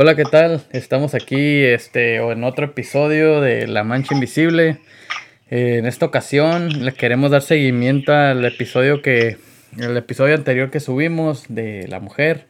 Hola, 0.00 0.14
¿qué 0.14 0.22
tal? 0.22 0.62
Estamos 0.70 1.16
aquí 1.16 1.64
este, 1.64 2.18
en 2.18 2.44
otro 2.44 2.66
episodio 2.66 3.40
de 3.40 3.66
La 3.66 3.82
Mancha 3.82 4.14
Invisible. 4.14 4.78
Eh, 5.50 5.78
en 5.78 5.86
esta 5.86 6.06
ocasión 6.06 6.84
le 6.84 6.92
queremos 6.92 7.32
dar 7.32 7.42
seguimiento 7.42 8.14
al 8.14 8.44
episodio 8.44 9.02
que 9.02 9.38
el 9.76 9.96
episodio 9.96 10.36
anterior 10.36 10.70
que 10.70 10.78
subimos 10.78 11.46
de 11.48 11.88
la 11.88 11.98
mujer. 11.98 12.46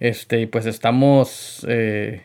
Este, 0.00 0.40
y 0.40 0.44
pues 0.44 0.66
estamos 0.66 1.64
eh, 1.66 2.20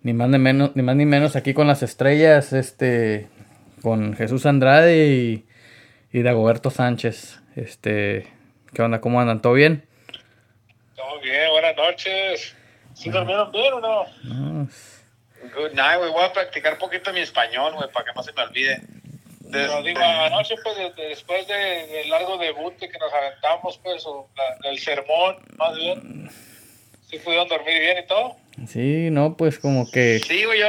ni 0.00 0.14
más 0.14 0.30
ni 0.30 0.38
menos, 0.38 0.74
ni 0.74 0.82
más 0.82 0.96
ni 0.96 1.04
menos 1.04 1.36
aquí 1.36 1.52
con 1.52 1.66
las 1.66 1.82
estrellas, 1.82 2.54
este, 2.54 3.28
con 3.82 4.16
Jesús 4.16 4.46
Andrade 4.46 5.08
y, 5.08 5.44
y 6.14 6.22
Dagoberto 6.22 6.70
Sánchez. 6.70 7.42
Este, 7.56 8.26
¿qué 8.72 8.80
onda? 8.80 9.02
¿Cómo 9.02 9.20
andan? 9.20 9.42
¿Todo 9.42 9.52
bien? 9.52 9.84
Todo 10.96 11.20
bien, 11.20 11.50
buenas 11.50 11.76
noches. 11.76 12.56
¿Sí 13.02 13.10
dormieron 13.10 13.50
bien 13.50 13.72
o 13.72 13.80
no? 13.80 14.06
no. 14.22 14.68
Good 15.56 15.72
night, 15.72 15.98
güey. 15.98 16.12
Voy 16.12 16.22
a 16.22 16.32
practicar 16.32 16.74
un 16.74 16.78
poquito 16.78 17.12
mi 17.12 17.18
español, 17.18 17.74
güey, 17.74 17.90
para 17.90 18.04
que 18.04 18.12
no 18.14 18.22
se 18.22 18.32
me 18.32 18.42
olvide. 18.42 18.80
Pero 19.50 19.82
digo, 19.82 19.98
anoche, 20.00 20.54
pues, 20.62 20.76
después 20.96 21.48
del 21.48 21.88
de 21.88 22.04
largo 22.06 22.38
debut 22.38 22.74
que 22.76 22.86
nos 22.86 23.12
aventamos, 23.12 23.78
pues, 23.82 24.06
o 24.06 24.30
el 24.62 24.78
sermón, 24.78 25.36
más 25.56 25.76
bien, 25.76 26.30
¿sí 27.10 27.18
pudieron 27.18 27.48
dormir 27.48 27.80
bien 27.80 27.98
y 27.98 28.06
todo? 28.06 28.36
Sí, 28.68 29.08
no, 29.10 29.36
pues, 29.36 29.58
como 29.58 29.90
que... 29.90 30.20
Sí, 30.20 30.44
güey, 30.44 30.60
yo... 30.60 30.68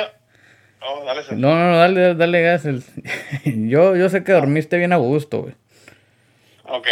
No, 0.82 1.06
dale, 1.06 1.22
no, 1.32 1.56
no, 1.56 1.78
dale, 1.78 2.16
dale 2.16 2.42
gas. 2.42 2.64
yo, 3.46 3.96
yo 3.96 4.10
sé 4.10 4.24
que 4.24 4.32
dormiste 4.32 4.78
bien 4.78 4.92
a 4.92 4.98
gusto, 4.98 5.44
güey. 5.44 5.54
Ok. 6.64 6.88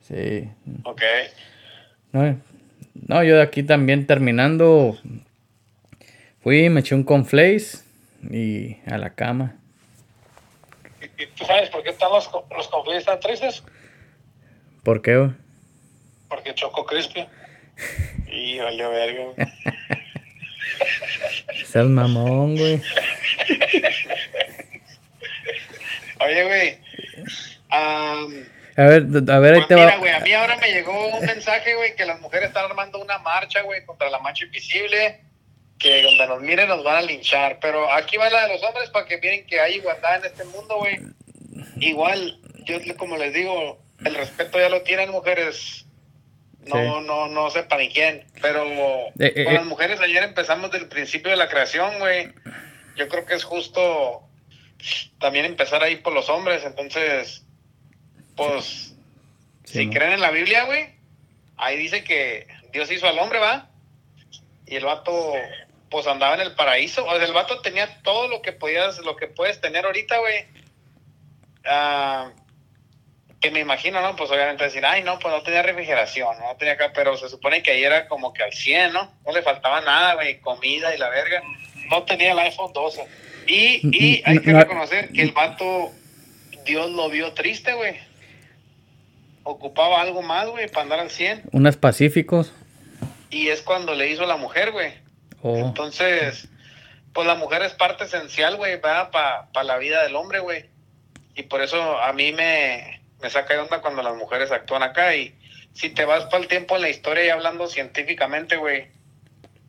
Sí. 0.00 0.48
Ok. 0.84 1.02
No, 2.12 2.40
no, 3.10 3.24
yo 3.24 3.34
de 3.34 3.42
aquí 3.42 3.64
también 3.64 4.06
terminando. 4.06 4.96
Fui, 6.44 6.68
me 6.68 6.78
eché 6.78 6.94
un 6.94 7.02
conflace 7.02 7.78
y 8.30 8.76
a 8.86 8.98
la 8.98 9.16
cama. 9.16 9.56
¿Y, 11.18 11.26
tú 11.26 11.44
sabes 11.44 11.70
por 11.70 11.82
qué 11.82 11.90
están 11.90 12.08
los, 12.12 12.30
los 12.56 13.04
tan 13.04 13.18
tristes? 13.18 13.64
¿Por 14.84 15.02
qué? 15.02 15.28
Porque 16.28 16.54
chocó 16.54 16.86
Crispy. 16.86 17.26
y 18.30 18.60
valió 18.60 18.90
verga. 18.90 19.24
Seas 21.66 21.86
mamón, 21.86 22.56
güey. 22.56 22.80
Oye, 26.20 26.44
güey. 26.44 26.78
Um, 27.72 28.44
a 28.80 28.86
ver, 28.86 29.02
a 29.30 29.38
ver, 29.38 29.54
ahí 29.54 29.60
pues 29.60 29.68
te 29.68 29.74
mira, 29.74 29.96
güey, 29.98 30.12
a 30.12 30.20
mí 30.20 30.32
ahora 30.32 30.56
me 30.56 30.72
llegó 30.72 31.08
un 31.08 31.26
mensaje, 31.26 31.74
güey, 31.74 31.94
que 31.96 32.06
las 32.06 32.18
mujeres 32.20 32.48
están 32.48 32.64
armando 32.64 32.98
una 32.98 33.18
marcha, 33.18 33.60
güey, 33.60 33.84
contra 33.84 34.08
la 34.08 34.18
mancha 34.20 34.44
invisible, 34.44 35.20
que 35.78 36.02
donde 36.02 36.26
nos 36.26 36.40
miren 36.40 36.68
nos 36.68 36.82
van 36.82 36.96
a 36.96 37.02
linchar. 37.02 37.58
Pero 37.60 37.92
aquí 37.92 38.16
va 38.16 38.30
la 38.30 38.46
de 38.46 38.54
los 38.54 38.62
hombres 38.62 38.88
para 38.88 39.04
que 39.04 39.18
miren 39.18 39.46
que 39.46 39.60
hay 39.60 39.74
igualdad 39.74 40.16
en 40.16 40.24
este 40.24 40.44
mundo, 40.44 40.78
güey. 40.78 40.98
Igual, 41.76 42.40
yo 42.64 42.78
como 42.96 43.18
les 43.18 43.34
digo, 43.34 43.82
el 44.02 44.14
respeto 44.14 44.58
ya 44.58 44.70
lo 44.70 44.80
tienen 44.80 45.10
mujeres. 45.10 45.84
No, 46.66 47.02
no, 47.02 47.28
no 47.28 47.50
sepa 47.50 47.76
ni 47.76 47.90
quién. 47.90 48.24
Pero 48.40 48.64
eh, 48.64 49.12
eh, 49.18 49.44
con 49.44 49.54
las 49.54 49.64
eh. 49.64 49.66
mujeres 49.66 50.00
ayer 50.00 50.22
empezamos 50.22 50.70
del 50.70 50.88
principio 50.88 51.30
de 51.30 51.36
la 51.36 51.48
creación, 51.48 51.98
güey. 51.98 52.32
Yo 52.96 53.08
creo 53.08 53.26
que 53.26 53.34
es 53.34 53.44
justo 53.44 54.22
también 55.18 55.44
empezar 55.44 55.82
ahí 55.82 55.96
por 55.96 56.14
los 56.14 56.30
hombres. 56.30 56.64
Entonces, 56.64 57.44
pues, 58.40 58.94
si 59.64 59.90
creen 59.90 60.12
en 60.12 60.20
la 60.20 60.30
Biblia, 60.30 60.64
güey, 60.64 60.88
ahí 61.58 61.76
dice 61.76 62.02
que 62.02 62.46
Dios 62.72 62.90
hizo 62.90 63.06
al 63.06 63.18
hombre, 63.18 63.38
¿va? 63.38 63.68
Y 64.66 64.76
el 64.76 64.84
vato, 64.86 65.34
pues 65.90 66.06
andaba 66.06 66.36
en 66.36 66.40
el 66.40 66.54
paraíso. 66.54 67.04
O 67.04 67.16
sea, 67.16 67.24
el 67.24 67.34
vato 67.34 67.60
tenía 67.60 68.00
todo 68.02 68.28
lo 68.28 68.40
que 68.40 68.52
podías, 68.52 68.98
lo 69.00 69.16
que 69.16 69.26
puedes 69.26 69.60
tener 69.60 69.84
ahorita, 69.84 70.18
güey. 70.18 70.46
Ah, 71.66 72.30
que 73.42 73.50
me 73.50 73.60
imagino, 73.60 74.00
¿no? 74.00 74.16
Pues 74.16 74.30
obviamente 74.30 74.64
decir, 74.64 74.86
ay, 74.86 75.02
no, 75.02 75.18
pues 75.18 75.34
no 75.34 75.42
tenía 75.42 75.62
refrigeración, 75.62 76.38
no 76.38 76.56
tenía 76.56 76.74
acá, 76.74 76.92
pero 76.94 77.16
se 77.18 77.28
supone 77.28 77.62
que 77.62 77.72
ahí 77.72 77.84
era 77.84 78.08
como 78.08 78.32
que 78.32 78.42
al 78.42 78.52
100, 78.52 78.92
¿no? 78.94 79.12
No 79.26 79.32
le 79.32 79.42
faltaba 79.42 79.82
nada, 79.82 80.14
güey, 80.14 80.40
comida 80.40 80.94
y 80.94 80.98
la 80.98 81.10
verga. 81.10 81.42
No 81.90 82.04
tenía 82.04 82.32
el 82.32 82.38
iPhone 82.38 82.72
12. 82.72 83.06
Y, 83.46 83.80
y 83.92 84.22
hay 84.24 84.38
que 84.38 84.52
reconocer 84.54 85.10
que 85.12 85.22
el 85.22 85.32
vato, 85.32 85.90
Dios 86.64 86.90
lo 86.90 87.10
vio 87.10 87.34
triste, 87.34 87.74
güey 87.74 88.09
ocupaba 89.50 90.00
algo 90.00 90.22
más, 90.22 90.48
güey, 90.48 90.68
para 90.68 90.82
andar 90.82 91.00
al 91.00 91.10
100. 91.10 91.44
Unas 91.52 91.76
pacíficos. 91.76 92.52
Y 93.30 93.48
es 93.48 93.62
cuando 93.62 93.94
le 93.94 94.08
hizo 94.10 94.26
la 94.26 94.36
mujer, 94.36 94.72
güey. 94.72 94.92
Oh. 95.42 95.56
Entonces, 95.56 96.48
pues 97.12 97.26
la 97.26 97.34
mujer 97.34 97.62
es 97.62 97.72
parte 97.72 98.04
esencial, 98.04 98.56
güey, 98.56 98.80
para 98.80 99.10
pa 99.10 99.64
la 99.64 99.78
vida 99.78 100.02
del 100.02 100.16
hombre, 100.16 100.40
güey. 100.40 100.66
Y 101.34 101.44
por 101.44 101.62
eso 101.62 101.98
a 102.00 102.12
mí 102.12 102.32
me, 102.32 103.00
me 103.20 103.30
saca 103.30 103.54
de 103.54 103.60
onda 103.60 103.80
cuando 103.80 104.02
las 104.02 104.16
mujeres 104.16 104.50
actúan 104.50 104.82
acá. 104.82 105.14
Y 105.14 105.34
si 105.72 105.90
te 105.90 106.04
vas 106.04 106.24
para 106.24 106.42
el 106.42 106.48
tiempo 106.48 106.76
en 106.76 106.82
la 106.82 106.88
historia 106.88 107.24
y 107.24 107.30
hablando 107.30 107.66
científicamente, 107.66 108.56
güey, 108.56 108.88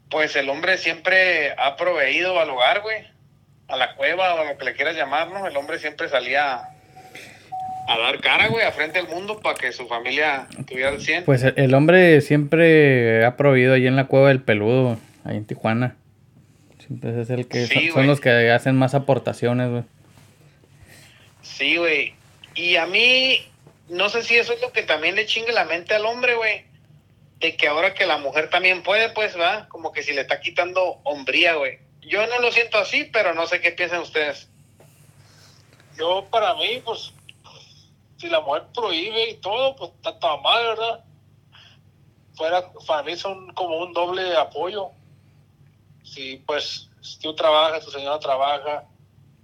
pues 0.10 0.36
el 0.36 0.50
hombre 0.50 0.78
siempre 0.78 1.54
ha 1.58 1.76
proveído 1.76 2.40
al 2.40 2.50
hogar, 2.50 2.82
güey. 2.82 3.10
A 3.68 3.78
la 3.78 3.96
cueva 3.96 4.36
o 4.36 4.44
lo 4.44 4.58
que 4.58 4.66
le 4.66 4.76
quieras 4.76 4.96
llamar, 4.96 5.30
¿no? 5.30 5.48
El 5.48 5.56
hombre 5.56 5.80
siempre 5.80 6.10
salía 6.10 6.72
a 7.94 7.98
dar 7.98 8.22
cara, 8.22 8.48
güey, 8.48 8.66
a 8.66 8.72
frente 8.72 9.00
al 9.00 9.08
mundo 9.08 9.40
para 9.40 9.56
que 9.56 9.72
su 9.72 9.88
familia 9.88 10.48
tuviera 10.68 10.90
el 10.90 11.02
100. 11.02 11.26
Pues 11.26 11.44
el 11.44 11.74
hombre 11.74 12.22
siempre 12.22 13.26
ha 13.26 13.38
prohibido 13.38 13.74
ahí 13.74 13.88
en 13.88 13.96
la 13.96 14.08
cueva 14.08 14.30
del 14.30 14.42
peludo, 14.42 14.98
ahí 15.24 15.38
en 15.38 15.46
Tijuana. 15.46 15.96
Siempre 16.80 17.22
es 17.22 17.30
el 17.30 17.48
que 17.48 17.68
son, 17.92 18.08
los 18.08 18.20
que 18.20 18.52
hacen 18.52 18.76
más 18.76 18.96
aportaciones, 18.96 19.70
güey. 19.70 19.84
Sí, 21.42 21.78
güey. 21.78 22.16
Y 22.56 22.76
a 22.76 22.86
mí, 22.86 23.48
no 23.90 24.10
sé 24.10 24.24
si 24.24 24.36
eso 24.36 24.54
es 24.54 24.62
lo 24.62 24.72
que 24.72 24.84
también 24.84 25.16
le 25.16 25.26
chingue 25.26 25.54
la 25.54 25.66
mente 25.66 25.94
al 25.94 26.06
hombre, 26.06 26.36
güey. 26.36 26.66
De 27.40 27.56
que 27.56 27.68
ahora 27.68 27.94
que 27.94 28.06
la 28.06 28.18
mujer 28.18 28.50
también 28.50 28.84
puede, 28.84 29.10
pues, 29.10 29.40
va, 29.40 29.68
como 29.70 29.92
que 29.92 30.04
si 30.04 30.14
le 30.14 30.22
está 30.22 30.40
quitando 30.42 31.00
hombría, 31.04 31.56
güey. 31.56 31.80
Yo 32.02 32.26
no 32.28 32.40
lo 32.40 32.52
siento 32.52 32.78
así, 32.78 33.10
pero 33.12 33.34
no 33.34 33.48
sé 33.48 33.62
qué 33.62 33.72
piensan 33.72 34.02
ustedes. 34.02 34.50
Yo, 35.98 36.28
para 36.32 36.56
mí, 36.56 36.82
pues, 36.84 37.14
si 38.22 38.30
la 38.30 38.40
mujer 38.40 38.68
prohíbe 38.72 39.32
y 39.32 39.38
todo, 39.38 39.76
pues 39.76 39.92
está 39.96 40.18
toda 40.20 40.38
mal, 40.38 40.64
¿verdad? 40.64 41.04
Fuera, 42.36 42.72
para 42.86 43.02
mí 43.02 43.16
son 43.18 43.52
como 43.54 43.80
un 43.80 43.94
doble 43.94 44.38
apoyo. 44.38 44.92
Si 46.04 46.38
pues 46.38 46.88
si 47.02 47.20
tú 47.20 47.34
trabajas, 47.34 47.84
tu 47.84 47.90
señora 47.90 48.20
trabaja, 48.20 48.86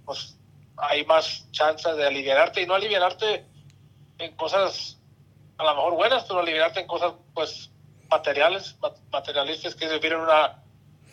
pues 0.04 0.38
hay 0.76 1.04
más 1.04 1.50
chances 1.50 1.96
de 1.96 2.06
aliviarte 2.06 2.62
y 2.62 2.66
no 2.66 2.74
aliviarte 2.74 3.44
en 4.18 4.36
cosas 4.36 4.96
a 5.56 5.64
lo 5.64 5.74
mejor 5.74 5.94
buenas, 5.94 6.24
pero 6.24 6.38
aliviarte 6.38 6.80
en 6.80 6.86
cosas 6.86 7.14
pues 7.34 7.72
materiales, 8.08 8.76
materialistas, 9.10 9.74
que 9.74 9.86
es 9.86 9.92
vivir 9.92 10.12
en 10.12 10.20
una 10.20 10.62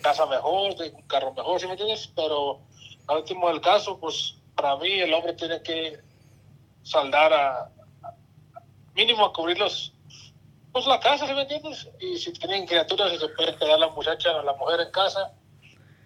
casa 0.03 0.27
mejor, 0.27 0.75
de 0.75 0.89
un 0.89 1.01
carro 1.07 1.33
mejor, 1.33 1.59
¿sí 1.59 1.65
me 1.65 1.71
entiendes? 1.71 2.11
Pero 2.15 2.61
al 3.07 3.17
último 3.17 3.47
del 3.49 3.59
caso, 3.59 3.99
pues 3.99 4.35
para 4.55 4.77
mí 4.77 4.99
el 4.99 5.11
hombre 5.15 5.33
tiene 5.33 5.63
que 5.63 6.04
saldar 6.85 7.33
a, 7.33 7.69
mínimo 8.93 9.25
a 9.25 9.33
cubrirlos 9.33 9.91
pues 10.71 10.85
la 10.87 10.99
casa, 10.99 11.25
¿sí 11.25 11.33
me 11.33 11.43
entiendes? 11.43 11.89
Y 12.01 12.17
si 12.17 12.33
tienen 12.33 12.65
criaturas 12.65 13.11
y 13.13 13.17
se 13.17 13.29
puede 13.29 13.55
quedar 13.55 13.79
la 13.79 13.87
muchacha 13.89 14.35
o 14.35 14.43
la 14.43 14.53
mujer 14.53 14.81
en 14.81 14.91
casa, 14.91 15.33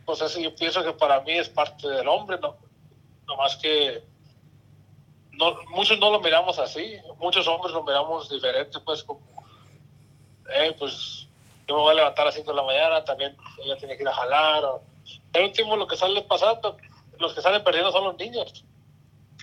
pues 0.06 0.22
eso 0.22 0.40
yo 0.40 0.54
pienso 0.56 0.84
que 0.84 0.94
para 0.94 1.22
mí 1.22 1.32
es 1.32 1.50
parte 1.50 1.88
del 1.88 2.08
hombre, 2.08 2.38
¿no? 2.40 2.56
No 3.28 3.36
más 3.36 3.56
que 3.58 4.04
no, 5.32 5.56
muchos 5.70 5.98
no 6.00 6.12
lo 6.12 6.20
miramos 6.20 6.60
así, 6.60 6.98
muchos 7.18 7.48
hombres 7.48 7.74
lo 7.74 7.84
miramos 7.84 8.30
diferente, 8.30 8.80
pues 8.82 9.04
como, 9.04 9.22
eh, 10.54 10.76
pues 10.78 11.28
yo 11.68 11.76
me 11.76 11.82
voy 11.82 11.92
a 11.92 11.96
levantar 11.96 12.24
a 12.24 12.26
las 12.26 12.36
5 12.36 12.52
de 12.52 12.56
la 12.56 12.64
mañana, 12.64 13.04
también 13.04 13.36
ella 13.64 13.78
tiene 13.78 13.96
que 13.96 14.04
ir 14.04 14.10
a 14.10 14.14
jalar. 14.14 14.66
O, 14.66 14.84
el 15.34 15.44
último 15.46 15.78
lo 15.78 15.88
que 15.88 15.98
sale 15.98 16.22
pasando, 16.24 16.78
los 17.18 17.34
que 17.34 17.42
salen 17.42 17.64
perdiendo 17.64 17.92
son 17.92 18.04
los 18.04 18.18
niños. 18.18 18.66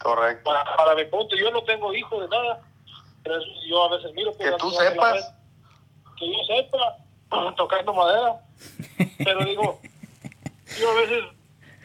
Correcto. 0.02 0.50
Para, 0.76 0.94
mi 0.94 1.04
punto, 1.04 1.36
yo 1.36 1.50
no 1.50 1.62
tengo 1.64 1.92
hijos 1.94 2.20
de 2.22 2.28
nada, 2.28 2.60
pero 3.22 3.36
yo 3.66 3.84
a 3.84 3.96
veces 3.96 4.12
miro. 4.14 4.36
Que 4.36 4.52
tú 4.58 4.70
sepas. 4.70 5.34
Que 6.18 6.32
yo 6.32 6.44
sepa, 6.46 6.96
tocando 7.56 7.94
madera. 7.94 8.40
Pero 9.18 9.44
digo, 9.44 9.80
yo 10.78 10.90
a 10.90 10.94
veces 10.94 11.24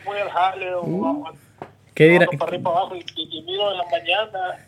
voy 0.06 0.18
al 0.20 0.30
jale 0.30 0.74
o 0.76 0.84
uh, 0.84 1.26
¿Qué 1.94 2.06
dirá? 2.06 2.26
para 2.26 2.46
arriba 2.46 2.72
para 2.72 2.82
abajo 2.82 2.96
y, 2.96 3.42
miro 3.42 3.72
en 3.72 3.78
la 3.78 3.86
mañana 3.86 4.68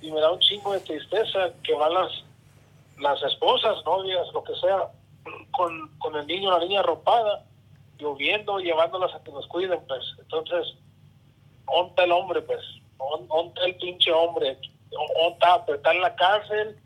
y 0.00 0.10
me 0.12 0.20
da 0.20 0.30
un 0.30 0.38
chingo 0.40 0.72
de 0.72 0.80
tristeza 0.80 1.50
que 1.64 1.74
van 1.74 1.94
las, 1.94 2.24
las 2.98 3.22
esposas, 3.22 3.84
novias, 3.84 4.26
lo 4.32 4.44
que 4.44 4.54
sea, 4.56 4.88
con, 5.50 5.88
con 5.98 6.16
el 6.16 6.26
niño 6.26 6.50
o 6.50 6.58
la 6.58 6.64
niña 6.64 6.80
arropada, 6.80 7.44
lloviendo, 7.98 8.58
llevándolas 8.60 9.14
a 9.14 9.22
que 9.22 9.32
nos 9.32 9.46
cuiden, 9.46 9.80
pues. 9.88 10.02
Entonces, 10.20 10.74
onta 11.70 12.04
el 12.04 12.12
hombre, 12.12 12.42
pues, 12.42 12.60
el 13.64 13.76
pinche 13.76 14.12
hombre, 14.12 14.58
onta, 15.22 15.64
pero 15.64 15.76
está 15.76 15.92
en 15.92 16.02
la 16.02 16.14
cárcel, 16.14 16.80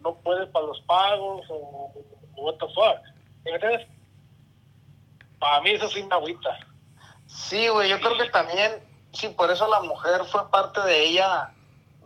no 0.00 0.14
puede 0.16 0.46
para 0.46 0.66
los 0.66 0.80
pagos, 0.82 1.46
o 1.50 1.92
what 2.36 2.54
the 2.54 2.66
fuck, 2.74 3.02
¿me 3.44 3.52
entiendes? 3.52 3.86
para 5.38 5.60
mí 5.60 5.70
eso 5.70 5.88
sí 5.88 6.02
me 6.02 6.14
agüita. 6.14 6.58
Sí, 7.26 7.68
güey, 7.68 7.88
yo 7.88 8.00
creo 8.00 8.16
que 8.16 8.30
también, 8.30 8.82
sí, 9.12 9.28
por 9.28 9.50
eso 9.50 9.68
la 9.68 9.80
mujer 9.80 10.24
fue 10.24 10.50
parte 10.50 10.80
de 10.82 11.04
ella 11.04 11.52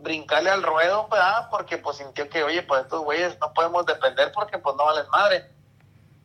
brincarle 0.01 0.49
al 0.49 0.63
ruedo, 0.63 1.07
¿verdad? 1.09 1.47
Porque 1.49 1.77
pues 1.77 1.97
sintió 1.97 2.29
que, 2.29 2.43
oye, 2.43 2.61
pues 2.63 2.83
estos 2.83 3.03
güeyes 3.03 3.39
no 3.39 3.53
podemos 3.53 3.85
depender 3.85 4.31
porque 4.33 4.57
pues 4.57 4.75
no 4.75 4.85
valen 4.85 5.09
madre. 5.09 5.49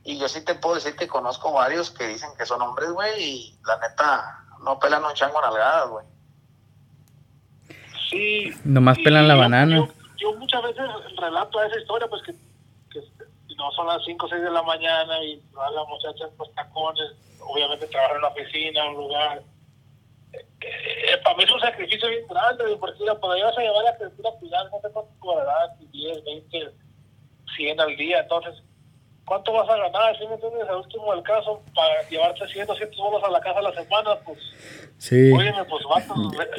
Y 0.02 0.18
yo 0.18 0.28
sí 0.28 0.44
te 0.44 0.54
puedo 0.54 0.74
decir 0.74 0.96
que 0.96 1.06
conozco 1.06 1.52
varios 1.52 1.90
que 1.90 2.08
dicen 2.08 2.30
que 2.36 2.46
son 2.46 2.62
hombres, 2.62 2.90
güey, 2.90 3.22
y 3.22 3.58
la 3.64 3.78
neta 3.78 4.44
no 4.68 4.78
pelan 4.78 5.02
un 5.02 5.14
chango 5.14 5.40
nalgadas, 5.40 5.88
güey. 5.88 6.04
Sí. 8.10 8.52
Nomás 8.64 8.98
pelan 8.98 9.26
la 9.28 9.34
yo- 9.34 9.40
banana. 9.40 9.76
Yo, 9.76 9.88
yo 10.18 10.38
muchas 10.38 10.62
veces 10.62 10.84
relato 11.16 11.62
esa 11.62 11.78
historia, 11.80 12.06
pues 12.08 12.22
que, 12.22 12.32
que 12.90 13.00
no 13.56 13.70
son 13.72 13.86
las 13.86 14.04
5 14.04 14.26
o 14.26 14.28
6 14.28 14.42
de 14.42 14.50
la 14.50 14.62
mañana 14.62 15.22
y 15.24 15.38
todas 15.52 15.72
las 15.72 15.88
muchachas 15.88 16.30
pues 16.36 16.52
tacones, 16.54 17.12
obviamente 17.40 17.86
trabajan 17.86 18.16
en 18.16 18.18
una 18.24 18.28
oficina, 18.28 18.82
en 18.84 18.88
un 18.90 18.96
lugar. 18.96 19.42
Eh, 20.60 21.16
para 21.24 21.36
mí 21.36 21.44
es 21.44 21.50
un 21.50 21.60
sacrificio 21.60 22.08
bien 22.10 22.26
grande, 22.28 22.64
güey, 22.64 22.76
porque 22.78 23.04
la 23.04 23.18
podrías 23.18 23.56
llevar 23.56 23.86
a 23.86 23.90
la 23.90 23.96
criatura 23.96 24.28
a 24.30 24.38
cuidar, 24.38 24.64
no 24.70 24.80
sé 24.82 24.88
cuánto 24.92 25.10
cobrarás, 25.20 25.70
10, 25.92 26.24
20, 26.24 26.72
100 27.56 27.80
al 27.80 27.96
día, 27.96 28.20
entonces, 28.20 28.62
¿cuánto 29.28 29.52
vas 29.52 29.68
a 29.68 29.76
ganar? 29.76 30.18
Si 30.18 30.26
me 30.26 30.34
entiendes, 30.34 30.68
al 30.68 30.76
último 30.76 31.14
del 31.14 31.22
caso, 31.22 31.62
para 31.74 32.08
llevarte 32.08 32.48
100, 32.48 32.66
200 32.66 32.98
bolos 32.98 33.22
a 33.24 33.30
la 33.30 33.40
casa 33.40 33.58
a 33.58 33.62
la 33.62 33.72
semana, 33.72 34.16
pues, 34.24 34.38
Sí. 34.98 35.30
óyeme, 35.32 35.64
pues, 35.66 35.84
vato, 35.84 36.14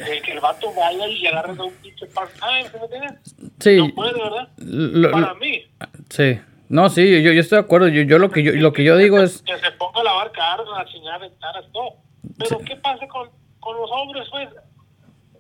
eh, 0.08 0.22
que 0.24 0.32
el 0.32 0.40
vato 0.40 0.72
vaya 0.74 1.08
y 1.08 1.28
agarre 1.28 1.52
un 1.54 1.74
pinche 1.82 2.06
part-time, 2.08 2.64
¿sí 2.70 2.78
me 2.78 2.84
entiendes? 2.86 3.36
Sí. 3.60 3.78
No 3.78 3.94
puede, 3.96 4.14
¿verdad? 4.14 4.48
Lo- 4.58 5.12
Para 5.12 5.28
lo- 5.34 5.36
mí. 5.36 5.66
sí. 6.10 6.40
No, 6.70 6.88
sí, 6.88 7.24
yo, 7.24 7.32
yo 7.32 7.42
estoy 7.42 7.58
de 7.58 7.64
acuerdo. 7.66 7.88
Yo, 7.88 8.04
yo 8.04 8.20
lo 8.20 8.30
que 8.30 8.44
yo 8.44 8.52
lo 8.54 8.72
que 8.72 8.84
yo 8.84 8.96
digo 8.96 9.20
es 9.20 9.42
Que 9.42 9.58
se 9.58 9.72
ponga 9.72 10.02
a 10.02 10.04
lavar 10.04 10.32
carros, 10.32 10.68
a 10.78 10.86
chingar 10.86 11.20
ventanas, 11.20 11.66
todo. 11.74 11.96
Pero, 12.38 12.60
¿qué 12.60 12.76
pasa 12.76 13.08
con, 13.08 13.28
con 13.60 13.76
los 13.76 13.90
hombres, 13.92 14.28
pues? 14.30 14.50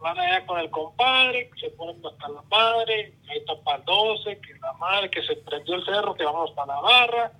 Van 0.01 0.17
allá 0.19 0.45
con 0.45 0.59
el 0.59 0.69
compadre, 0.69 1.49
se 1.59 1.69
ponen 1.71 1.97
hasta 2.05 2.29
la 2.29 2.41
madre, 2.49 3.13
ahí 3.29 3.37
está 3.39 3.53
para 3.63 3.77
el 3.79 3.83
12, 3.85 4.37
que 4.39 4.53
la 4.61 4.73
madre, 4.73 5.09
que 5.09 5.21
se 5.23 5.35
prendió 5.37 5.75
el 5.75 5.85
cerro, 5.85 6.15
que 6.15 6.23
vamos 6.23 6.51
para 6.51 6.75
la 6.75 6.81
barra. 6.81 7.31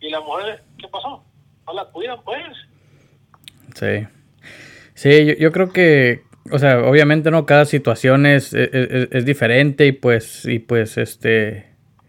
Y 0.00 0.10
la 0.10 0.20
mujer, 0.20 0.62
¿qué 0.78 0.88
pasó? 0.88 1.24
No 1.66 1.72
la 1.72 1.84
cuidan, 1.86 2.18
pues. 2.24 2.42
Sí. 3.74 4.06
Sí, 4.94 5.24
yo, 5.26 5.34
yo 5.34 5.52
creo 5.52 5.72
que, 5.72 6.22
o 6.50 6.58
sea, 6.58 6.80
obviamente 6.80 7.30
no, 7.30 7.46
cada 7.46 7.64
situación 7.64 8.26
es, 8.26 8.52
es, 8.54 8.68
es- 8.72 9.08
es 9.12 9.24
diferente 9.24 9.86
y 9.86 9.92
pues, 9.92 10.44
y 10.46 10.58
pues, 10.58 10.98
este, 10.98 11.66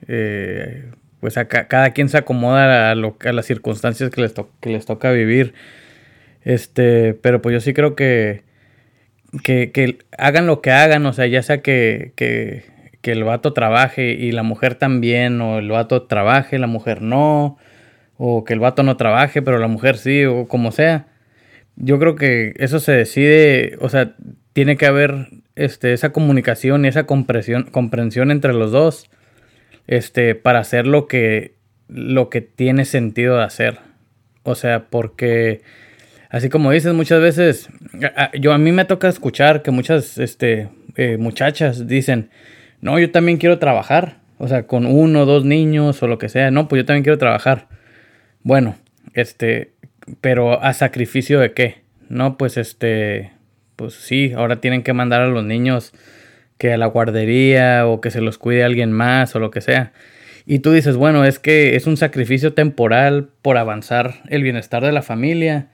eh, 0.08 0.92
pues 1.20 1.38
a 1.38 1.48
ca- 1.48 1.68
cada 1.68 1.92
quien 1.92 2.10
se 2.10 2.18
acomoda 2.18 2.92
a, 2.92 2.96
lo, 2.96 3.18
a 3.24 3.32
las 3.34 3.46
circunstancias 3.46 4.10
que 4.10 4.22
les, 4.22 4.34
que 4.62 4.70
les 4.70 4.86
toca 4.86 5.12
vivir. 5.12 5.54
Este, 6.44 7.14
pero 7.16 7.42
pues 7.42 7.54
yo 7.54 7.60
sí 7.60 7.74
creo 7.74 7.96
que, 7.96 8.44
que, 9.44 9.72
que 9.72 9.98
hagan 10.18 10.48
lo 10.48 10.62
que 10.62 10.72
hagan, 10.72 11.06
o 11.06 11.14
sea, 11.14 11.28
ya 11.28 11.42
sea 11.44 11.62
que, 11.62 12.14
que, 12.16 12.64
que 13.02 13.12
el 13.12 13.24
vato 13.24 13.54
trabaje 13.54 14.12
y 14.12 14.32
la 14.32 14.44
mujer 14.44 14.76
también, 14.76 15.42
o 15.42 15.60
el 15.60 15.70
vato 15.70 16.04
trabaje, 16.04 16.60
la 16.60 16.68
mujer 16.68 17.02
no, 17.02 17.58
o 18.18 18.44
que 18.44 18.54
el 18.54 18.60
vato 18.60 18.84
no 18.84 18.98
trabaje, 18.98 19.42
pero 19.42 19.60
la 19.60 19.68
mujer 19.68 19.98
sí, 19.98 20.26
o 20.26 20.48
como 20.48 20.72
sea. 20.72 21.08
Yo 21.76 22.00
creo 22.00 22.16
que 22.16 22.54
eso 22.58 22.80
se 22.80 22.94
decide, 22.94 23.78
o 23.82 23.90
sea, 23.90 24.16
tiene 24.54 24.78
que 24.78 24.86
haber 24.86 25.28
este, 25.56 25.94
esa 25.94 26.12
comunicación 26.12 26.86
y 26.86 26.88
esa 26.88 27.06
comprensión, 27.06 27.64
comprensión 27.64 28.32
entre 28.32 28.54
los 28.54 28.72
dos 28.72 29.10
este, 29.88 30.36
para 30.36 30.60
hacer 30.60 30.88
lo 30.88 31.08
que, 31.08 31.56
lo 31.88 32.30
que 32.30 32.42
tiene 32.42 32.86
sentido 32.86 33.38
de 33.38 33.44
hacer. 33.44 33.80
O 34.44 34.56
sea, 34.56 34.88
porque, 34.90 35.62
así 36.36 36.50
como 36.50 36.72
dices, 36.72 36.94
muchas 36.94 37.22
veces, 37.22 37.70
yo 38.38 38.52
a 38.52 38.58
mí 38.58 38.74
me 38.74 38.84
toca 38.84 39.08
escuchar 39.08 39.62
que 39.62 39.72
muchas 39.72 40.18
este, 40.18 40.68
eh, 40.98 41.16
muchachas 41.18 41.88
dicen, 41.88 42.30
no, 42.82 43.00
yo 43.00 43.10
también 43.10 43.38
quiero 43.38 43.58
trabajar. 43.58 44.18
O 44.38 44.50
sea, 44.50 44.68
con 44.68 44.86
uno 44.86 45.22
o 45.22 45.26
dos 45.26 45.46
niños 45.46 46.04
o 46.04 46.08
lo 46.08 46.18
que 46.18 46.28
sea. 46.28 46.52
No, 46.52 46.68
pues 46.68 46.82
yo 46.82 46.86
también 46.86 47.04
quiero 47.04 47.18
trabajar. 47.18 47.70
Bueno, 48.44 48.76
este, 49.14 49.72
pero 50.20 50.62
a 50.62 50.74
sacrificio 50.74 51.40
de 51.40 51.54
qué? 51.54 51.84
No, 52.10 52.38
pues 52.38 52.58
este, 52.58 53.32
pues 53.78 53.94
sí, 53.94 54.34
ahora 54.36 54.60
tienen 54.60 54.84
que 54.84 54.92
mandar 54.92 55.22
a 55.22 55.28
los 55.28 55.46
niños 55.46 55.94
que 56.58 56.74
a 56.74 56.78
la 56.78 56.88
guardería 56.88 57.88
o 57.88 58.02
que 58.02 58.12
se 58.12 58.20
los 58.20 58.38
cuide 58.38 58.66
alguien 58.66 58.92
más 58.92 59.38
o 59.38 59.40
lo 59.40 59.52
que 59.52 59.62
sea. 59.62 59.94
Y 60.46 60.60
tú 60.60 60.74
dices, 60.74 60.98
bueno, 60.98 61.24
es 61.24 61.40
que 61.40 61.78
es 61.78 61.88
un 61.88 61.96
sacrificio 61.96 62.54
temporal 62.54 63.30
por 63.42 63.58
avanzar 63.58 64.16
el 64.28 64.44
bienestar 64.44 64.84
de 64.84 64.92
la 64.92 65.02
familia 65.02 65.70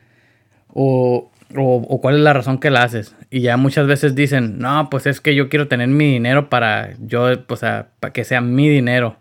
o, 0.74 1.32
o, 1.56 1.76
o 1.88 2.02
cuál 2.02 2.16
es 2.16 2.22
la 2.22 2.34
razón 2.34 2.60
que 2.60 2.70
la 2.70 2.84
haces. 2.84 3.16
Y 3.30 3.42
ya 3.42 3.58
muchas 3.58 3.88
veces 3.88 4.16
dicen, 4.16 4.60
no, 4.60 4.90
pues 4.90 5.08
es 5.08 5.22
que 5.22 5.36
yo 5.36 5.50
quiero 5.50 5.68
tener 5.68 5.88
mi 5.88 6.12
dinero 6.12 6.50
para 6.50 6.96
yo, 7.00 7.46
pues, 7.46 7.62
para 7.62 8.14
que 8.14 8.24
sea 8.24 8.42
mi 8.42 8.70
dinero. 8.70 9.18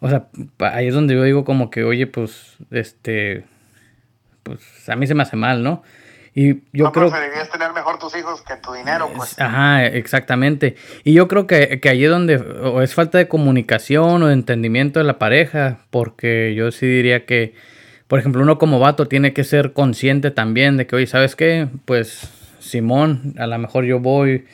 O 0.00 0.08
sea, 0.08 0.26
ahí 0.58 0.88
es 0.88 0.94
donde 0.94 1.14
yo 1.14 1.22
digo 1.22 1.44
como 1.44 1.70
que, 1.70 1.84
oye, 1.84 2.06
pues, 2.06 2.56
este, 2.70 3.44
pues 4.42 4.60
a 4.88 4.96
mí 4.96 5.06
se 5.06 5.14
me 5.14 5.22
hace 5.22 5.36
mal, 5.36 5.62
¿no? 5.62 5.82
Y 6.34 6.54
yo 6.72 6.84
no 6.84 6.92
creo... 6.92 7.10
preferirías 7.10 7.48
tener 7.48 7.72
mejor 7.72 7.98
tus 7.98 8.16
hijos 8.16 8.42
que 8.42 8.56
tu 8.56 8.72
dinero, 8.72 9.08
pues. 9.14 9.40
Ajá, 9.40 9.86
exactamente. 9.86 10.74
Y 11.04 11.14
yo 11.14 11.28
creo 11.28 11.46
que, 11.46 11.80
que 11.80 11.88
ahí 11.88 12.04
es 12.04 12.10
donde 12.10 12.36
o 12.36 12.82
es 12.82 12.92
falta 12.92 13.18
de 13.18 13.28
comunicación 13.28 14.22
o 14.22 14.26
de 14.26 14.32
entendimiento 14.32 14.98
de 14.98 15.04
la 15.04 15.18
pareja, 15.18 15.78
porque 15.90 16.54
yo 16.56 16.72
sí 16.72 16.86
diría 16.86 17.24
que, 17.24 17.54
por 18.08 18.18
ejemplo, 18.18 18.42
uno 18.42 18.58
como 18.58 18.78
vato 18.78 19.06
tiene 19.06 19.32
que 19.32 19.44
ser 19.44 19.72
consciente 19.72 20.30
también 20.30 20.76
de 20.76 20.86
que, 20.86 20.96
oye, 20.96 21.06
¿sabes 21.06 21.36
qué? 21.36 21.68
Pues 21.84 22.30
Simón, 22.60 23.34
a 23.38 23.46
lo 23.46 23.58
mejor 23.58 23.84
yo 23.84 24.00
voy, 24.00 24.44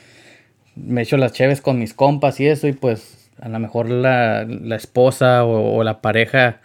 me 0.75 1.01
echo 1.01 1.17
las 1.17 1.33
cheves 1.33 1.61
con 1.61 1.79
mis 1.79 1.93
compas 1.93 2.39
y 2.39 2.47
eso, 2.47 2.67
y 2.67 2.73
pues 2.73 3.29
a 3.41 3.49
lo 3.49 3.59
mejor 3.59 3.89
la, 3.89 4.45
la 4.45 4.75
esposa 4.75 5.43
o, 5.45 5.83
la 5.83 6.01
pareja, 6.01 6.59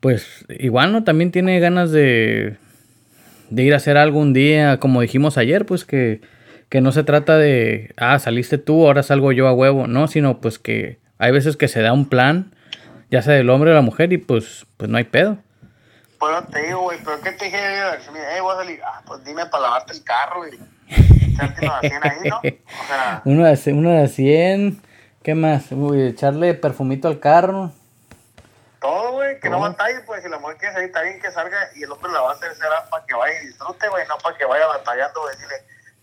pues 0.00 0.46
igual, 0.48 0.92
¿no? 0.92 1.04
También 1.04 1.32
tiene 1.32 1.58
ganas 1.60 1.90
de, 1.90 2.56
de 3.50 3.62
ir 3.62 3.74
a 3.74 3.78
hacer 3.78 3.96
algo 3.96 4.20
un 4.20 4.32
día, 4.32 4.78
como 4.78 5.00
dijimos 5.02 5.36
ayer, 5.36 5.66
pues 5.66 5.84
que, 5.84 6.20
que 6.68 6.80
no 6.80 6.92
se 6.92 7.04
trata 7.04 7.36
de, 7.36 7.92
ah, 7.96 8.18
saliste 8.18 8.56
tú, 8.56 8.86
ahora 8.86 9.02
salgo 9.02 9.32
yo 9.32 9.48
a 9.48 9.52
huevo, 9.52 9.86
no, 9.86 10.06
sino 10.06 10.40
pues 10.40 10.58
que 10.58 10.98
hay 11.18 11.32
veces 11.32 11.56
que 11.56 11.68
se 11.68 11.82
da 11.82 11.92
un 11.92 12.08
plan, 12.08 12.52
ya 13.10 13.20
sea 13.20 13.34
del 13.34 13.50
hombre 13.50 13.72
o 13.72 13.74
la 13.74 13.82
mujer, 13.82 14.12
y 14.12 14.18
pues, 14.18 14.66
pues 14.76 14.88
no 14.88 14.96
hay 14.96 15.04
pedo. 15.04 15.38
Pues 16.20 16.46
te 16.48 16.62
digo, 16.62 16.80
güey, 16.82 16.98
pero 17.04 17.20
¿qué 17.22 17.32
te 17.32 17.46
dije? 17.46 17.58
Eh, 17.58 18.40
voy 18.40 18.52
a 18.54 18.58
salir. 18.58 18.80
Ah, 18.84 19.00
pues 19.06 19.24
dime 19.24 19.46
para 19.46 19.62
lavarte 19.64 19.94
el 19.94 20.04
carro 20.04 20.46
y 20.46 20.60
echarte 21.32 21.64
unos 21.66 21.80
100 21.80 22.04
ahí, 22.06 22.28
¿no? 22.28 22.36
O 22.38 22.86
sea, 22.86 23.22
Uno 23.24 23.46
de, 23.46 23.56
c- 23.56 23.72
uno 23.72 23.90
de 23.90 24.06
100, 24.06 24.82
¿qué 25.22 25.34
más? 25.34 25.72
Uy, 25.72 26.02
echarle 26.08 26.52
perfumito 26.54 27.08
al 27.08 27.18
carro. 27.20 27.72
todo, 28.80 29.12
güey, 29.12 29.40
que 29.40 29.48
no 29.48 29.60
batalle, 29.60 30.00
pues 30.06 30.22
si 30.22 30.28
la 30.28 30.38
mujer 30.38 30.56
quiere 30.58 30.74
salir, 30.74 30.88
está 30.88 31.02
bien 31.02 31.20
que 31.20 31.30
salga 31.32 31.58
y 31.74 31.82
el 31.84 31.90
hombre 31.92 32.12
la 32.12 32.20
va 32.20 32.30
a 32.30 32.34
hacer 32.34 32.54
será 32.54 32.84
para 32.90 33.04
que 33.06 33.14
vaya 33.14 33.42
y 33.42 33.46
disfrute, 33.46 33.88
güey, 33.88 34.06
no 34.06 34.16
para 34.22 34.36
que 34.36 34.44
vaya 34.44 34.66
batallando, 34.66 35.20
güey, 35.22 35.34
decirle, 35.34 35.56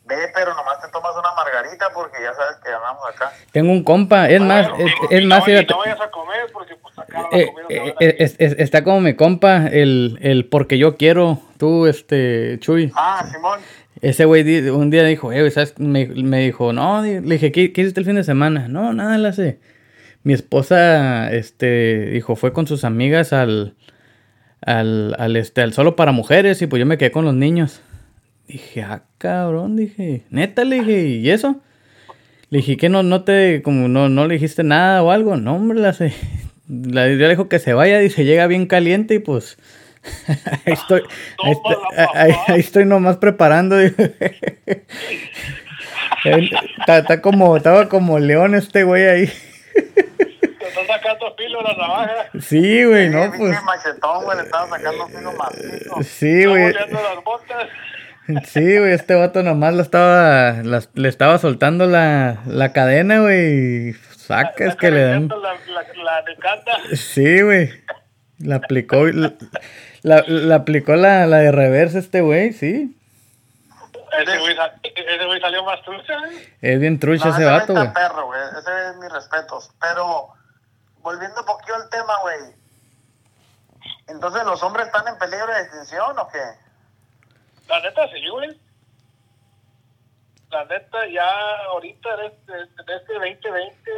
ve, 0.07 0.15
pero 0.33 0.53
nomás 0.55 0.81
te 0.81 0.87
tomas 0.89 1.11
una 1.17 1.33
margarita 1.35 1.87
porque 1.93 2.17
ya 2.21 2.33
sabes 2.33 2.57
que 2.63 2.69
andamos 2.69 3.03
acá. 3.13 3.31
Tengo 3.51 3.71
un 3.71 3.83
compa, 3.83 4.29
es 4.29 4.41
más, 4.41 4.69
Bueno, 4.69 4.85
es, 4.85 4.93
es 5.11 5.23
no 5.23 5.35
más, 5.35 5.43
fíjate, 5.45 5.67
no 5.73 5.77
vayas 5.79 6.01
a 6.01 6.09
comer 6.11 6.47
porque 6.53 6.75
pues 6.75 6.95
la 6.97 7.03
eh, 7.31 7.47
comida. 7.47 7.65
eh, 7.69 7.95
eh, 7.99 8.15
es- 8.19 8.35
es- 8.39 8.55
está 8.59 8.83
como 8.83 9.01
mi 9.01 9.15
compa, 9.15 9.67
el, 9.67 10.17
el 10.21 10.45
porque 10.45 10.77
yo 10.77 10.95
quiero, 10.97 11.39
tú, 11.57 11.85
este, 11.87 12.57
Chuy. 12.59 12.91
Ah, 12.95 13.25
Simón, 13.31 13.59
Ese 14.01 14.25
güey 14.25 14.69
un 14.69 14.89
día 14.91 15.03
dijo, 15.03 15.31
eh, 15.31 15.49
¿sabes? 15.51 15.73
Me, 15.79 16.05
me 16.07 16.39
dijo, 16.41 16.71
no, 16.73 17.01
le 17.01 17.19
dije, 17.21 17.51
¿qué, 17.51 17.73
qué 17.73 17.81
hiciste 17.81 17.99
el 17.99 18.05
fin 18.05 18.15
de 18.15 18.23
semana? 18.23 18.67
No, 18.67 18.93
nada, 18.93 19.17
le 19.17 19.27
hace. 19.27 19.59
Mi 20.23 20.33
esposa, 20.33 21.31
este, 21.31 22.05
dijo, 22.11 22.35
fue 22.35 22.53
con 22.53 22.67
sus 22.67 22.83
amigas 22.83 23.33
al, 23.33 23.75
al, 24.61 25.15
al, 25.17 25.35
este, 25.35 25.61
al 25.61 25.73
solo 25.73 25.95
para 25.95 26.11
mujeres 26.11 26.61
y 26.61 26.67
pues 26.67 26.79
yo 26.79 26.85
me 26.85 26.97
quedé 26.97 27.11
con 27.11 27.25
los 27.25 27.33
niños. 27.33 27.81
Dije, 28.47 28.81
ah, 28.83 29.03
cabrón, 29.17 29.75
dije, 29.75 30.23
neta, 30.29 30.63
le 30.63 30.77
dije, 30.79 31.01
¿y 31.01 31.29
eso? 31.29 31.59
Le 32.49 32.59
dije, 32.59 32.77
¿qué 32.77 32.87
no, 32.87 33.03
no 33.03 33.23
te, 33.25 33.61
como 33.61 33.87
no, 33.89 34.07
no 34.07 34.25
le 34.25 34.35
dijiste 34.35 34.63
nada 34.63 35.03
o 35.03 35.11
algo? 35.11 35.35
No, 35.35 35.55
hombre, 35.55 35.79
la 35.79 35.89
hace. 35.89 36.13
La, 36.69 37.07
yo 37.09 37.15
le 37.15 37.29
dijo 37.29 37.49
que 37.49 37.59
se 37.59 37.73
vaya, 37.73 37.99
dice, 37.99 38.23
llega 38.25 38.47
bien 38.47 38.65
caliente 38.67 39.15
y 39.15 39.19
pues 39.19 39.57
ahí 40.65 40.73
estoy, 40.73 41.01
ahí, 41.43 41.51
estoy- 41.51 41.75
Tómala, 41.75 42.09
ahí- 42.13 42.31
papá. 42.31 42.53
ahí 42.53 42.59
estoy 42.59 42.85
nomás 42.85 43.17
preparando. 43.17 43.75
Está, 46.25 46.97
está 46.99 47.21
como, 47.21 47.55
estaba 47.55 47.87
como 47.87 48.19
león 48.19 48.55
este 48.55 48.83
güey 48.83 49.05
ahí. 49.07 49.27
Te 49.27 50.67
están 50.67 50.87
sacando 50.87 51.33
filo 51.37 51.61
la 51.61 51.73
navaja. 51.77 52.13
Sí, 52.41 52.83
güey, 52.83 53.09
no, 53.09 53.31
pues. 53.37 53.63
machetón, 53.63 54.23
güey, 54.25 54.37
le 54.37 54.43
estaba 54.43 54.67
sacando 54.67 55.07
filo 55.07 55.31
macizo. 55.33 56.03
Sí, 56.03 56.45
güey. 56.45 56.73
Sí, 58.45 58.77
güey, 58.77 58.91
este 58.93 59.15
vato 59.15 59.41
nomás 59.43 59.73
la 59.73 59.81
estaba, 59.83 60.51
las- 60.63 60.89
le 60.93 61.07
estaba 61.09 61.37
soltando 61.37 61.85
la, 61.85 62.39
la 62.45 62.73
cadena, 62.73 63.21
güey. 63.21 63.93
Sacas 63.93 64.75
que 64.75 64.91
le 64.91 65.01
dan. 65.03 65.27
La, 65.29 65.35
la, 65.37 65.53
la, 66.03 66.21
la. 66.25 66.95
Sí, 66.97 67.41
güey. 67.41 67.71
La 68.39 68.57
aplicó. 68.57 69.05
La, 69.07 69.33
La, 70.03 70.23
la 70.27 70.55
aplicó 70.55 70.95
la, 70.95 71.25
la 71.25 71.37
de 71.37 71.51
reversa 71.51 71.99
este 71.99 72.21
güey, 72.21 72.53
sí. 72.53 72.93
Ese 74.21 74.37
güey, 74.39 74.55
sa- 74.55 74.73
ese 74.83 75.25
güey 75.25 75.39
salió 75.41 75.63
más 75.63 75.81
trucha, 75.83 76.13
¿eh? 76.31 76.53
Es 76.61 76.79
bien 76.79 76.99
trucha 76.99 77.25
No, 77.25 77.31
ese 77.35 77.43
güey 77.43 77.55
vato, 77.59 77.73
güey. 77.73 77.93
perro, 77.93 78.25
güey. 78.27 78.39
Ese 78.59 78.89
es 78.91 78.97
mis 78.97 79.11
respetos. 79.11 79.71
Pero, 79.81 80.29
volviendo 81.01 81.39
un 81.39 81.45
poquito 81.45 81.75
al 81.75 81.89
tema, 81.89 82.13
güey. 82.21 82.37
Entonces, 84.07 84.43
¿los 84.45 84.61
hombres 84.63 84.85
están 84.87 85.07
en 85.07 85.17
peligro 85.17 85.47
de 85.53 85.61
extinción 85.61 86.17
o 86.19 86.27
qué? 86.29 86.39
La 87.67 87.79
neta, 87.81 88.07
sí, 88.11 88.27
güey. 88.29 88.49
La 90.51 90.63
neta, 90.65 91.05
ya 91.07 91.29
ahorita 91.71 92.09
en 92.15 92.25
este, 92.31 92.53
en 92.53 92.97
este 92.99 93.13
2020, 93.13 93.91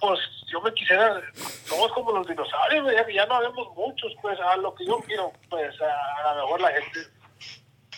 pues 0.00 0.20
yo 0.52 0.60
me 0.60 0.72
quisiera, 0.74 1.20
somos 1.64 1.90
como 1.92 2.12
los 2.12 2.26
dinosaurios, 2.28 2.92
ya, 2.92 3.06
ya 3.12 3.26
no 3.26 3.34
habemos 3.34 3.74
muchos, 3.74 4.12
pues 4.22 4.38
a 4.38 4.56
lo 4.58 4.72
que 4.74 4.86
yo 4.86 4.98
quiero, 5.00 5.32
pues 5.50 5.74
a, 5.80 6.30
a 6.30 6.34
lo 6.36 6.42
mejor 6.44 6.60
la 6.60 6.70
gente 6.72 7.00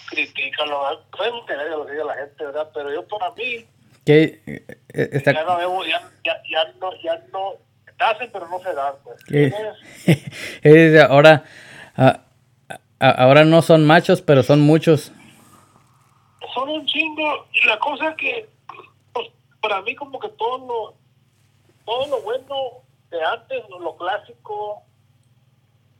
critica, 0.08 0.64
lo 0.64 1.04
podemos 1.10 1.44
tener 1.44 1.68
lo 1.70 1.84
que 1.84 1.92
diga 1.92 2.04
la 2.04 2.14
gente, 2.14 2.44
¿verdad? 2.46 2.70
Pero 2.72 2.92
yo 2.94 3.06
para 3.06 3.30
mí, 3.32 3.66
Que, 4.06 4.40
eh, 4.46 4.64
eh, 4.94 5.08
está- 5.12 5.32
ya 5.34 5.44
no 5.44 5.56
vemos, 5.58 5.86
ya, 5.86 6.00
ya, 6.24 6.40
ya 6.50 6.64
no, 6.80 6.94
ya 7.02 7.22
no, 7.30 7.52
pero 8.32 8.48
no 8.48 8.58
se 8.60 8.72
dan, 8.72 8.94
pues. 9.04 9.18
es 10.62 11.02
ahora, 11.02 11.44
a- 11.94 12.20
a- 13.00 13.10
ahora 13.10 13.44
no 13.44 13.62
son 13.62 13.86
machos, 13.86 14.22
pero 14.22 14.42
son 14.42 14.60
muchos. 14.60 15.12
son 16.54 16.68
un 16.70 16.86
chingo 16.86 17.46
y 17.52 17.66
la 17.66 17.78
cosa 17.78 18.14
que 18.16 18.48
pues, 19.12 19.28
para 19.60 19.80
mí 19.82 19.94
como 19.94 20.18
que 20.18 20.28
todo 20.30 20.58
lo 20.58 20.94
todo 21.84 22.06
lo 22.08 22.20
bueno 22.22 22.54
de 23.10 23.22
antes 23.24 23.68
lo, 23.68 23.78
lo 23.80 23.96
clásico 23.96 24.82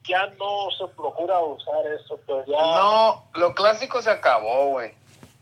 ya 0.04 0.26
no 0.38 0.70
se 0.76 0.86
procura 0.94 1.38
usar 1.40 1.86
eso 2.00 2.18
pues 2.26 2.46
ya 2.46 2.56
No, 2.60 3.24
lo 3.34 3.54
clásico 3.54 4.00
se 4.02 4.10
acabó, 4.10 4.70
güey. 4.70 4.92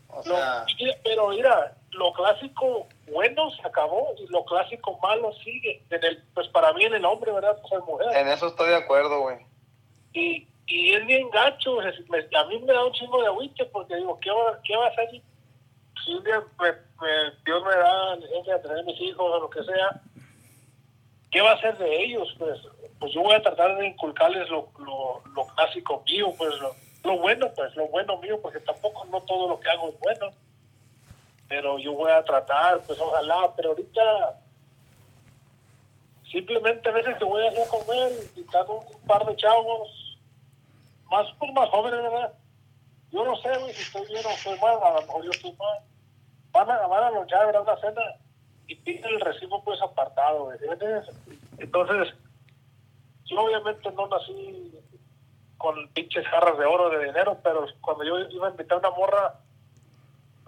O 0.09 0.17
lo- 0.17 0.23
sea, 0.23 0.65
mira, 0.79 0.93
pero 1.03 1.29
mira 1.29 1.73
lo 1.91 2.11
clásico 2.13 2.87
bueno 3.11 3.49
se 3.51 3.61
acabó 3.65 4.09
y 4.19 4.27
lo 4.27 4.43
clásico 4.45 4.97
malo 5.01 5.31
sigue 5.43 5.81
en 5.89 6.03
el 6.03 6.23
pues 6.33 6.47
para 6.49 6.73
mí 6.73 6.83
en 6.83 6.93
el 6.95 7.05
hombre 7.05 7.31
verdad 7.31 7.57
pues 7.61 7.73
en 7.73 7.85
mujer 7.85 8.07
en 8.15 8.27
eso 8.27 8.47
estoy 8.47 8.69
de 8.69 8.75
acuerdo, 8.75 9.21
güey. 9.21 9.37
y, 10.13 10.47
y 10.67 10.93
es 10.93 11.05
bien 11.05 11.29
gacho, 11.29 11.79
a 11.79 12.43
mí 12.45 12.59
me 12.59 12.73
da 12.73 12.85
un 12.85 12.91
chingo 12.93 13.21
de 13.21 13.27
agüite 13.27 13.65
porque 13.65 13.95
digo, 13.95 14.19
¿qué 14.19 14.29
va, 14.31 14.59
qué 14.63 14.75
va 14.75 14.85
a 14.85 14.89
hacer 14.89 15.09
si, 16.03 16.13
un 16.13 16.23
día 16.23 16.43
me- 16.59 16.71
me- 16.71 17.31
Dios 17.45 17.63
me 17.63 17.75
da 17.75 18.15
licencia 18.17 18.61
tener 18.61 18.83
mis 18.85 18.99
hijos 19.01 19.25
o 19.25 19.39
lo 19.39 19.49
que 19.49 19.63
sea? 19.63 20.01
¿Qué 21.31 21.41
va 21.41 21.51
a 21.51 21.55
hacer 21.55 21.77
de 21.77 22.03
ellos? 22.03 22.33
Pues, 22.37 22.59
pues 22.99 23.13
yo 23.13 23.21
voy 23.21 23.33
a 23.35 23.41
tratar 23.41 23.77
de 23.77 23.87
inculcarles 23.87 24.49
lo, 24.49 24.69
lo, 24.79 25.21
lo 25.35 25.45
clásico 25.55 26.03
mío, 26.05 26.33
pues 26.37 26.53
lo, 26.59 26.71
lo 27.03 27.17
bueno, 27.19 27.47
pues 27.55 27.75
lo 27.75 27.87
bueno 27.87 28.17
mío, 28.17 28.39
porque 28.41 28.59
tampoco 28.59 29.05
no 29.05 29.21
todo 29.21 29.49
lo 29.49 29.59
que 29.59 29.69
hago 29.69 29.89
es 29.89 29.99
bueno. 29.99 30.31
Pero 31.49 31.77
yo 31.79 31.93
voy 31.93 32.11
a 32.11 32.23
tratar, 32.23 32.81
pues 32.85 32.99
ojalá, 32.99 33.53
pero 33.55 33.69
ahorita 33.69 34.39
simplemente 36.31 36.89
a 36.89 36.93
veces 36.93 37.17
que 37.17 37.23
voy 37.23 37.45
a 37.45 37.49
hacer 37.49 37.67
comer 37.69 38.11
y 38.35 38.41
un, 38.41 38.77
un 38.77 39.07
par 39.07 39.25
de 39.25 39.35
chavos 39.37 40.06
más 41.09 41.25
pues 41.39 41.51
más 41.53 41.69
jóvenes 41.69 42.01
verdad 42.01 42.33
yo 43.11 43.23
no 43.25 43.35
sé 43.37 43.57
güey 43.57 43.73
si 43.75 43.81
estoy 43.81 44.05
bien 44.07 44.25
o 44.25 44.29
estoy 44.35 44.57
mal 44.59 44.77
a 44.83 44.93
lo 44.93 45.01
mejor 45.03 45.23
yo 45.25 45.31
estoy 45.31 45.53
mal. 45.53 45.79
Van 46.51 46.69
a 46.69 46.87
van 46.87 47.03
a 47.03 47.11
lonchar 47.11 47.45
verdad 47.45 47.61
una 47.63 47.77
cena 47.77 48.01
y 48.67 48.75
piden 48.75 49.05
el 49.05 49.21
recibo 49.21 49.63
pues 49.63 49.81
apartado 49.81 50.51
entonces 51.57 52.13
yo 53.25 53.41
obviamente 53.41 53.91
no 53.91 54.07
nací 54.07 54.73
con 55.57 55.87
pinches 55.89 56.27
jarras 56.27 56.57
de 56.57 56.65
oro 56.65 56.89
de 56.89 57.05
dinero 57.05 57.37
pero 57.43 57.65
cuando 57.81 58.03
yo 58.03 58.19
iba 58.29 58.47
a 58.47 58.51
invitar 58.51 58.77
a 58.77 58.89
una 58.89 58.97
morra 58.97 59.39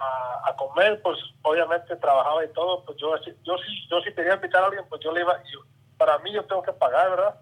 a, 0.01 0.55
comer, 0.55 1.01
pues 1.01 1.17
obviamente 1.41 1.95
trabajaba 1.97 2.43
y 2.45 2.53
todo, 2.53 2.83
pues 2.85 2.97
yo, 2.99 3.13
así- 3.15 3.35
yo 3.43 3.57
sí, 3.57 3.87
yo 3.89 3.99
si 4.01 4.13
quería 4.13 4.35
invitar 4.35 4.63
a 4.63 4.67
alguien, 4.67 4.85
pues 4.87 5.01
yo 5.01 5.11
le 5.11 5.21
iba, 5.21 5.37
yo- 5.51 5.59
para 5.97 6.17
mí 6.19 6.31
yo 6.31 6.45
tengo 6.45 6.61
que 6.63 6.71
pagar, 6.73 7.09
¿verdad? 7.09 7.35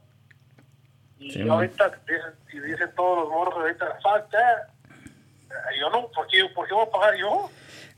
Y 1.19 1.31
Sí, 1.31 1.41
ahorita 1.47 1.91
dicen, 2.07 2.33
y 2.53 2.59
dicen 2.71 2.89
todos 2.95 3.19
los 3.24 3.29
morros 3.29 3.55
ahorita, 3.55 3.97
that. 4.03 4.69
Eh, 5.50 5.79
Yo 5.79 5.89
no, 5.89 6.07
¿por 6.09 6.27
qué, 6.27 6.43
¿por 6.53 6.67
qué 6.67 6.74
voy 6.74 6.86
a 6.86 6.89
pagar 6.91 7.15
yo? 7.17 7.50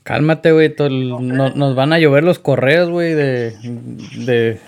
Cálmate, 0.04 0.52
güey. 0.52 0.74
no- 0.80 1.50
nos 1.50 1.76
van 1.76 1.94
a 1.94 2.00
llover 2.00 2.24
los 2.24 2.40
correos, 2.40 2.90
güey, 2.90 3.14
de, 3.14 3.52
de 4.26 4.62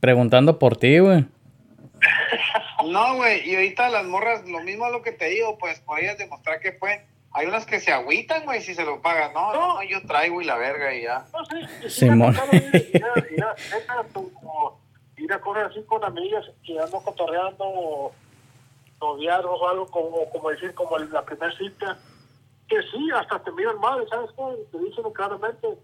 preguntando 0.00 0.58
por 0.58 0.76
ti, 0.76 0.98
güey. 0.98 1.24
No, 2.86 3.16
güey, 3.16 3.46
y 3.48 3.54
ahorita 3.54 3.90
las 3.90 4.04
morras, 4.06 4.48
lo 4.48 4.60
mismo 4.60 4.86
a 4.86 4.90
lo 4.90 5.02
que 5.02 5.12
te 5.12 5.26
digo, 5.26 5.58
pues 5.58 5.80
por 5.80 6.00
ellas 6.00 6.16
demostrar 6.16 6.60
que 6.60 6.72
pueden. 6.72 7.02
Hay 7.32 7.46
unas 7.46 7.66
que 7.66 7.78
se 7.78 7.92
agüitan, 7.92 8.44
güey, 8.44 8.62
si 8.62 8.74
se 8.74 8.84
lo 8.84 9.02
pagan. 9.02 9.32
No, 9.34 9.52
no, 9.52 9.74
no, 9.74 9.82
yo 9.84 10.00
traigo 10.06 10.40
y 10.40 10.44
la 10.46 10.56
verga 10.56 10.92
y 10.94 11.02
ya. 11.02 11.26
No 11.32 11.44
sé, 11.44 11.56
sí, 11.82 11.90
Simón. 12.06 12.34
tocado 14.12 14.79
ir, 15.22 15.32
a- 15.32 15.40
correr 15.40 15.66
así 15.66 15.82
con 15.84 16.02
amigas 16.04 16.44
que 16.64 16.78
ando 16.78 17.00
cotorreando 17.02 17.64
o 17.64 18.12
noviar 19.00 19.44
o 19.46 19.68
algo 19.68 19.86
como, 19.86 20.28
como 20.30 20.50
decir, 20.50 20.74
como 20.74 20.96
el- 20.96 21.10
la 21.12 21.24
primera 21.24 21.56
cita, 21.56 21.98
que 22.68 22.82
sí, 22.84 23.10
hasta 23.14 23.42
te 23.42 23.50
miran 23.52 23.78
mal, 23.80 24.06
¿sabes 24.08 24.30
qué? 24.36 24.66
Te 24.72 24.78
dicen 24.78 25.10
claramente, 25.12 25.78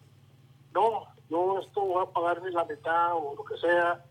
no, 0.73 1.07
yo 1.29 1.59
esto 1.61 1.81
voy 1.81 2.03
a 2.05 2.11
pagar 2.13 2.43
ni 2.43 2.51
la 2.53 2.65
mitad 2.65 3.15
o 3.15 3.35
lo 3.37 3.45
que 3.45 3.57
sea. 3.59 4.05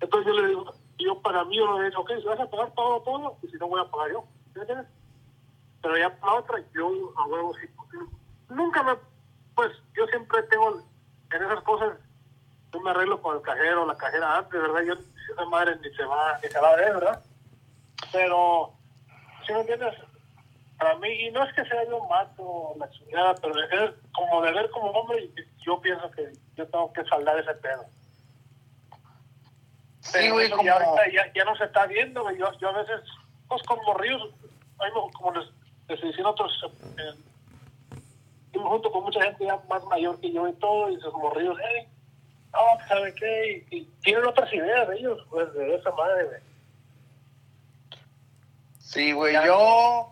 Entonces 0.00 0.32
yo 0.34 0.40
le 0.40 0.48
digo, 0.48 0.72
yo 0.98 1.20
para 1.20 1.44
mí 1.44 1.56
yo 1.56 1.78
le 1.78 1.88
digo, 1.90 2.00
ok, 2.02 2.10
si 2.18 2.24
vas 2.24 2.40
a 2.40 2.48
pagar 2.50 2.72
todo, 2.74 3.00
todo, 3.02 3.36
y 3.42 3.48
si 3.48 3.56
no 3.58 3.68
voy 3.68 3.80
a 3.80 3.90
pagar 3.90 4.12
yo. 4.12 4.24
Pero 5.82 5.98
ya 5.98 6.18
para 6.18 6.34
otra, 6.34 6.62
yo 6.74 6.88
a 7.16 7.26
huevo 7.26 7.54
sí. 7.54 7.68
Nunca 8.48 8.82
me. 8.82 8.92
Pues 9.54 9.70
yo 9.94 10.06
siempre 10.06 10.42
tengo. 10.44 10.82
En 11.32 11.42
esas 11.42 11.62
cosas, 11.64 11.98
yo 12.76 12.80
me 12.82 12.90
arreglo 12.90 13.20
con 13.22 13.36
el 13.36 13.42
cajero, 13.42 13.86
la 13.86 13.96
cajera 13.96 14.38
antes, 14.38 14.60
¿verdad? 14.60 14.82
Yo, 14.82 14.94
esa 15.32 15.44
madre 15.46 15.76
ni 15.82 15.90
se 15.94 16.04
va, 16.04 16.38
ni 16.42 16.48
se 16.48 16.60
va 16.60 16.68
a 16.70 16.76
ver, 16.76 16.94
¿verdad? 16.94 17.22
Pero, 18.12 18.72
¿sí 19.46 19.52
me 19.52 19.60
entiendes? 19.60 19.94
Para 20.78 20.94
mí, 20.96 21.08
y 21.08 21.30
no 21.30 21.42
es 21.44 21.54
que 21.54 21.64
sea 21.64 21.84
yo 21.88 22.04
mato 22.06 22.74
la 22.78 22.90
chingada, 22.90 23.34
pero 23.36 23.54
es 23.62 23.94
como 24.14 24.42
deber 24.42 24.70
como 24.70 24.90
hombre, 24.90 25.30
yo 25.64 25.80
pienso 25.80 26.10
que 26.10 26.32
yo 26.54 26.66
tengo 26.68 26.92
que 26.92 27.04
saldar 27.04 27.38
ese 27.38 27.54
pedo. 27.54 27.84
Sí, 30.00 30.10
Pero 30.12 30.34
güey, 30.34 30.50
como. 30.50 30.62
ya, 30.64 30.78
ya, 31.12 31.32
ya 31.34 31.44
no 31.44 31.56
se 31.56 31.64
está 31.64 31.86
viendo, 31.86 32.22
güey. 32.22 32.36
Yo, 32.38 32.52
yo 32.58 32.68
a 32.68 32.72
veces, 32.72 33.00
pues 33.48 33.62
con 33.64 33.78
morrillos, 33.84 34.22
hay 34.78 34.92
mo- 34.92 35.10
como 35.12 35.32
les, 35.32 35.48
les 35.88 36.00
dicen 36.02 36.26
otros, 36.26 36.52
eh, 36.98 37.14
yo 38.52 38.60
junto 38.62 38.92
con 38.92 39.02
mucha 39.04 39.22
gente 39.22 39.46
ya 39.46 39.58
más 39.68 39.82
mayor 39.86 40.20
que 40.20 40.30
yo 40.30 40.46
y 40.46 40.52
todo, 40.54 40.90
y 40.90 41.00
sus 41.00 41.12
morrillos, 41.14 41.56
hey, 41.60 41.88
no, 42.52 42.88
¿sabe 42.88 43.14
qué? 43.14 43.64
Y, 43.70 43.76
y 43.76 43.84
tienen 44.02 44.26
otras 44.26 44.52
ideas 44.52 44.88
de 44.88 44.96
ellos, 44.96 45.26
pues, 45.30 45.52
de 45.54 45.74
esa 45.74 45.90
madre, 45.92 46.24
güey. 46.24 46.40
Sí, 48.80 49.12
güey, 49.12 49.34
yo. 49.44 50.10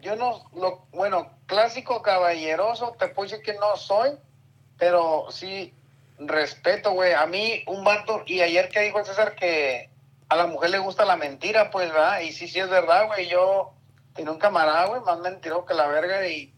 Yo 0.00 0.16
no. 0.16 0.44
Lo, 0.54 0.86
bueno, 0.92 1.30
clásico 1.46 2.02
caballeroso, 2.02 2.96
te 2.98 3.08
decir 3.08 3.42
que 3.42 3.54
no 3.54 3.76
soy, 3.76 4.10
pero 4.78 5.26
sí 5.30 5.74
respeto, 6.18 6.92
güey. 6.92 7.12
A 7.12 7.26
mí, 7.26 7.64
un 7.66 7.82
vato, 7.82 8.22
y 8.26 8.40
ayer 8.40 8.68
que 8.68 8.80
dijo 8.80 8.98
el 8.98 9.04
César 9.04 9.34
que 9.34 9.90
a 10.28 10.36
la 10.36 10.46
mujer 10.46 10.70
le 10.70 10.78
gusta 10.78 11.04
la 11.04 11.16
mentira, 11.16 11.70
pues, 11.70 11.92
¿verdad? 11.92 12.20
Y 12.20 12.32
sí, 12.32 12.46
sí 12.46 12.60
es 12.60 12.70
verdad, 12.70 13.08
güey. 13.08 13.28
Yo 13.28 13.72
tenía 14.14 14.30
un 14.30 14.38
camarada, 14.38 14.86
güey, 14.86 15.00
más 15.00 15.18
mentiroso 15.18 15.64
que 15.64 15.74
la 15.74 15.86
verga, 15.86 16.26
y 16.26 16.52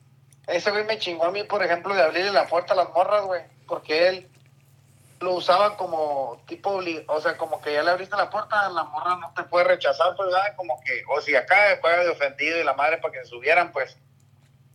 ese 0.46 0.70
güey 0.70 0.84
me 0.84 0.98
chingó 0.98 1.24
a 1.24 1.30
mí, 1.30 1.44
por 1.44 1.62
ejemplo, 1.62 1.94
de 1.94 2.02
abrirle 2.02 2.32
la 2.32 2.48
puerta 2.48 2.74
a 2.74 2.76
las 2.76 2.90
morras, 2.90 3.24
güey, 3.24 3.42
porque 3.66 4.08
él 4.08 4.28
lo 5.22 5.34
usaba 5.34 5.76
como 5.76 6.42
tipo, 6.46 6.80
o 7.06 7.20
sea, 7.20 7.36
como 7.36 7.60
que 7.60 7.72
ya 7.72 7.82
le 7.82 7.90
abriste 7.90 8.16
la 8.16 8.30
puerta, 8.30 8.68
la 8.70 8.84
morra 8.84 9.16
no 9.16 9.32
te 9.34 9.44
puede 9.44 9.64
rechazar, 9.64 10.14
pues, 10.16 10.28
¿verdad? 10.30 10.56
Como 10.56 10.80
que, 10.80 11.02
o 11.08 11.20
si 11.20 11.34
acá 11.34 11.78
juega 11.80 12.04
de 12.04 12.10
ofendido 12.10 12.58
y 12.58 12.64
la 12.64 12.74
madre 12.74 12.98
para 12.98 13.12
que 13.12 13.20
se 13.20 13.26
subieran, 13.26 13.72
pues. 13.72 13.96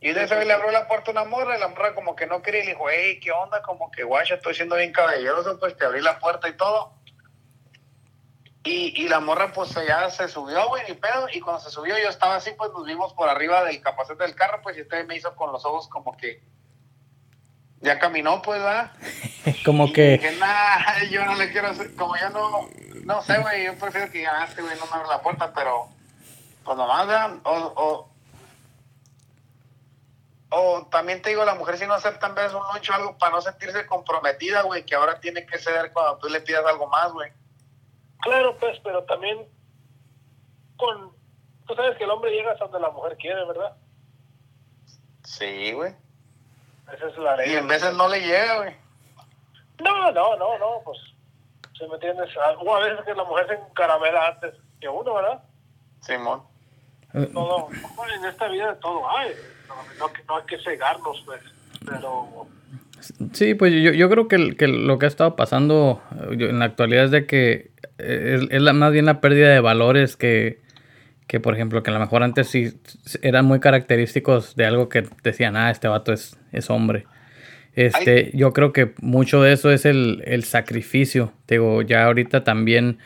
Y 0.00 0.12
de 0.12 0.24
ese 0.24 0.34
güey 0.34 0.46
le 0.46 0.52
abrió 0.52 0.70
la 0.70 0.86
puerta 0.86 1.10
a 1.10 1.12
una 1.12 1.24
morra 1.24 1.56
y 1.56 1.60
la 1.60 1.68
morra 1.68 1.94
como 1.94 2.14
que 2.14 2.26
no 2.26 2.40
quería 2.42 2.62
y 2.62 2.66
le 2.66 2.72
dijo, 2.72 2.88
hey, 2.88 3.18
¿qué 3.20 3.32
onda? 3.32 3.62
Como 3.62 3.90
que, 3.90 4.04
guacha, 4.04 4.34
estoy 4.34 4.54
siendo 4.54 4.76
bien 4.76 4.92
caballeroso, 4.92 5.58
pues 5.58 5.76
te 5.76 5.84
abrí 5.84 6.00
la 6.00 6.18
puerta 6.18 6.48
y 6.48 6.56
todo. 6.56 6.92
Y, 8.64 9.02
y 9.02 9.08
la 9.08 9.20
morra 9.20 9.52
pues 9.52 9.74
ya 9.74 10.10
se 10.10 10.28
subió, 10.28 10.68
güey, 10.68 10.84
ni 10.88 10.94
pedo. 10.94 11.28
Y 11.32 11.40
cuando 11.40 11.60
se 11.60 11.70
subió 11.70 11.98
yo 11.98 12.08
estaba 12.08 12.36
así, 12.36 12.52
pues 12.52 12.70
nos 12.72 12.84
vimos 12.84 13.12
por 13.14 13.28
arriba 13.28 13.64
del 13.64 13.80
capacete 13.80 14.22
del 14.24 14.34
carro, 14.34 14.60
pues 14.62 14.76
y 14.76 14.80
este 14.80 15.04
me 15.04 15.16
hizo 15.16 15.34
con 15.34 15.52
los 15.52 15.64
ojos 15.64 15.88
como 15.88 16.16
que 16.16 16.42
ya 17.80 17.98
caminó, 17.98 18.42
pues, 18.42 18.60
¿verdad? 18.60 18.92
Como 19.64 19.92
que, 19.92 20.18
dije, 20.18 20.36
nah, 20.36 21.04
yo 21.10 21.24
no 21.24 21.34
le 21.36 21.50
quiero 21.50 21.68
hacer, 21.68 21.94
como 21.94 22.16
yo 22.16 22.30
no, 22.30 22.68
no 23.04 23.22
sé, 23.22 23.38
güey, 23.38 23.64
yo 23.64 23.78
prefiero 23.78 24.10
que 24.10 24.22
ya 24.22 24.44
este 24.44 24.62
güey 24.62 24.76
no 24.78 24.86
me 24.86 24.92
abra 24.92 25.08
la 25.08 25.22
puerta, 25.22 25.52
pero, 25.54 25.88
pues 26.64 26.76
nomás, 26.76 27.06
vean, 27.06 27.40
o, 27.44 27.56
o, 27.76 28.08
o 30.50 30.86
también 30.86 31.22
te 31.22 31.30
digo, 31.30 31.44
la 31.44 31.54
mujer 31.54 31.78
si 31.78 31.86
no 31.86 31.94
acepta 31.94 32.26
en 32.26 32.34
vez 32.34 32.52
un 32.52 32.62
lunch 32.72 32.90
o 32.90 32.94
algo 32.94 33.18
para 33.18 33.32
no 33.32 33.40
sentirse 33.40 33.86
comprometida, 33.86 34.62
güey, 34.62 34.84
que 34.84 34.94
ahora 34.94 35.20
tiene 35.20 35.46
que 35.46 35.58
ceder 35.58 35.92
cuando 35.92 36.18
tú 36.18 36.28
le 36.28 36.40
pidas 36.40 36.64
algo 36.66 36.86
más, 36.88 37.12
güey. 37.12 37.30
Claro, 38.20 38.56
pues, 38.58 38.80
pero 38.82 39.04
también 39.04 39.46
tú 41.66 41.74
sabes 41.74 41.96
que 41.96 42.04
el 42.04 42.10
hombre 42.10 42.30
llega 42.30 42.52
hasta 42.52 42.64
donde 42.64 42.80
la 42.80 42.90
mujer 42.90 43.16
quiere, 43.16 43.44
¿verdad? 43.44 43.76
Sí, 45.24 45.72
güey. 45.72 45.94
Esa 46.94 47.06
es 47.08 47.18
la 47.18 47.36
ley. 47.36 47.52
Y 47.52 47.54
en 47.56 47.68
veces 47.68 47.94
no 47.94 48.08
le 48.08 48.20
llega, 48.20 48.56
güey. 48.58 48.74
No, 49.82 50.10
no, 50.12 50.36
no, 50.36 50.58
no, 50.58 50.66
pues, 50.84 50.98
¿se 51.78 51.86
me 51.86 51.94
entiendes? 51.94 52.28
Hubo 52.60 52.76
a 52.76 52.80
veces 52.80 53.04
que 53.04 53.14
la 53.14 53.24
mujer 53.24 53.46
se 53.46 53.54
encaramela 53.54 54.28
antes 54.28 54.54
que 54.80 54.88
uno, 54.88 55.14
¿verdad? 55.14 55.42
Simón. 56.00 56.42
Todo, 57.32 57.68
en 58.18 58.24
esta 58.24 58.48
vida 58.48 58.76
todo 58.80 59.08
hay. 59.16 59.30
No, 59.68 59.74
no, 60.06 60.12
que- 60.12 60.22
no 60.28 60.36
hay 60.36 60.44
que 60.44 60.58
cegarnos, 60.58 61.22
pues, 61.26 61.40
pero... 61.86 62.46
Sí, 63.32 63.54
pues 63.54 63.72
yo, 63.72 63.92
yo 63.92 64.10
creo 64.10 64.26
que, 64.28 64.36
el- 64.36 64.56
que 64.56 64.66
lo 64.66 64.98
que 64.98 65.06
ha 65.06 65.08
estado 65.08 65.36
pasando 65.36 66.02
yo- 66.36 66.48
en 66.48 66.58
la 66.58 66.64
actualidad 66.64 67.04
es 67.04 67.10
de 67.12 67.26
que 67.26 67.70
eh, 67.98 68.38
es, 68.40 68.48
es 68.50 68.62
la, 68.62 68.72
más 68.72 68.92
bien 68.92 69.04
la 69.06 69.20
pérdida 69.20 69.48
de 69.50 69.60
valores 69.60 70.16
que, 70.16 70.60
que, 71.28 71.38
por 71.38 71.54
ejemplo, 71.54 71.82
que 71.82 71.90
a 71.90 71.94
lo 71.94 72.00
mejor 72.00 72.22
antes 72.22 72.48
sí 72.48 72.80
eran 73.22 73.44
muy 73.44 73.60
característicos 73.60 74.56
de 74.56 74.66
algo 74.66 74.88
que 74.88 75.08
decían, 75.22 75.56
ah, 75.56 75.70
este 75.70 75.86
vato 75.88 76.12
es, 76.12 76.37
es 76.52 76.70
hombre. 76.70 77.06
Este, 77.74 78.30
yo 78.34 78.52
creo 78.52 78.72
que 78.72 78.92
mucho 79.00 79.42
de 79.42 79.52
eso 79.52 79.70
es 79.70 79.84
el, 79.84 80.22
el 80.26 80.44
sacrificio. 80.44 81.32
Te 81.46 81.56
Digo, 81.56 81.82
ya 81.82 82.04
ahorita 82.06 82.42
también, 82.42 82.98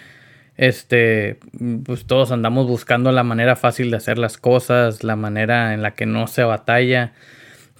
este, 0.57 1.39
pues 1.85 2.07
todos 2.07 2.33
andamos 2.33 2.67
buscando 2.67 3.13
la 3.13 3.23
manera 3.23 3.57
fácil 3.57 3.91
de 3.91 3.99
hacer 3.99 4.19
las 4.19 4.39
cosas, 4.39 5.05
la 5.05 5.17
manera 5.17 5.75
en 5.75 5.83
la 5.83 5.93
que 5.93 6.07
no 6.07 6.27
se 6.27 6.43
batalla 6.45 7.13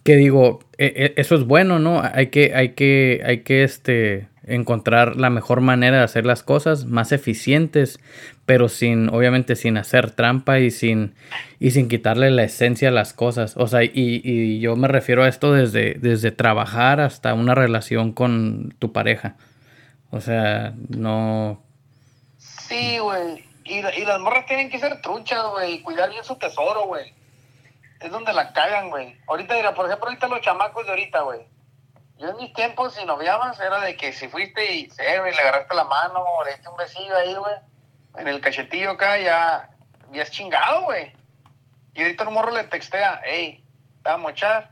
que 0.05 0.17
digo, 0.17 0.61
e- 0.79 0.93
e- 1.17 1.21
eso 1.21 1.35
es 1.35 1.45
bueno, 1.45 1.79
¿no? 1.79 2.03
Hay 2.03 2.29
que, 2.29 2.55
hay 2.55 2.71
que, 2.71 3.23
hay 3.25 3.39
que 3.43 3.63
este, 3.65 4.29
encontrar 4.45 5.17
la 5.17 5.31
mejor 5.31 5.61
manera 5.61 5.99
de 5.99 6.05
hacer 6.05 6.27
las 6.27 6.43
cosas 6.43 6.85
más 6.85 7.13
eficientes, 7.13 8.01
pero 8.47 8.69
sin, 8.69 9.09
obviamente, 9.09 9.57
sin 9.57 9.77
hacer 9.77 10.11
trampa 10.11 10.59
y 10.59 10.71
sin, 10.71 11.15
y 11.61 11.71
sin 11.71 11.89
quitarle 11.89 12.31
la 12.31 12.43
esencia 12.43 12.89
a 12.89 12.93
las 12.93 13.13
cosas. 13.13 13.57
O 13.57 13.67
sea, 13.67 13.85
y, 13.85 13.91
y 13.95 14.61
yo 14.61 14.77
me 14.77 14.89
refiero 14.89 15.23
a 15.23 15.29
esto 15.29 15.53
desde, 15.53 15.95
desde 15.95 16.33
trabajar 16.33 17.01
hasta 17.01 17.35
una 17.35 17.55
relación 17.55 18.13
con 18.13 18.75
tu 18.79 18.93
pareja. 18.93 19.37
O 20.11 20.21
sea, 20.21 20.75
no. 20.89 21.63
Sí, 22.39 22.99
güey. 22.99 23.45
Y, 23.65 23.79
y 23.79 24.05
las 24.05 24.21
morras 24.21 24.45
tienen 24.47 24.69
que 24.71 24.79
ser 24.79 25.01
truchas, 25.01 25.43
güey. 25.53 25.75
Y 25.75 25.83
cuidar 25.83 26.11
bien 26.11 26.25
su 26.25 26.37
tesoro, 26.37 26.87
güey. 26.87 27.13
Es 28.01 28.11
donde 28.11 28.33
la 28.33 28.53
cagan, 28.53 28.91
güey. 28.91 29.17
Ahorita, 29.27 29.55
mira, 29.55 29.75
por 29.75 29.87
ejemplo, 29.87 30.09
ahorita 30.09 30.29
los 30.29 30.41
chamacos 30.41 30.85
de 30.85 30.91
ahorita, 30.91 31.23
güey. 31.23 31.41
Yo 32.23 32.29
en 32.29 32.37
mis 32.37 32.53
tiempos, 32.55 32.95
si 32.95 33.05
noviabas, 33.05 33.59
era 33.59 33.81
de 33.81 33.97
que 33.97 34.13
si 34.13 34.29
fuiste 34.29 34.75
y 34.77 34.89
sé, 34.91 35.19
güey, 35.19 35.35
le 35.35 35.41
agarraste 35.41 35.75
la 35.75 35.83
mano 35.83 36.21
o 36.23 36.45
le 36.45 36.53
diste 36.53 36.69
un 36.69 36.77
besillo 36.77 37.17
ahí, 37.17 37.35
güey. 37.35 37.55
En 38.17 38.29
el 38.29 38.41
cachetillo 38.41 38.93
acá, 38.93 39.19
ya, 39.19 39.71
ya 40.13 40.23
es 40.23 40.31
chingado, 40.31 40.83
güey. 40.85 41.13
Y 41.95 42.03
ahorita 42.03 42.23
el 42.23 42.31
morro 42.31 42.53
le 42.53 42.63
textea, 42.63 43.21
hey, 43.25 43.65
te 44.05 44.09
va 44.09 44.15
a 44.15 44.19
mochar. 44.19 44.71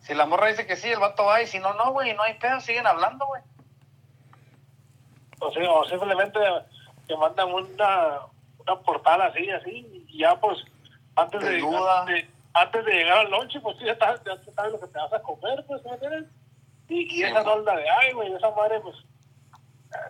Si 0.00 0.14
la 0.14 0.24
morra 0.24 0.46
dice 0.46 0.66
que 0.66 0.74
sí, 0.76 0.88
el 0.90 0.98
vato 0.98 1.26
va. 1.26 1.42
Y 1.42 1.46
si 1.46 1.58
no, 1.58 1.74
no, 1.74 1.92
güey, 1.92 2.14
no 2.14 2.22
hay 2.22 2.34
pedo, 2.38 2.60
siguen 2.60 2.86
hablando, 2.86 3.26
güey. 3.26 3.42
O, 5.40 5.52
sea, 5.52 5.70
o 5.70 5.84
simplemente 5.84 6.40
te 7.06 7.16
mandan 7.18 7.52
una, 7.52 8.20
una 8.58 8.76
portada 8.80 9.26
así, 9.26 9.50
así, 9.50 10.06
y 10.08 10.20
ya 10.20 10.34
pues 10.36 10.58
antes 11.14 11.40
de, 11.42 11.46
Peluda. 11.50 12.06
de- 12.06 12.26
antes 12.54 12.84
de 12.86 12.92
llegar 12.92 13.18
al 13.18 13.30
lunch, 13.30 13.60
pues 13.60 13.76
ya, 13.80 13.92
estás, 13.92 14.18
ya 14.24 14.32
sabes 14.54 14.72
lo 14.72 14.80
que 14.80 14.86
te 14.86 14.98
vas 14.98 15.12
a 15.12 15.20
comer, 15.20 15.62
pues, 15.68 15.84
¿me 15.84 15.90
entiendes? 15.92 16.24
Y, 16.88 17.18
y 17.18 17.22
esa 17.24 17.42
onda 17.42 17.74
de, 17.76 17.84
ay, 17.88 18.12
güey, 18.12 18.32
esa 18.32 18.50
madre, 18.52 18.80
pues, 18.80 18.96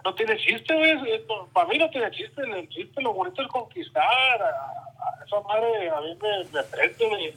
no 0.04 0.14
tiene 0.14 0.36
chiste, 0.36 0.74
güey, 0.74 1.24
para 1.52 1.68
mí 1.68 1.78
no 1.78 1.88
tiene 1.90 2.10
chiste, 2.10 2.42
el 2.42 2.68
chiste, 2.68 3.00
lo 3.02 3.12
bonito 3.14 3.42
es 3.42 3.48
conquistar, 3.48 4.42
a, 4.42 4.46
a 4.48 5.24
esa 5.24 5.40
madre 5.40 5.88
a 5.90 6.00
mí 6.00 6.16
me, 6.20 6.44
me 6.52 6.62
prende, 6.64 7.08
güey. 7.08 7.34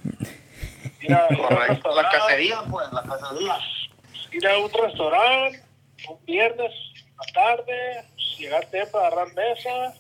Ir 1.02 1.14
a- 1.14 1.28
ir 1.32 1.40
a. 1.46 1.50
La 1.50 1.68
restaurante, 1.68 2.18
cacería, 2.18 2.58
pues, 2.70 2.92
la 2.92 3.04
cacería. 3.04 3.58
ir 4.32 4.48
a 4.48 4.58
un 4.58 4.72
restaurante 4.72 5.64
un 6.10 6.26
viernes 6.26 6.72
a 7.18 7.26
la 7.26 7.34
tarde, 7.34 8.04
llegar 8.38 8.66
temprano, 8.68 9.06
agarrar 9.08 9.34
mesa, 9.34 9.94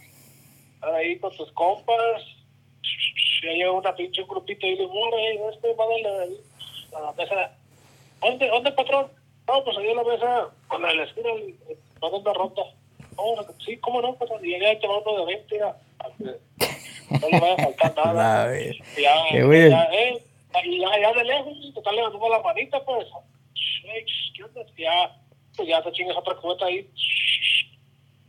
estar 0.76 0.94
ahí 0.96 1.20
con 1.20 1.36
tus 1.36 1.52
compas, 1.54 2.24
ya 3.44 3.52
llega 3.52 3.72
una 3.72 3.96
pinche 3.96 4.22
un 4.22 4.28
grupito 4.30 4.66
ahí 4.66 4.76
de 4.78 4.88
morra, 4.88 5.18
ahí, 5.18 5.40
este, 5.54 5.76
mándale 5.76 6.22
ahí 6.24 6.42
a 6.96 7.00
la 7.02 7.12
mesa. 7.14 7.52
¿Dónde, 8.22 8.48
¿Dónde, 8.48 8.72
patrón? 8.74 9.08
No, 9.50 9.64
pues 9.64 9.78
ahí 9.78 9.90
en 9.90 9.98
la 9.98 10.04
mesa, 10.04 10.50
con 10.68 10.82
la 10.84 10.90
de 10.90 10.96
la 10.96 11.04
esquina, 11.06 11.30
ronda. 12.34 12.64
No, 13.18 13.46
sí, 13.66 13.78
¿cómo 13.78 14.00
no, 14.02 14.14
patrón? 14.16 14.46
Y 14.46 14.52
ya 14.60 14.74
va 14.88 15.00
uno 15.00 15.26
de 15.26 15.36
20, 15.36 15.58
ya. 15.58 15.76
No 16.20 17.28
le 17.30 17.40
vaya 17.40 17.54
a 17.56 17.58
faltar 17.74 17.96
nada. 18.14 18.46
Ver- 18.52 18.76
Y 18.98 19.02
ya, 19.02 19.84
eh, 19.92 20.24
y 20.66 20.80
ya, 20.80 21.00
ya 21.02 21.14
de 21.14 21.24
lejos, 21.24 21.54
total 21.74 21.96
le 21.96 22.02
mandamos 22.04 22.30
la 22.30 22.40
manita, 22.42 22.86
pues. 22.86 23.08
¿Qué 24.36 24.44
onda? 24.44 24.62
Ya, 24.78 25.16
pues 25.56 25.68
ya 25.68 25.82
te 25.82 25.92
chingas 25.94 26.16
otra 26.18 26.36
cubeta 26.36 26.66
ahí. 26.66 26.88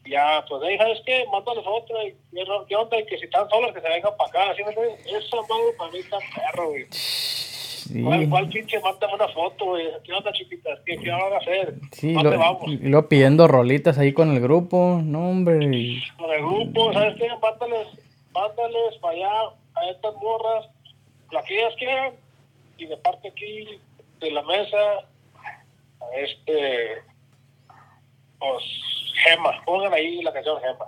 Ya, 0.07 0.43
pues, 0.49 0.63
hey, 0.67 0.77
¿sabes 0.79 1.03
qué? 1.05 1.27
Mándales 1.31 1.65
otra. 1.67 2.03
Y, 2.03 2.17
¿Qué 2.67 2.77
onda? 2.77 2.99
Y 2.99 3.05
que 3.05 3.19
si 3.19 3.25
están 3.27 3.49
solas, 3.51 3.73
que 3.75 3.81
se 3.83 3.89
vengan 3.89 4.17
para 4.17 4.31
acá. 4.31 4.55
¿sí 4.57 4.63
me? 4.65 4.73
Esa 4.73 5.37
madre 5.37 5.73
para 5.77 5.91
mí 5.93 5.99
está 5.99 6.19
perro, 6.35 6.71
güey. 6.71 6.87
Sí, 7.93 8.03
¿Cuál, 8.03 8.29
¿Cuál 8.29 8.49
pinche? 8.49 8.79
Mándame 8.81 9.15
una 9.15 9.29
foto, 9.29 9.65
güey. 9.67 9.87
¿Qué 10.05 10.13
onda, 10.13 10.33
chiquitas? 10.33 10.79
¿Qué, 10.87 10.97
qué 10.99 11.11
van 11.11 11.33
a 11.33 11.37
hacer? 11.39 11.75
sí, 11.93 12.13
¿Dónde 12.13 12.31
lo, 12.33 12.39
vamos? 12.39 12.63
y 12.69 12.77
luego 12.77 13.09
pidiendo 13.09 13.49
rolitas 13.49 13.99
ahí 13.99 14.13
con 14.13 14.31
el 14.31 14.41
grupo. 14.41 15.01
No, 15.03 15.31
hombre. 15.31 15.59
con 16.17 16.31
el 16.31 16.41
grupo, 16.43 16.93
¿sabes 16.93 17.17
qué? 17.19 17.29
Mándales, 17.43 17.89
mándales 18.33 18.97
para 19.01 19.15
allá 19.15 19.31
a 19.75 19.91
estas 19.91 20.15
morras, 20.17 20.67
las 21.33 21.45
que 21.47 21.59
ellas 21.59 21.75
quieran, 21.79 22.13
y 22.79 22.87
de 22.87 22.97
parte 22.99 23.29
aquí 23.29 23.67
de 24.21 24.31
la 24.31 24.43
mesa, 24.43 24.77
a 26.01 26.17
este, 26.19 27.03
pues, 28.39 28.65
Gema, 29.25 29.63
pongan 29.65 29.93
ahí 29.95 30.23
la 30.23 30.33
canción 30.33 30.59
Gema. 30.61 30.87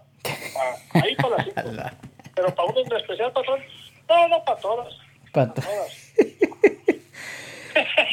Ah, 0.57 1.01
ahí 1.05 1.15
para 1.17 1.37
las 1.37 1.45
cinco. 1.55 1.63
La- 1.73 1.95
Pero 2.35 2.55
para 2.55 2.69
uno 2.69 2.81
en 2.81 2.93
especial, 2.97 3.33
patrón, 3.33 3.61
no, 4.09 4.29
no, 4.29 4.45
para 4.45 4.61
todas, 4.61 4.95
pata- 5.33 5.55
todas. 5.63 6.13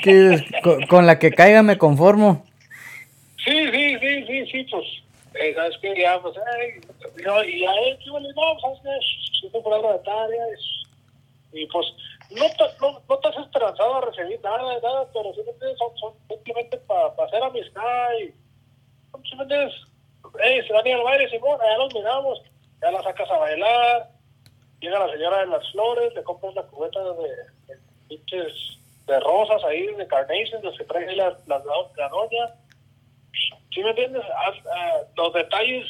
Que 0.04 0.46
con, 0.88 1.06
la 1.06 1.20
que 1.20 1.32
caiga 1.32 1.64
me 1.64 1.78
conformo. 1.78 2.46
Sí, 3.44 3.72
sí, 3.72 3.98
sí, 4.00 4.26
sí, 4.28 4.46
sí, 4.52 4.64
pues, 4.70 4.86
eh, 5.36 5.54
¿sabes 5.56 5.78
qué? 5.82 5.94
Ya, 6.00 6.22
pues, 6.22 6.36
no, 7.26 7.44
y 7.44 7.66
a 7.66 7.74
él, 7.74 7.98
¿qué 8.04 8.12
vale? 8.12 8.30
No, 8.36 8.60
¿sabes 8.60 8.80
qué? 8.84 9.46
Estoy 9.48 9.62
por 9.62 9.74
algo 9.74 9.94
de 9.94 10.00
tarea, 10.00 10.46
y 11.54 11.66
pues, 11.68 11.88
no, 12.32 12.46
te- 12.46 12.78
no, 12.82 13.02
no 13.08 13.16
estás 13.16 13.38
esperanzado 13.38 13.96
a 13.96 14.02
recibir 14.02 14.40
nada, 14.44 14.76
de 14.76 14.82
nada, 14.82 15.08
pero 15.14 15.34
simplemente 15.34 15.78
son, 15.78 15.98
son 15.98 16.14
simplemente 16.28 16.78
para 16.80 17.08
hacer 17.26 17.42
amistad 17.42 18.10
y, 18.22 18.34
simplemente 19.28 19.66
es, 19.66 19.74
hey, 20.44 20.62
se 20.68 20.74
van 20.74 20.86
a 20.86 20.90
ir 20.90 20.96
al 20.96 21.04
baile, 21.04 21.30
Simón, 21.30 21.60
allá 21.62 21.78
los 21.78 21.94
miramos, 21.94 22.42
ya 22.82 22.92
la 22.92 23.02
sacas 23.02 23.30
a 23.32 23.38
bailar, 23.38 24.10
llega 24.80 25.00
la 25.08 25.12
señora 25.12 25.40
de 25.40 25.48
las 25.48 25.72
flores, 25.72 26.14
le 26.14 26.24
compras 26.24 26.54
la 26.56 26.64
cubeta 26.64 27.00
de, 27.00 27.30
de 27.74 27.80
pinches 28.08 28.78
de 29.10 29.20
rosas 29.20 29.62
ahí, 29.66 29.88
de 29.88 30.08
carnations, 30.08 30.64
los 30.64 30.78
que 30.78 30.86
trae 30.86 31.10
ahí 31.10 31.16
la, 31.16 31.36
la, 31.48 31.62
la 31.98 32.10
doña, 32.10 32.54
¿Sí 33.74 33.82
me 33.84 33.90
entiendes? 33.92 34.24
Ah, 34.36 34.52
los 35.16 35.34
detalles, 35.34 35.86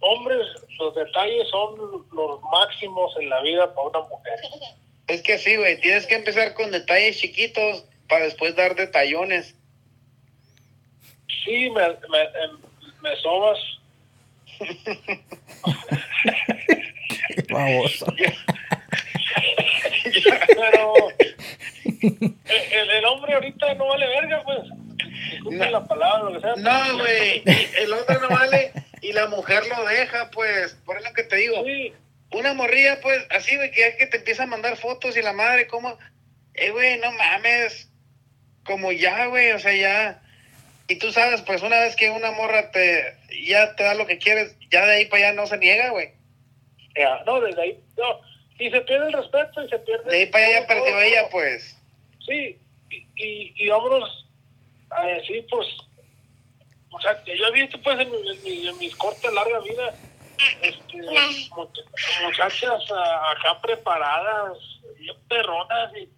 hombres, 0.00 0.46
los 0.78 0.94
detalles 0.94 1.48
son 1.48 2.06
los 2.12 2.40
máximos 2.42 3.16
en 3.18 3.30
la 3.30 3.40
vida 3.40 3.74
para 3.74 3.88
una 3.88 4.00
mujer. 4.00 4.38
Es 5.08 5.22
que 5.22 5.38
sí, 5.38 5.56
güey, 5.56 5.80
tienes 5.80 6.06
que 6.06 6.14
empezar 6.16 6.52
con 6.54 6.70
detalles 6.70 7.18
chiquitos 7.18 7.84
para 8.08 8.26
después 8.26 8.54
dar 8.56 8.74
detallones. 8.74 9.54
Sí, 11.44 11.70
me, 11.70 11.88
me, 11.88 12.22
em- 12.44 12.60
me 13.00 13.16
sobas. 13.16 13.58
Baboso. 17.50 18.06
Pero 20.54 20.94
el, 21.88 22.90
el 22.90 23.04
hombre 23.04 23.34
ahorita 23.34 23.74
no 23.74 23.88
vale 23.88 24.06
verga, 24.06 24.42
pues. 24.44 24.60
No. 25.50 25.70
la 25.70 25.84
palabra, 25.84 26.30
lo 26.30 26.32
que 26.34 26.40
sea. 26.40 26.56
No, 26.56 26.98
güey, 26.98 27.42
el 27.78 27.92
otro 27.92 28.20
no 28.20 28.28
vale 28.28 28.72
y 29.00 29.12
la 29.12 29.26
mujer 29.28 29.62
lo 29.66 29.84
deja, 29.86 30.30
pues, 30.30 30.74
por 30.84 30.98
eso 30.98 31.12
que 31.14 31.22
te 31.24 31.36
digo. 31.36 31.64
Sí, 31.64 31.92
Una 32.32 32.54
morrilla, 32.54 33.00
pues, 33.00 33.26
así, 33.30 33.56
güey, 33.56 33.70
que 33.70 33.96
que 33.98 34.06
te 34.06 34.18
empieza 34.18 34.42
a 34.42 34.46
mandar 34.46 34.76
fotos 34.76 35.16
y 35.16 35.22
la 35.22 35.32
madre, 35.32 35.66
como, 35.66 35.98
eh, 36.54 36.70
güey, 36.70 36.98
no 36.98 37.10
mames, 37.12 37.88
como 38.64 38.92
ya, 38.92 39.26
güey, 39.26 39.52
o 39.52 39.58
sea, 39.58 39.74
ya. 39.74 40.22
Y 40.88 40.96
tú 40.96 41.12
sabes, 41.12 41.42
pues, 41.42 41.62
una 41.62 41.78
vez 41.80 41.96
que 41.96 42.10
una 42.10 42.32
morra 42.32 42.70
te, 42.70 43.16
ya 43.46 43.74
te 43.76 43.84
da 43.84 43.94
lo 43.94 44.06
que 44.06 44.18
quieres, 44.18 44.56
ya 44.70 44.86
de 44.86 44.96
ahí 44.96 45.04
para 45.06 45.28
allá 45.28 45.32
no 45.34 45.46
se 45.46 45.58
niega, 45.58 45.90
güey. 45.90 46.10
ya, 46.96 47.22
no, 47.24 47.40
desde 47.40 47.62
ahí, 47.62 47.80
no. 47.96 48.20
Y 48.58 48.70
se 48.70 48.80
pierde 48.80 49.06
el 49.06 49.12
respeto 49.12 49.62
y 49.62 49.68
se 49.68 49.78
pierde. 49.78 50.10
De 50.10 50.16
ahí 50.18 50.26
para 50.26 50.46
allá 50.46 50.66
perdió 50.66 51.00
ella, 51.00 51.28
pues. 51.30 51.77
Sí, 52.28 52.58
y, 52.90 52.96
y, 53.16 53.54
y 53.56 53.68
vámonos 53.68 54.26
a 54.90 55.02
decir, 55.06 55.46
pues, 55.50 55.66
o 56.90 57.00
sea, 57.00 57.22
que 57.24 57.36
yo 57.36 57.46
he 57.46 57.52
visto, 57.52 57.80
pues, 57.82 57.98
en, 58.00 58.08
en 58.14 58.42
mi- 58.44 58.66
en 58.68 58.78
mis 58.78 58.94
cortas, 58.96 59.32
larga 59.32 59.58
vida, 59.60 59.94
este, 60.62 60.98
muchachas 62.24 62.82
ah, 62.92 63.32
acá 63.36 63.60
preparadas, 63.60 64.56
bien 64.98 65.16
perronas 65.28 65.90
y, 65.96 66.08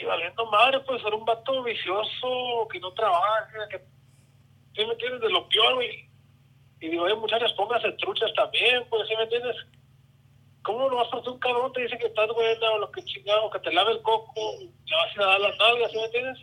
y 0.00 0.04
valiendo 0.04 0.46
madre, 0.46 0.80
pues 0.80 1.02
ser 1.02 1.14
un 1.14 1.24
vato 1.24 1.62
vicioso 1.62 2.66
que 2.72 2.80
no 2.80 2.92
trabaja, 2.92 3.68
que 3.70 3.78
¿sí 4.74 4.84
me 4.86 4.92
entiendes? 4.92 5.20
De 5.20 5.30
lo 5.30 5.48
peor, 5.48 5.74
güey. 5.74 6.08
Y 6.80 6.88
digo, 6.88 7.04
oye, 7.04 7.14
muchachas, 7.14 7.52
pónganse 7.52 7.92
truchas 7.92 8.32
también, 8.34 8.84
pues, 8.90 9.06
¿sí 9.08 9.14
me 9.16 9.22
entiendes? 9.24 9.56
¿Cómo 10.64 10.88
no 10.88 10.96
vas 10.96 11.12
a 11.12 11.18
hacer 11.18 11.30
un 11.30 11.38
cabrón 11.38 11.72
te 11.72 11.82
dice 11.82 11.98
que 11.98 12.06
estás 12.06 12.26
buena 12.34 12.70
o 12.74 12.78
lo 12.78 12.90
que 12.90 13.04
chingado, 13.04 13.50
que 13.50 13.58
te 13.60 13.72
lave 13.72 13.92
el 13.92 14.02
coco, 14.02 14.32
le 14.60 14.96
vas 14.96 15.18
a 15.18 15.30
dar 15.30 15.40
las 15.40 15.58
nalgas, 15.58 15.92
¿sí 15.92 15.98
me 15.98 16.04
entiendes? 16.04 16.38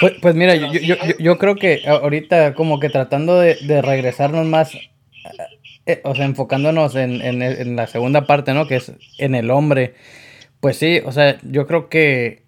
Pues, 0.00 0.12
pues 0.20 0.34
mira, 0.34 0.54
yo, 0.54 0.66
yo, 0.72 0.96
yo, 0.96 0.96
yo, 1.18 1.38
creo 1.38 1.56
que 1.56 1.82
ahorita 1.86 2.54
como 2.54 2.78
que 2.78 2.90
tratando 2.90 3.38
de, 3.40 3.54
de 3.54 3.80
regresarnos 3.80 4.44
más, 4.46 4.74
eh, 5.86 6.00
o 6.04 6.14
sea, 6.14 6.26
enfocándonos 6.26 6.94
en, 6.96 7.22
en, 7.22 7.76
la 7.76 7.86
segunda 7.86 8.26
parte, 8.26 8.52
¿no? 8.52 8.66
Que 8.66 8.76
es 8.76 8.92
en 9.16 9.34
el 9.34 9.50
hombre. 9.50 9.94
Pues 10.60 10.76
sí, 10.76 11.00
o 11.06 11.12
sea, 11.12 11.38
yo 11.42 11.66
creo 11.66 11.88
que, 11.88 12.42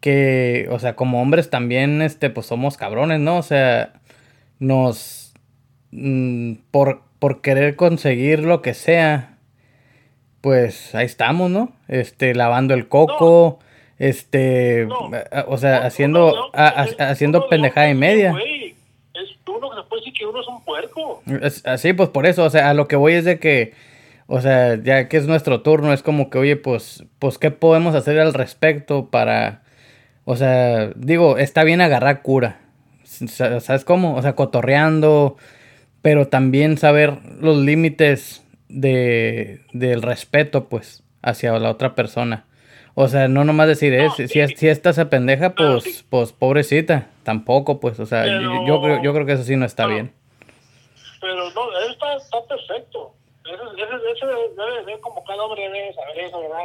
que, 0.00 0.68
o 0.70 0.78
sea, 0.78 0.96
como 0.96 1.20
hombres 1.20 1.50
también, 1.50 2.00
este, 2.00 2.30
pues 2.30 2.46
somos 2.46 2.78
cabrones, 2.78 3.20
¿no? 3.20 3.36
O 3.36 3.42
sea, 3.42 3.92
nos, 4.58 5.34
mmm, 5.90 6.54
por, 6.70 7.02
por 7.18 7.40
querer 7.40 7.76
conseguir 7.76 8.40
lo 8.40 8.62
que 8.62 8.74
sea, 8.74 9.38
pues 10.40 10.94
ahí 10.94 11.06
estamos, 11.06 11.50
¿no? 11.50 11.72
Este, 11.88 12.34
lavando 12.34 12.74
el 12.74 12.88
coco. 12.88 13.58
No 13.60 13.66
este, 13.98 14.86
no, 14.86 15.10
o 15.48 15.58
sea, 15.58 15.80
no, 15.80 15.86
haciendo, 15.86 16.50
a, 16.54 16.86
haciendo 16.98 17.48
pendejada 17.48 17.88
y 17.88 17.94
media. 17.94 18.32
Wey, 18.32 18.74
es 19.14 19.30
uno 19.48 19.70
que 19.70 19.76
se 19.76 19.82
puede 19.84 20.00
decir 20.00 20.14
que 20.18 20.26
uno 20.26 20.40
es 20.40 20.48
un 20.48 20.62
puerco. 20.64 21.22
así, 21.64 21.92
pues 21.92 22.10
por 22.10 22.26
eso, 22.26 22.44
o 22.44 22.50
sea, 22.50 22.70
a 22.70 22.74
lo 22.74 22.88
que 22.88 22.96
voy 22.96 23.14
es 23.14 23.24
de 23.24 23.38
que, 23.38 23.72
o 24.26 24.40
sea, 24.40 24.76
ya 24.82 25.08
que 25.08 25.16
es 25.16 25.26
nuestro 25.26 25.62
turno, 25.62 25.92
es 25.92 26.02
como 26.02 26.28
que, 26.30 26.38
oye, 26.38 26.56
pues, 26.56 27.04
pues, 27.18 27.38
¿qué 27.38 27.50
podemos 27.50 27.94
hacer 27.94 28.18
al 28.20 28.34
respecto 28.34 29.10
para, 29.10 29.62
o 30.24 30.36
sea, 30.36 30.90
digo, 30.94 31.38
está 31.38 31.64
bien 31.64 31.80
agarrar 31.80 32.22
cura, 32.22 32.60
¿sabes 33.04 33.84
cómo? 33.84 34.14
O 34.14 34.22
sea, 34.22 34.34
cotorreando, 34.34 35.36
pero 36.02 36.28
también 36.28 36.78
saber 36.78 37.18
los 37.40 37.58
límites 37.58 38.44
de, 38.68 39.60
del 39.72 40.02
respeto, 40.02 40.68
pues, 40.68 41.02
hacia 41.22 41.58
la 41.58 41.70
otra 41.70 41.94
persona. 41.94 42.44
O 42.94 43.08
sea, 43.08 43.28
no 43.28 43.44
nomás 43.44 43.68
decir, 43.68 43.92
no, 43.92 44.10
si, 44.14 44.26
sí. 44.26 44.46
si 44.56 44.68
esta 44.68 44.92
se 44.92 45.04
pendeja, 45.06 45.54
pues, 45.54 45.84
sí. 45.84 46.04
pues 46.08 46.32
pobrecita. 46.32 47.08
Tampoco, 47.24 47.78
pues, 47.78 48.00
o 48.00 48.06
sea, 48.06 48.22
pero, 48.22 48.40
yo, 48.40 48.66
yo, 48.66 48.80
creo, 48.80 49.02
yo 49.02 49.12
creo 49.12 49.26
que 49.26 49.32
eso 49.32 49.44
sí 49.44 49.56
no 49.56 49.66
está 49.66 49.86
bien. 49.86 50.12
Pero 51.20 51.50
no, 51.50 51.78
él 51.80 51.92
está, 51.92 52.16
está 52.16 52.42
perfecto. 52.46 53.12
Eso, 53.44 53.76
eso, 53.76 53.96
eso 54.14 54.26
debe 54.26 54.84
ser 54.84 55.00
como 55.00 55.22
cada 55.24 55.42
hombre 55.42 55.68
debe 55.68 55.92
saber 55.92 56.18
eso, 56.20 56.40
¿verdad? 56.40 56.64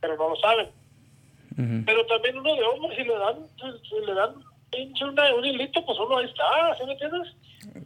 Pero 0.00 0.16
no 0.16 0.30
lo 0.30 0.36
saben. 0.36 0.68
Uh 1.58 1.62
-huh. 1.62 1.84
Pero 1.84 2.06
también 2.06 2.38
uno 2.38 2.54
de 2.54 2.62
hombre, 2.62 2.96
si 2.96 3.04
le 3.04 3.18
dan, 3.18 3.36
si 3.56 4.06
le 4.06 4.14
dan 4.14 4.34
pinche 4.70 5.04
una, 5.04 5.34
un 5.34 5.44
hilito, 5.44 5.84
pues 5.84 5.98
uno 5.98 6.18
ahí 6.18 6.26
está, 6.26 6.76
¿sí 6.78 6.84
me 6.84 6.92
entiendes? 6.92 7.34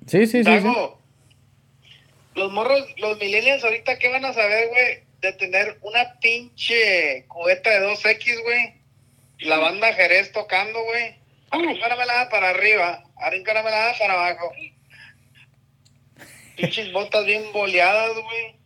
Sí, 0.07 0.27
sí, 0.27 0.45
sí. 0.45 0.61
sí. 0.61 0.69
Los 2.35 2.53
morros, 2.53 2.87
los 2.99 3.19
millennials 3.19 3.65
ahorita, 3.65 3.99
¿qué 3.99 4.09
van 4.09 4.25
a 4.25 4.33
saber, 4.33 4.69
güey? 4.69 5.11
de 5.21 5.33
tener 5.35 5.79
una 5.83 6.19
pinche 6.21 7.25
cubeta 7.29 7.71
de 7.71 7.87
2X, 7.89 8.43
güey. 8.43 8.75
La 9.41 9.59
banda 9.59 9.93
Jerez 9.93 10.33
tocando, 10.33 10.83
güey. 10.83 11.17
Arrincáramela 11.51 12.29
para 12.31 12.51
arriba, 12.51 13.03
arrincáramela 13.17 13.95
para 13.99 14.15
abajo. 14.15 14.53
Pinches 16.57 16.93
botas 16.93 17.25
bien 17.25 17.53
boleadas, 17.53 18.13
güey. 18.13 18.57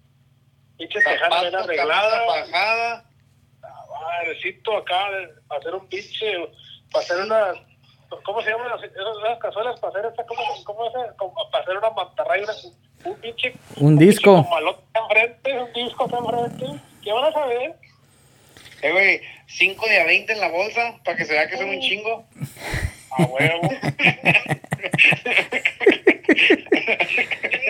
Pinches 0.78 1.04
tejadas 1.04 1.42
bien 1.42 1.54
arregladas. 1.54 2.26
Bajada. 2.26 3.04
Acá, 4.78 5.08
para 5.48 5.60
hacer 5.60 5.74
un 5.74 5.88
pinche, 5.88 6.48
para 6.90 7.04
hacer 7.04 7.18
una, 7.18 7.52
¿cómo 8.22 8.42
se 8.42 8.50
llaman 8.50 8.72
esas 8.78 9.38
cazuelas? 9.38 9.80
Para 9.80 9.90
hacer 9.90 10.10
esta, 10.10 10.24
¿cómo, 10.26 10.42
cómo? 10.64 10.92
Como 11.16 11.50
para 11.50 11.64
hacer 11.64 11.76
una 11.78 11.90
mantarraya, 11.90 12.46
un 13.04 13.16
pinche. 13.16 13.54
Un 13.76 13.96
disco. 13.96 14.32
Un 14.32 14.46
enfrente, 14.94 15.58
un 15.58 15.72
disco 15.72 16.04
enfrente. 16.04 16.66
¿Qué 17.02 17.12
van 17.12 17.24
a 17.24 17.32
saber? 17.32 17.74
Eh, 18.82 18.92
güey, 18.92 19.20
5 19.46 19.86
de 19.86 20.00
a 20.00 20.04
20 20.04 20.32
en 20.32 20.40
la 20.40 20.48
bolsa 20.48 21.00
para 21.04 21.16
que 21.16 21.24
se 21.24 21.32
vea 21.32 21.48
que 21.48 21.56
son 21.56 21.70
un 21.70 21.80
chingo. 21.80 22.26
A 23.10 23.22
huevo. 23.24 23.62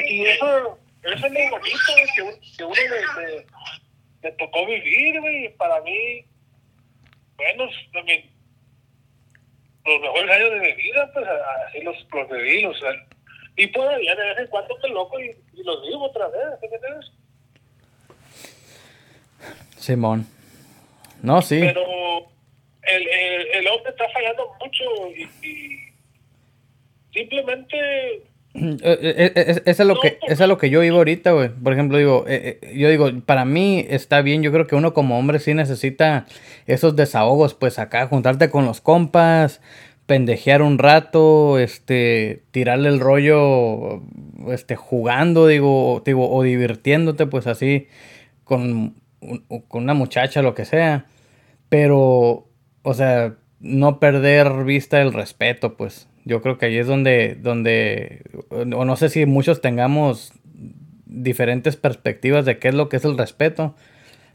y 0.08 0.26
eso, 0.26 0.78
eso 1.02 1.26
es 1.26 1.32
muy 1.32 1.48
bonito, 1.50 1.78
que, 2.14 2.22
un, 2.22 2.34
que 2.56 2.64
uno 2.64 2.74
le, 2.74 3.00
le, 3.22 3.46
le, 4.22 4.32
tocó 4.32 4.66
vivir, 4.66 5.20
güey. 5.20 5.54
Para 5.56 5.80
mí, 5.82 6.24
bueno, 7.36 7.68
también 7.92 8.33
los 9.84 10.00
mejores 10.00 10.30
años 10.30 10.50
de 10.50 10.60
mi 10.60 10.72
vida, 10.72 11.10
pues 11.12 11.26
así 11.66 11.80
los, 11.82 11.96
los 12.12 12.30
viví, 12.30 12.62
los, 12.62 12.76
y 13.56 13.66
todavía 13.68 14.14
de 14.14 14.24
vez 14.24 14.38
en 14.38 14.46
cuando 14.48 14.76
me 14.82 14.88
loco 14.88 15.20
y, 15.20 15.36
y 15.52 15.62
los 15.62 15.82
vivo 15.82 16.04
otra 16.04 16.28
vez, 16.28 16.60
¿me 16.60 16.68
entiendes? 16.68 17.12
Simón. 19.76 20.26
No, 21.22 21.42
sí. 21.42 21.60
Pero 21.60 22.28
el, 22.82 23.08
el, 23.08 23.46
el 23.48 23.66
hombre 23.68 23.90
está 23.90 24.08
fallando 24.10 24.50
mucho 24.60 24.84
y, 25.14 25.46
y 25.46 25.78
simplemente 27.12 28.22
es, 28.54 29.32
es, 29.34 29.62
es, 29.64 29.80
a 29.80 29.84
lo 29.84 29.96
que, 30.00 30.18
es 30.28 30.40
a 30.40 30.46
lo 30.46 30.58
que 30.58 30.70
yo 30.70 30.80
vivo 30.80 30.98
ahorita, 30.98 31.32
güey. 31.32 31.48
Por 31.48 31.72
ejemplo, 31.72 31.98
digo, 31.98 32.24
eh, 32.28 32.60
eh, 32.62 32.76
yo 32.76 32.88
digo, 32.88 33.10
para 33.26 33.44
mí 33.44 33.84
está 33.88 34.22
bien, 34.22 34.42
yo 34.42 34.52
creo 34.52 34.66
que 34.66 34.76
uno 34.76 34.94
como 34.94 35.18
hombre 35.18 35.40
sí 35.40 35.54
necesita 35.54 36.26
esos 36.66 36.94
desahogos, 36.94 37.54
pues 37.54 37.78
acá, 37.78 38.06
juntarte 38.06 38.50
con 38.50 38.64
los 38.64 38.80
compas, 38.80 39.60
pendejear 40.06 40.62
un 40.62 40.78
rato, 40.78 41.58
este, 41.58 42.44
tirarle 42.52 42.90
el 42.90 43.00
rollo, 43.00 44.02
este, 44.48 44.76
jugando, 44.76 45.48
digo, 45.48 46.02
digo, 46.04 46.30
o 46.30 46.42
divirtiéndote, 46.42 47.26
pues 47.26 47.46
así, 47.48 47.88
con, 48.44 48.94
con 49.68 49.82
una 49.82 49.94
muchacha, 49.94 50.42
lo 50.42 50.54
que 50.54 50.64
sea. 50.64 51.06
Pero, 51.68 52.46
o 52.82 52.94
sea, 52.94 53.34
no 53.60 53.98
perder 53.98 54.64
vista 54.64 55.00
el 55.00 55.12
respeto, 55.12 55.76
pues. 55.76 56.06
Yo 56.24 56.40
creo 56.40 56.56
que 56.56 56.66
ahí 56.66 56.78
es 56.78 56.86
donde, 56.86 57.34
donde, 57.34 58.22
o 58.54 58.84
no 58.84 58.96
sé 58.96 59.08
si 59.08 59.26
muchos 59.26 59.60
tengamos 59.60 60.32
diferentes 61.06 61.76
perspectivas 61.76 62.44
de 62.44 62.58
qué 62.58 62.68
es 62.68 62.74
lo 62.74 62.88
que 62.88 62.96
es 62.96 63.04
el 63.04 63.18
respeto, 63.18 63.74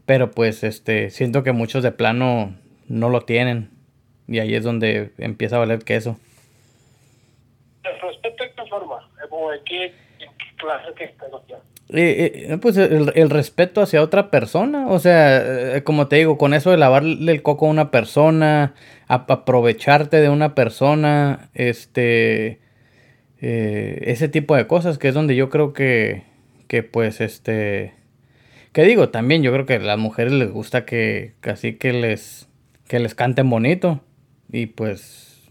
pero 0.05 0.31
pues 0.31 0.63
este, 0.63 1.09
siento 1.09 1.43
que 1.43 1.51
muchos 1.51 1.83
de 1.83 1.91
plano 1.91 2.55
no 2.87 3.09
lo 3.09 3.21
tienen. 3.21 3.69
Y 4.27 4.39
ahí 4.39 4.53
es 4.53 4.63
donde 4.63 5.11
empieza 5.17 5.55
a 5.55 5.59
valer 5.59 5.83
queso. 5.83 6.17
¿El 7.83 7.99
respeto 7.99 8.43
en 8.43 8.51
qué 8.55 8.69
forma? 8.69 9.09
¿O 9.29 9.53
en 9.53 9.63
qué, 9.63 9.85
en 9.85 10.29
qué 10.37 10.55
clase 10.57 10.93
que 10.95 11.13
eh, 11.91 12.45
eh, 12.51 12.57
pues 12.61 12.77
el, 12.77 13.11
el, 13.15 13.29
respeto 13.31 13.81
hacia 13.81 14.03
otra 14.03 14.29
persona, 14.29 14.87
o 14.89 14.99
sea, 14.99 15.77
eh, 15.77 15.83
como 15.83 16.07
te 16.07 16.17
digo, 16.17 16.37
con 16.37 16.53
eso 16.53 16.69
de 16.69 16.77
lavarle 16.77 17.31
el 17.31 17.41
coco 17.41 17.65
a 17.65 17.69
una 17.71 17.89
persona, 17.89 18.75
a, 19.07 19.25
aprovecharte 19.27 20.17
de 20.21 20.29
una 20.29 20.53
persona, 20.53 21.49
este, 21.55 22.59
eh, 23.41 23.99
ese 24.03 24.29
tipo 24.29 24.55
de 24.55 24.67
cosas, 24.67 24.97
que 24.97 25.09
es 25.09 25.13
donde 25.13 25.35
yo 25.35 25.49
creo 25.49 25.73
que, 25.73 26.23
que 26.67 26.83
pues, 26.83 27.21
este, 27.21 27.93
que 28.73 28.83
digo, 28.83 29.09
también 29.09 29.43
yo 29.43 29.51
creo 29.51 29.65
que 29.65 29.75
a 29.75 29.79
las 29.79 29.97
mujeres 29.97 30.33
les 30.33 30.51
gusta 30.51 30.85
que, 30.85 31.33
casi 31.39 31.73
que 31.73 31.93
les, 31.93 32.47
que 32.87 32.99
les 32.99 33.15
canten 33.15 33.49
bonito, 33.49 34.01
y 34.51 34.67
pues, 34.67 35.47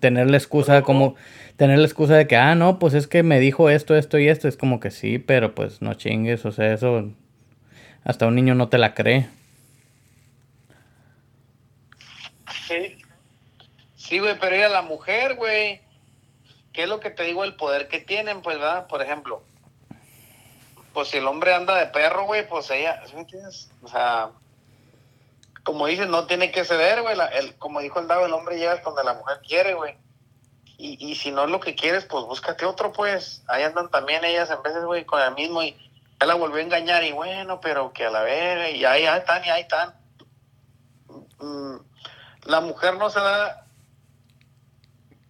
tener 0.00 0.30
la 0.30 0.36
excusa 0.36 0.82
como 0.82 1.16
tener 1.56 1.78
la 1.78 1.84
excusa 1.84 2.16
de 2.16 2.26
que, 2.26 2.36
ah, 2.36 2.54
no, 2.54 2.78
pues 2.78 2.94
es 2.94 3.06
que 3.06 3.22
me 3.22 3.38
dijo 3.38 3.70
esto, 3.70 3.94
esto 3.96 4.18
y 4.18 4.28
esto. 4.28 4.48
Es 4.48 4.56
como 4.56 4.80
que 4.80 4.90
sí, 4.90 5.18
pero 5.18 5.54
pues 5.54 5.82
no 5.82 5.94
chingues, 5.94 6.44
o 6.44 6.52
sea, 6.52 6.72
eso 6.72 7.12
hasta 8.04 8.26
un 8.26 8.34
niño 8.34 8.54
no 8.54 8.68
te 8.68 8.78
la 8.78 8.94
cree. 8.94 9.28
Sí. 12.66 12.96
Sí, 13.94 14.18
güey, 14.18 14.34
pero 14.40 14.56
ella, 14.56 14.68
la 14.68 14.82
mujer, 14.82 15.36
güey, 15.36 15.80
¿qué 16.72 16.84
es 16.84 16.88
lo 16.88 17.00
que 17.00 17.10
te 17.10 17.24
digo? 17.24 17.44
El 17.44 17.56
poder 17.56 17.88
que 17.88 18.00
tienen, 18.00 18.42
pues, 18.42 18.58
¿verdad? 18.58 18.86
Por 18.86 19.02
ejemplo, 19.02 19.42
pues 20.92 21.08
si 21.08 21.18
el 21.18 21.26
hombre 21.26 21.54
anda 21.54 21.76
de 21.76 21.86
perro, 21.86 22.24
güey, 22.24 22.46
pues 22.46 22.70
ella, 22.70 23.02
¿sí 23.06 23.14
me 23.14 23.20
entiendes? 23.20 23.70
O 23.82 23.88
sea, 23.88 24.30
como 25.64 25.86
dices, 25.86 26.08
no 26.08 26.26
tiene 26.26 26.50
que 26.50 26.64
ceder, 26.64 27.02
güey. 27.02 27.16
El, 27.32 27.56
como 27.56 27.80
dijo 27.80 28.00
el 28.00 28.08
Dado, 28.08 28.26
el 28.26 28.32
hombre 28.32 28.58
llega 28.58 28.76
donde 28.76 29.04
la 29.04 29.14
mujer 29.14 29.40
quiere, 29.46 29.74
güey. 29.74 29.96
Y, 30.76 30.98
y 31.06 31.14
si 31.14 31.30
no 31.30 31.44
es 31.44 31.50
lo 31.50 31.60
que 31.60 31.74
quieres, 31.74 32.04
pues 32.04 32.24
búscate 32.24 32.66
otro, 32.66 32.92
pues. 32.92 33.42
Ahí 33.46 33.62
andan 33.62 33.90
también 33.90 34.24
ellas 34.24 34.50
en 34.50 34.62
veces, 34.62 34.84
güey, 34.84 35.04
con 35.04 35.20
el 35.20 35.34
mismo 35.34 35.62
y 35.62 35.76
ya 36.20 36.26
la 36.26 36.34
volvió 36.34 36.58
a 36.58 36.62
engañar 36.62 37.04
y 37.04 37.12
bueno, 37.12 37.60
pero 37.60 37.92
que 37.92 38.06
a 38.06 38.10
la 38.10 38.22
vez, 38.22 38.76
y 38.76 38.84
ahí, 38.84 39.06
ahí 39.06 39.18
están, 39.18 39.44
y 39.44 39.50
ahí 39.50 39.62
están. 39.62 39.94
Mm, 41.38 41.76
la 42.44 42.60
mujer 42.60 42.96
no 42.96 43.10
se 43.10 43.20
da 43.20 43.61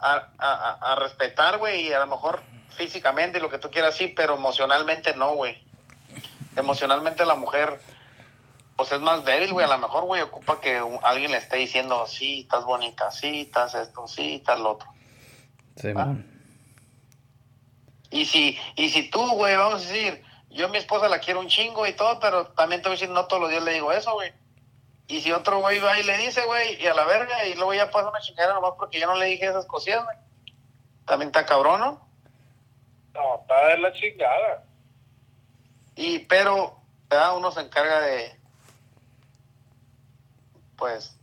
a, 0.02 0.28
a, 0.38 0.92
a 0.92 0.94
respetar, 0.96 1.58
güey, 1.58 1.88
y 1.88 1.92
a 1.92 2.00
lo 2.00 2.06
mejor 2.06 2.42
físicamente 2.76 3.38
y 3.38 3.40
lo 3.40 3.50
que 3.50 3.58
tú 3.58 3.70
quieras, 3.70 3.96
sí, 3.96 4.08
pero 4.08 4.34
emocionalmente 4.34 5.14
no, 5.14 5.34
güey. 5.34 5.62
Emocionalmente 6.56 7.24
la 7.24 7.34
mujer, 7.34 7.80
pues 8.76 8.92
es 8.92 9.00
más 9.00 9.24
débil, 9.24 9.52
güey. 9.52 9.64
A 9.64 9.70
lo 9.70 9.78
mejor, 9.78 10.04
güey, 10.04 10.22
ocupa 10.22 10.60
que 10.60 10.82
alguien 11.02 11.30
le 11.30 11.38
esté 11.38 11.56
diciendo, 11.56 12.06
sí, 12.06 12.40
estás 12.40 12.64
bonita, 12.64 13.10
sí, 13.10 13.42
estás 13.42 13.74
esto, 13.74 14.06
sí, 14.06 14.36
estás 14.36 14.58
lo 14.58 14.72
otro. 14.72 14.88
Simón. 15.76 16.28
Y 18.10 18.26
si, 18.26 18.58
y 18.76 18.90
si 18.90 19.08
tú, 19.08 19.26
güey, 19.30 19.56
vamos 19.56 19.82
a 19.82 19.86
decir, 19.86 20.22
yo 20.50 20.66
a 20.66 20.68
mi 20.68 20.76
esposa 20.76 21.08
la 21.08 21.20
quiero 21.20 21.40
un 21.40 21.48
chingo 21.48 21.86
y 21.86 21.94
todo, 21.94 22.20
pero 22.20 22.48
también 22.48 22.82
te 22.82 22.88
voy 22.88 22.96
a 22.96 22.98
decir, 23.00 23.08
no 23.08 23.24
todos 23.26 23.42
los 23.42 23.50
días 23.50 23.62
le 23.62 23.72
digo 23.72 23.90
eso, 23.90 24.12
güey. 24.12 24.32
Y 25.08 25.20
si 25.20 25.32
otro 25.32 25.60
güey 25.60 25.78
va 25.80 25.98
y 25.98 26.04
le 26.04 26.16
dice, 26.18 26.44
güey, 26.46 26.80
y 26.82 26.86
a 26.86 26.94
la 26.94 27.04
verga, 27.04 27.44
y 27.46 27.54
luego 27.54 27.74
ya 27.74 27.90
pasa 27.90 28.08
una 28.08 28.20
chingada 28.20 28.54
nomás 28.54 28.72
porque 28.78 29.00
yo 29.00 29.06
no 29.06 29.14
le 29.16 29.26
dije 29.26 29.46
esas 29.46 29.66
cosillas, 29.66 30.04
güey. 30.04 30.16
También 31.04 31.28
está 31.28 31.44
cabrón, 31.44 31.80
¿no? 31.80 32.08
No, 33.14 33.40
está 33.40 33.66
de 33.68 33.78
la 33.78 33.92
chingada. 33.92 34.64
Y, 35.96 36.20
pero, 36.20 36.78
¿verdad? 37.10 37.36
uno 37.36 37.50
se 37.52 37.60
encarga 37.60 38.00
de, 38.00 38.34
pues, 40.76 41.18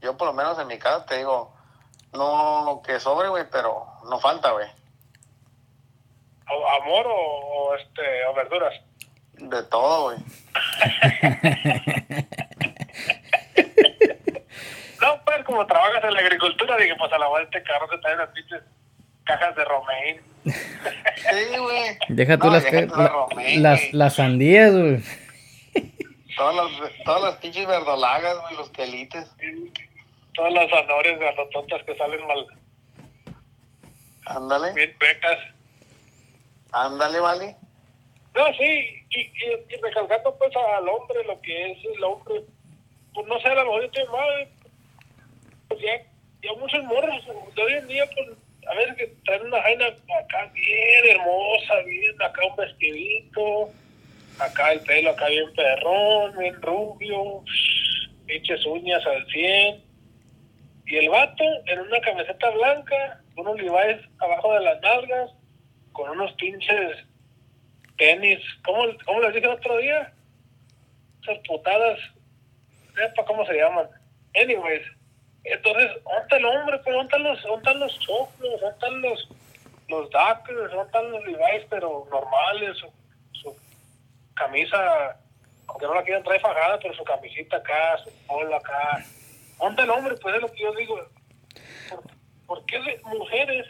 yo 0.00 0.16
por 0.16 0.28
lo 0.28 0.32
menos 0.34 0.58
en 0.58 0.68
mi 0.68 0.78
casa 0.78 1.04
te 1.06 1.18
digo, 1.18 1.52
no 2.12 2.80
que 2.84 3.00
sobre, 3.00 3.28
güey, 3.28 3.44
pero 3.50 3.86
no 4.08 4.20
falta, 4.20 4.52
güey. 4.52 4.68
¿A- 6.46 6.76
¿Amor 6.82 7.06
o, 7.08 7.14
o, 7.14 7.74
este, 7.76 8.24
o 8.26 8.34
verduras? 8.34 8.74
De 9.34 9.62
todo, 9.64 10.04
güey. 10.04 10.18
No, 15.00 15.18
pues 15.24 15.39
como 15.50 15.66
trabajas 15.66 16.02
en 16.04 16.14
la 16.14 16.20
agricultura, 16.20 16.76
dije, 16.76 16.94
pues 16.98 17.12
a 17.12 17.18
la 17.18 17.28
vuelta 17.28 17.58
este 17.58 17.70
carro 17.70 17.88
se 17.90 17.98
trae 17.98 18.16
las 18.16 18.28
pinches 18.30 18.62
cajas 19.24 19.54
de 19.56 19.64
romaine. 19.64 20.20
Sí, 20.44 21.58
güey. 21.58 21.98
Deja 22.08 22.38
tú 22.38 22.46
No, 22.46 22.52
las, 22.54 22.64
deja 22.64 22.80
la 22.82 22.96
la- 23.02 23.08
romaine, 23.08 23.60
las, 23.62 23.80
güey. 23.80 23.92
las 23.92 24.14
sandías, 24.14 24.72
güey. 24.72 25.02
Todas 26.36 26.54
las, 26.56 26.92
todas 27.04 27.22
las 27.22 27.34
pinches 27.36 27.66
verdolagas, 27.66 28.40
güey, 28.42 28.56
los 28.56 28.70
quelites. 28.70 29.30
Todas 30.34 30.52
las 30.52 30.70
zanahorias 30.70 31.18
de 31.18 31.26
las 31.26 31.50
tontas 31.50 31.82
que 31.84 31.94
salen 31.96 32.26
mal, 32.26 32.46
Ándale, 34.26 34.72
bien 34.74 34.96
pecas. 34.98 35.38
ándale, 36.72 37.20
vale. 37.20 37.56
No, 38.34 38.46
sí, 38.54 39.04
y, 39.10 39.20
y, 39.20 39.32
y 39.70 39.76
recalcando 39.82 40.36
pues 40.38 40.52
al 40.56 40.88
hombre, 40.88 41.24
lo 41.24 41.40
que 41.42 41.72
es 41.72 41.78
el 41.96 42.04
hombre, 42.04 42.42
pues 43.12 43.26
no 43.26 43.40
sé, 43.40 43.48
a 43.48 43.54
lo 43.56 43.64
mejor 43.64 43.80
yo 43.80 43.86
estoy 43.86 44.04
mal, 44.06 44.48
pues 45.70 45.80
ya, 45.82 46.02
ya 46.42 46.52
muchos 46.58 46.82
morros 46.84 47.24
de 47.54 47.62
hoy 47.62 47.72
en 47.74 47.86
día, 47.86 48.04
pues 48.14 48.36
a 48.68 48.74
veces 48.74 48.96
que 48.96 49.06
traen 49.24 49.46
una 49.46 49.62
jaina 49.62 49.86
acá 49.86 50.50
bien 50.52 51.16
hermosa, 51.16 51.74
bien 51.86 52.20
acá 52.20 52.42
un 52.46 52.56
vestidito, 52.56 53.70
acá 54.38 54.72
el 54.72 54.80
pelo 54.80 55.10
acá 55.10 55.28
bien 55.28 55.52
perrón, 55.54 56.36
bien 56.38 56.60
rubio, 56.60 57.44
pinches 58.26 58.66
uñas 58.66 59.06
al 59.06 59.24
100, 59.26 59.84
y 60.86 60.96
el 60.96 61.08
vato 61.08 61.44
en 61.66 61.78
una 61.80 62.00
camiseta 62.00 62.50
blanca, 62.50 63.22
unos 63.36 63.56
Levi's 63.56 64.04
abajo 64.18 64.52
de 64.54 64.60
las 64.60 64.80
nalgas, 64.80 65.30
con 65.92 66.10
unos 66.10 66.32
pinches 66.32 66.96
tenis, 67.96 68.40
¿cómo, 68.64 68.86
cómo 69.04 69.20
les 69.20 69.34
dije 69.34 69.46
el 69.46 69.52
otro 69.52 69.78
día? 69.78 70.12
Esas 71.22 71.38
putadas, 71.46 72.00
sepa 72.96 73.24
cómo 73.24 73.46
se 73.46 73.54
llaman. 73.54 73.86
Anyways, 74.34 74.82
entonces, 75.44 75.90
¿dónde 76.04 76.20
está 76.22 76.36
el 76.36 76.44
hombre? 76.44 76.78
Pues, 76.78 76.94
¿dónde 76.94 77.04
están 77.04 77.22
los, 77.24 77.42
dónde 77.42 77.56
están 77.58 77.80
los 77.80 77.98
choclos? 78.00 78.60
¿Dónde 78.60 78.68
están 78.68 79.02
los, 79.02 79.28
los 79.88 80.10
Dockers? 80.10 80.70
¿Dónde 80.70 80.82
están 80.86 81.10
los 81.12 81.24
Levi's, 81.24 81.66
pero 81.70 82.06
normales? 82.10 82.76
Su, 82.78 82.90
su 83.32 83.56
camisa, 84.34 85.16
aunque 85.68 85.86
no 85.86 85.94
la 85.94 86.02
quieran 86.02 86.22
traer 86.22 86.40
fajada, 86.40 86.78
pero 86.78 86.94
su 86.94 87.04
camisita 87.04 87.56
acá, 87.56 87.98
su 88.04 88.10
polo 88.26 88.56
acá. 88.56 89.04
¿Dónde 89.58 89.82
está 89.82 89.84
el 89.84 89.90
hombre? 89.98 90.14
Pues 90.20 90.34
es 90.36 90.42
lo 90.42 90.52
que 90.52 90.62
yo 90.62 90.72
digo. 90.74 90.98
¿Por, 91.88 92.02
por 92.46 92.64
qué 92.66 92.78
de 92.80 93.00
mujeres 93.04 93.66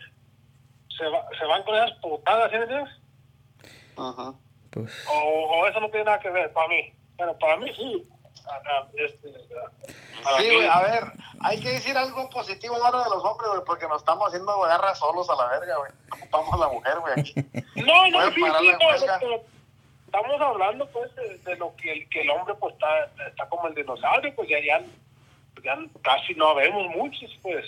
se, 0.97 1.07
va- 1.09 1.27
se 1.39 1.45
van 1.45 1.63
con 1.65 1.75
esas 1.77 1.93
putadas, 1.99 2.51
¿sí? 2.51 2.57
Ajá. 3.97 4.35
Pues, 4.71 5.05
o, 5.09 5.13
o 5.19 5.67
eso 5.67 5.81
no 5.81 5.91
tiene 5.91 6.05
nada 6.05 6.21
que 6.21 6.31
ver 6.31 6.53
para 6.53 6.69
mí. 6.69 6.93
Bueno, 7.17 7.37
para 7.39 7.57
mí 7.57 7.73
sí. 7.77 8.09
Ah, 8.49 8.61
ah, 8.67 8.89
este, 8.95 9.29
para 10.25 10.39
Sí, 10.39 10.47
güey, 10.55 10.67
a 10.67 10.81
ver, 10.81 11.03
hay 11.40 11.59
que 11.59 11.70
decir 11.70 11.96
algo 11.96 12.29
positivo 12.29 12.76
ahora 12.76 13.05
de 13.05 13.11
los 13.11 13.24
hombres, 13.24 13.50
güey, 13.50 13.62
porque 13.64 13.88
nos 13.88 14.03
estamos 14.03 14.29
haciendo 14.29 14.61
garras 14.61 14.98
solos 14.98 15.29
a 15.31 15.35
la 15.37 15.48
verga, 15.48 15.76
güey. 15.79 15.90
Ocupamos 16.12 16.55
a 16.55 16.57
la 16.59 16.68
mujer, 16.68 16.98
güey, 17.00 17.12
aquí. 17.18 17.35
No, 17.81 18.09
no, 18.09 18.29
sí, 18.29 18.35
sí, 18.35 18.40
no, 18.42 18.88
huelga. 18.88 19.18
pero 19.18 19.42
estamos 20.05 20.40
hablando 20.40 20.87
pues 20.90 21.14
de, 21.16 21.38
de 21.38 21.57
lo 21.57 21.74
que 21.76 21.92
el, 21.92 22.09
que 22.11 22.20
el 22.20 22.31
hombre 22.31 22.55
pues 22.57 22.74
está, 22.74 23.05
está 23.26 23.48
como 23.48 23.68
el 23.68 23.74
dinosaurio, 23.74 24.35
pues 24.35 24.48
ya, 24.50 24.59
ya, 24.61 24.85
ya 25.64 25.79
casi 26.03 26.35
no 26.35 26.55
vemos 26.55 26.94
muchos, 26.94 27.31
pues. 27.42 27.64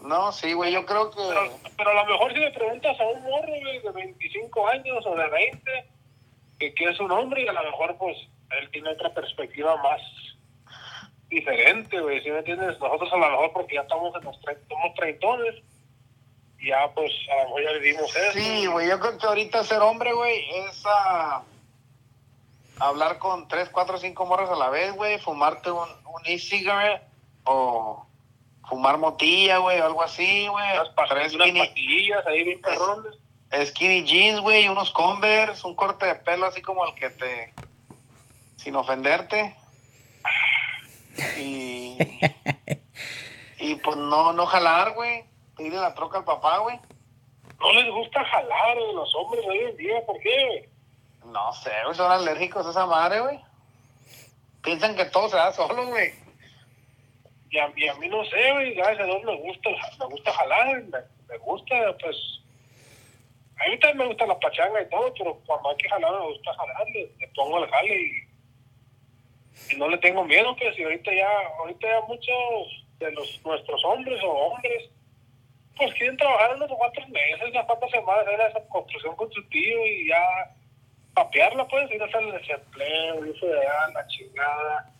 No, 0.00 0.30
sí, 0.30 0.52
güey, 0.52 0.72
yo 0.72 0.86
creo 0.86 1.10
que... 1.10 1.16
Pero, 1.16 1.50
pero 1.76 1.90
a 1.90 1.94
lo 1.94 2.06
mejor 2.06 2.32
si 2.32 2.38
le 2.38 2.52
preguntas 2.52 2.98
a 3.00 3.06
un 3.06 3.22
morro 3.24 3.48
güey, 3.48 3.80
de 3.80 3.90
25 3.90 4.68
años 4.68 5.04
o 5.04 5.16
de 5.16 5.28
20 5.28 5.88
que 6.60 6.74
qué 6.74 6.84
es 6.84 7.00
un 7.00 7.10
hombre 7.10 7.42
y 7.42 7.48
a 7.48 7.52
lo 7.52 7.62
mejor 7.64 7.96
pues 7.98 8.16
él 8.60 8.70
tiene 8.70 8.90
otra 8.90 9.12
perspectiva 9.12 9.76
más 9.82 10.00
diferente, 11.28 12.00
güey, 12.00 12.20
¿sí 12.22 12.30
me 12.30 12.38
entiendes? 12.38 12.78
Nosotros 12.80 13.12
a 13.12 13.16
lo 13.16 13.30
mejor 13.30 13.52
porque 13.52 13.74
ya 13.74 13.82
estamos 13.82 14.14
en 14.16 14.24
los 14.24 14.40
tre- 14.40 14.58
somos 14.68 14.94
treintones, 14.94 15.54
ya 16.64 16.88
pues 16.94 17.12
a 17.30 17.36
lo 17.36 17.42
mejor 17.44 17.62
ya 17.64 17.72
vivimos 17.78 18.16
eso. 18.16 18.32
Sí, 18.32 18.66
güey, 18.66 18.88
yo 18.88 18.98
creo 18.98 19.18
que 19.18 19.26
ahorita 19.26 19.64
ser 19.64 19.80
hombre, 19.80 20.12
güey, 20.12 20.40
es 20.66 20.82
ah, 20.86 21.42
hablar 22.80 23.18
con 23.18 23.46
tres, 23.48 23.68
cuatro, 23.70 23.98
cinco 23.98 24.26
morras 24.26 24.50
a 24.50 24.56
la 24.56 24.70
vez, 24.70 24.92
güey, 24.94 25.18
fumarte 25.18 25.70
un, 25.70 25.88
un 25.88 26.22
e-cigarette 26.26 27.02
o 27.44 28.06
fumar 28.68 28.98
motilla, 28.98 29.58
güey, 29.58 29.80
o 29.80 29.84
algo 29.86 30.02
así, 30.02 30.46
güey. 30.48 30.66
Unas, 30.78 30.94
Tres 31.08 31.34
unas 31.34 31.48
skinny, 31.48 31.60
pastillas 31.60 32.26
ahí 32.26 32.44
bien 32.44 32.60
perrones. 32.60 33.14
skinny 33.68 34.04
jeans, 34.04 34.40
güey, 34.40 34.68
unos 34.68 34.90
Converse, 34.92 35.66
un 35.66 35.74
corte 35.74 36.06
de 36.06 36.14
pelo 36.16 36.46
así 36.46 36.60
como 36.62 36.86
el 36.86 36.94
que 36.94 37.10
te... 37.10 37.54
sin 38.56 38.76
ofenderte. 38.76 39.54
Y... 41.38 41.98
y 43.58 43.74
pues 43.76 43.96
no, 43.96 44.32
no 44.32 44.46
jalar, 44.46 44.94
güey. 44.94 45.24
Pedirle 45.56 45.80
la 45.80 45.94
troca 45.94 46.18
al 46.18 46.24
papá, 46.24 46.58
güey. 46.58 46.78
No 47.58 47.72
les 47.72 47.90
gusta 47.90 48.24
jalar 48.24 48.76
a 48.78 48.92
los 48.92 49.14
hombres 49.16 49.44
hoy 49.46 49.58
en 49.58 49.76
día, 49.76 50.06
¿por 50.06 50.18
qué, 50.20 50.46
güey? 50.46 50.68
No 51.32 51.52
sé, 51.52 51.72
güey, 51.84 51.96
son 51.96 52.10
alérgicos 52.10 52.66
a 52.66 52.70
esa 52.70 52.86
madre, 52.86 53.20
güey. 53.20 53.40
Piensan 54.62 54.94
que 54.96 55.04
todo 55.06 55.28
se 55.28 55.36
da 55.36 55.52
solo, 55.52 55.86
güey. 55.88 56.12
Y 57.50 57.58
a, 57.58 57.72
y 57.76 57.88
a 57.88 57.94
mí 57.94 58.08
no 58.08 58.24
sé, 58.26 58.52
güey, 58.52 58.74
gracias 58.74 59.00
a 59.00 59.04
Dios 59.04 59.24
me 59.24 59.36
gusta, 59.40 59.70
me 59.98 60.04
gusta 60.06 60.32
jalar, 60.32 60.82
me, 60.82 60.98
me 61.28 61.38
gusta, 61.38 61.74
pues, 62.00 62.16
a 63.58 63.68
mí 63.68 63.78
también 63.78 63.98
me 63.98 64.06
gusta 64.06 64.26
la 64.26 64.38
pachanga 64.38 64.82
y 64.82 64.88
todo, 64.90 65.12
pero 65.16 65.34
cuando 65.46 65.70
hay 65.70 65.76
que 65.76 65.88
jalar 65.88 66.12
me 66.12 66.26
gusta 66.26 66.54
jalar, 66.54 66.86
le, 66.92 67.10
le 67.18 67.28
pongo 67.28 67.64
el 67.64 67.70
jale 67.70 67.94
y 67.94 68.27
no 69.76 69.88
le 69.88 69.98
tengo 69.98 70.24
miedo, 70.24 70.56
pues, 70.56 70.78
y 70.78 70.82
ahorita 70.82 71.12
ya, 71.12 71.30
ahorita 71.58 71.86
ya 71.86 72.00
muchos 72.06 72.84
de 72.98 73.12
los 73.12 73.40
nuestros 73.44 73.84
hombres 73.84 74.22
o 74.22 74.28
hombres, 74.28 74.90
pues 75.76 75.94
quieren 75.94 76.16
trabajar 76.16 76.56
unos 76.56 76.70
cuantos 76.72 77.08
meses, 77.08 77.50
unas 77.50 77.66
cuantas 77.66 77.90
semanas, 77.90 78.26
hacer 78.26 78.40
esa 78.40 78.68
construcción 78.68 79.14
con 79.16 79.30
su 79.32 79.42
tío 79.48 79.86
y 79.86 80.08
ya 80.08 80.54
papearla, 81.14 81.66
pues, 81.68 81.90
ir 81.90 82.02
a 82.02 82.06
hacer 82.06 82.22
el 82.22 82.32
desempleo, 82.32 83.26
irse 83.26 83.46
de 83.46 83.58
allá, 83.60 83.88
la 83.94 84.06
chingada. 84.08 84.92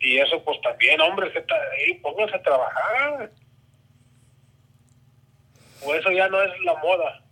Y 0.00 0.18
eso, 0.18 0.42
pues 0.42 0.60
también, 0.62 1.00
hombres, 1.00 1.32
que 1.32 1.38
ahí, 1.38 1.94
pónganse 1.94 2.36
a 2.36 2.42
trabajar. 2.42 3.30
O 5.82 5.94
eso 5.94 6.10
ya 6.10 6.28
no 6.28 6.42
es 6.42 6.60
la 6.60 6.74
moda. 6.76 7.22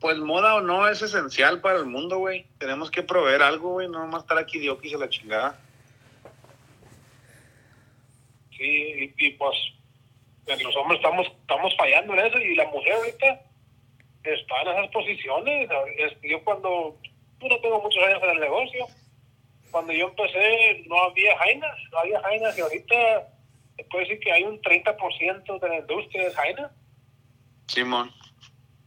Pues 0.00 0.16
moda 0.18 0.54
o 0.56 0.60
no 0.62 0.88
es 0.88 1.02
esencial 1.02 1.60
para 1.60 1.78
el 1.78 1.84
mundo, 1.84 2.18
güey. 2.18 2.46
Tenemos 2.58 2.90
que 2.90 3.02
proveer 3.02 3.42
algo, 3.42 3.72
güey. 3.74 3.88
No 3.88 4.06
más 4.06 4.22
estar 4.22 4.38
aquí 4.38 4.58
de 4.58 4.70
a 4.70 4.98
la 4.98 5.08
chingada. 5.10 5.60
Sí, 8.56 8.64
y, 8.64 9.14
y, 9.26 9.30
pues 9.32 9.56
los 10.64 10.76
hombres 10.76 10.98
estamos 11.00 11.26
estamos 11.28 11.74
fallando 11.76 12.14
en 12.14 12.20
eso 12.26 12.38
y 12.38 12.56
la 12.56 12.66
mujer 12.68 12.92
ahorita 12.94 13.40
está 14.24 14.62
en 14.62 14.68
esas 14.68 14.88
posiciones. 14.88 15.70
Es- 15.98 16.16
Yo 16.22 16.42
cuando, 16.44 16.96
yo 17.40 17.48
no 17.48 17.60
tengo 17.60 17.80
muchos 17.80 18.02
años 18.04 18.22
en 18.22 18.30
el 18.30 18.40
negocio, 18.40 18.86
cuando 19.70 19.92
yo 19.92 20.08
empecé 20.08 20.82
no 20.88 20.98
había 21.04 21.36
jainas, 21.38 21.76
no 21.92 21.98
había 21.98 22.20
jainas 22.20 22.58
y 22.58 22.60
ahorita 22.62 23.28
se 23.76 23.84
puede 23.84 24.04
decir 24.04 24.20
que 24.20 24.32
hay 24.32 24.42
un 24.44 24.60
30% 24.60 25.58
de 25.60 25.68
la 25.68 25.78
industria 25.78 26.24
de 26.24 26.34
jainas. 26.34 26.72
Simón. 27.68 28.10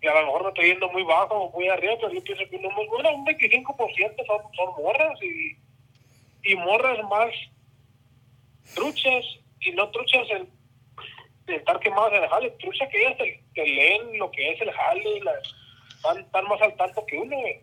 Y 0.04 0.08
a 0.08 0.13
lo 0.16 0.26
mejor 0.26 0.44
me 0.44 0.50
estoy 0.50 0.66
yendo 0.66 0.89
muy 0.89 1.04
bajo 1.04 1.34
o 1.34 1.52
muy 1.52 1.70
arriba, 1.70 1.94
pero 1.96 2.12
yo 2.13 2.22
pienso 2.22 2.44
que 2.50 2.58
un, 2.58 2.88
bueno, 2.89 3.16
un 3.16 3.26
25% 3.26 4.26
son, 4.28 4.42
son 4.54 4.84
morras 4.84 5.18
y, 5.22 5.58
y 6.44 6.56
morras 6.56 7.00
más 7.10 7.30
truchas 8.76 9.24
y 9.62 9.72
no 9.72 9.89
truchas 9.92 10.30
en, 10.32 10.50
de 11.46 11.56
estar 11.56 11.80
quemados 11.80 12.12
en 12.12 12.24
el 12.24 12.30
jale. 12.30 12.52
Trucha 12.60 12.89
que 12.89 13.02
ellas 13.02 13.18
te, 13.18 13.66
leen 13.66 14.18
lo 14.20 14.30
que 14.30 14.52
es 14.52 14.60
el 14.60 14.74
jale, 14.74 15.22
están, 15.96 16.18
están 16.18 16.48
más 16.50 16.62
al 16.62 16.76
tanto 16.76 17.06
que 17.06 17.18
uno, 17.18 17.38
güey. 17.38 17.62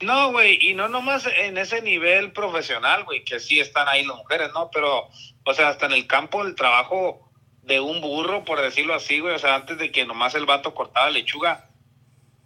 No, 0.00 0.32
güey, 0.32 0.58
y 0.62 0.72
no 0.72 0.88
nomás 0.88 1.26
en 1.26 1.58
ese 1.58 1.82
nivel 1.82 2.32
profesional, 2.32 3.04
güey, 3.04 3.22
que 3.22 3.38
sí 3.38 3.60
están 3.60 3.86
ahí 3.86 4.02
las 4.06 4.16
mujeres, 4.16 4.48
¿no? 4.54 4.70
Pero, 4.70 5.10
o 5.44 5.54
sea, 5.54 5.68
hasta 5.68 5.84
en 5.84 5.92
el 5.92 6.06
campo 6.06 6.42
del 6.42 6.54
trabajo 6.54 7.29
de 7.62 7.80
un 7.80 8.00
burro, 8.00 8.44
por 8.44 8.60
decirlo 8.60 8.94
así, 8.94 9.20
güey, 9.20 9.34
o 9.34 9.38
sea, 9.38 9.54
antes 9.54 9.78
de 9.78 9.90
que 9.90 10.04
nomás 10.04 10.34
el 10.34 10.46
vato 10.46 10.74
cortaba 10.74 11.10
lechuga, 11.10 11.68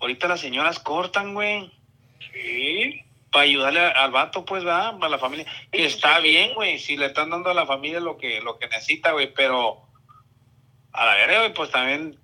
ahorita 0.00 0.28
las 0.28 0.40
señoras 0.40 0.78
cortan, 0.78 1.34
güey. 1.34 1.72
Sí. 2.32 3.00
Para 3.30 3.44
ayudarle 3.44 3.80
al 3.80 4.10
vato, 4.12 4.44
pues, 4.44 4.66
va, 4.66 4.96
para 4.98 5.10
la 5.10 5.18
familia. 5.18 5.46
Que 5.72 5.86
está 5.86 6.20
bien, 6.20 6.54
güey, 6.54 6.78
si 6.78 6.96
le 6.96 7.06
están 7.06 7.30
dando 7.30 7.50
a 7.50 7.54
la 7.54 7.66
familia 7.66 8.00
lo 8.00 8.16
que, 8.16 8.40
lo 8.40 8.58
que 8.58 8.68
necesita, 8.68 9.12
güey, 9.12 9.32
pero 9.32 9.82
a 10.92 11.06
la 11.06 11.14
verga, 11.14 11.38
güey, 11.38 11.54
pues 11.54 11.70
también, 11.70 12.18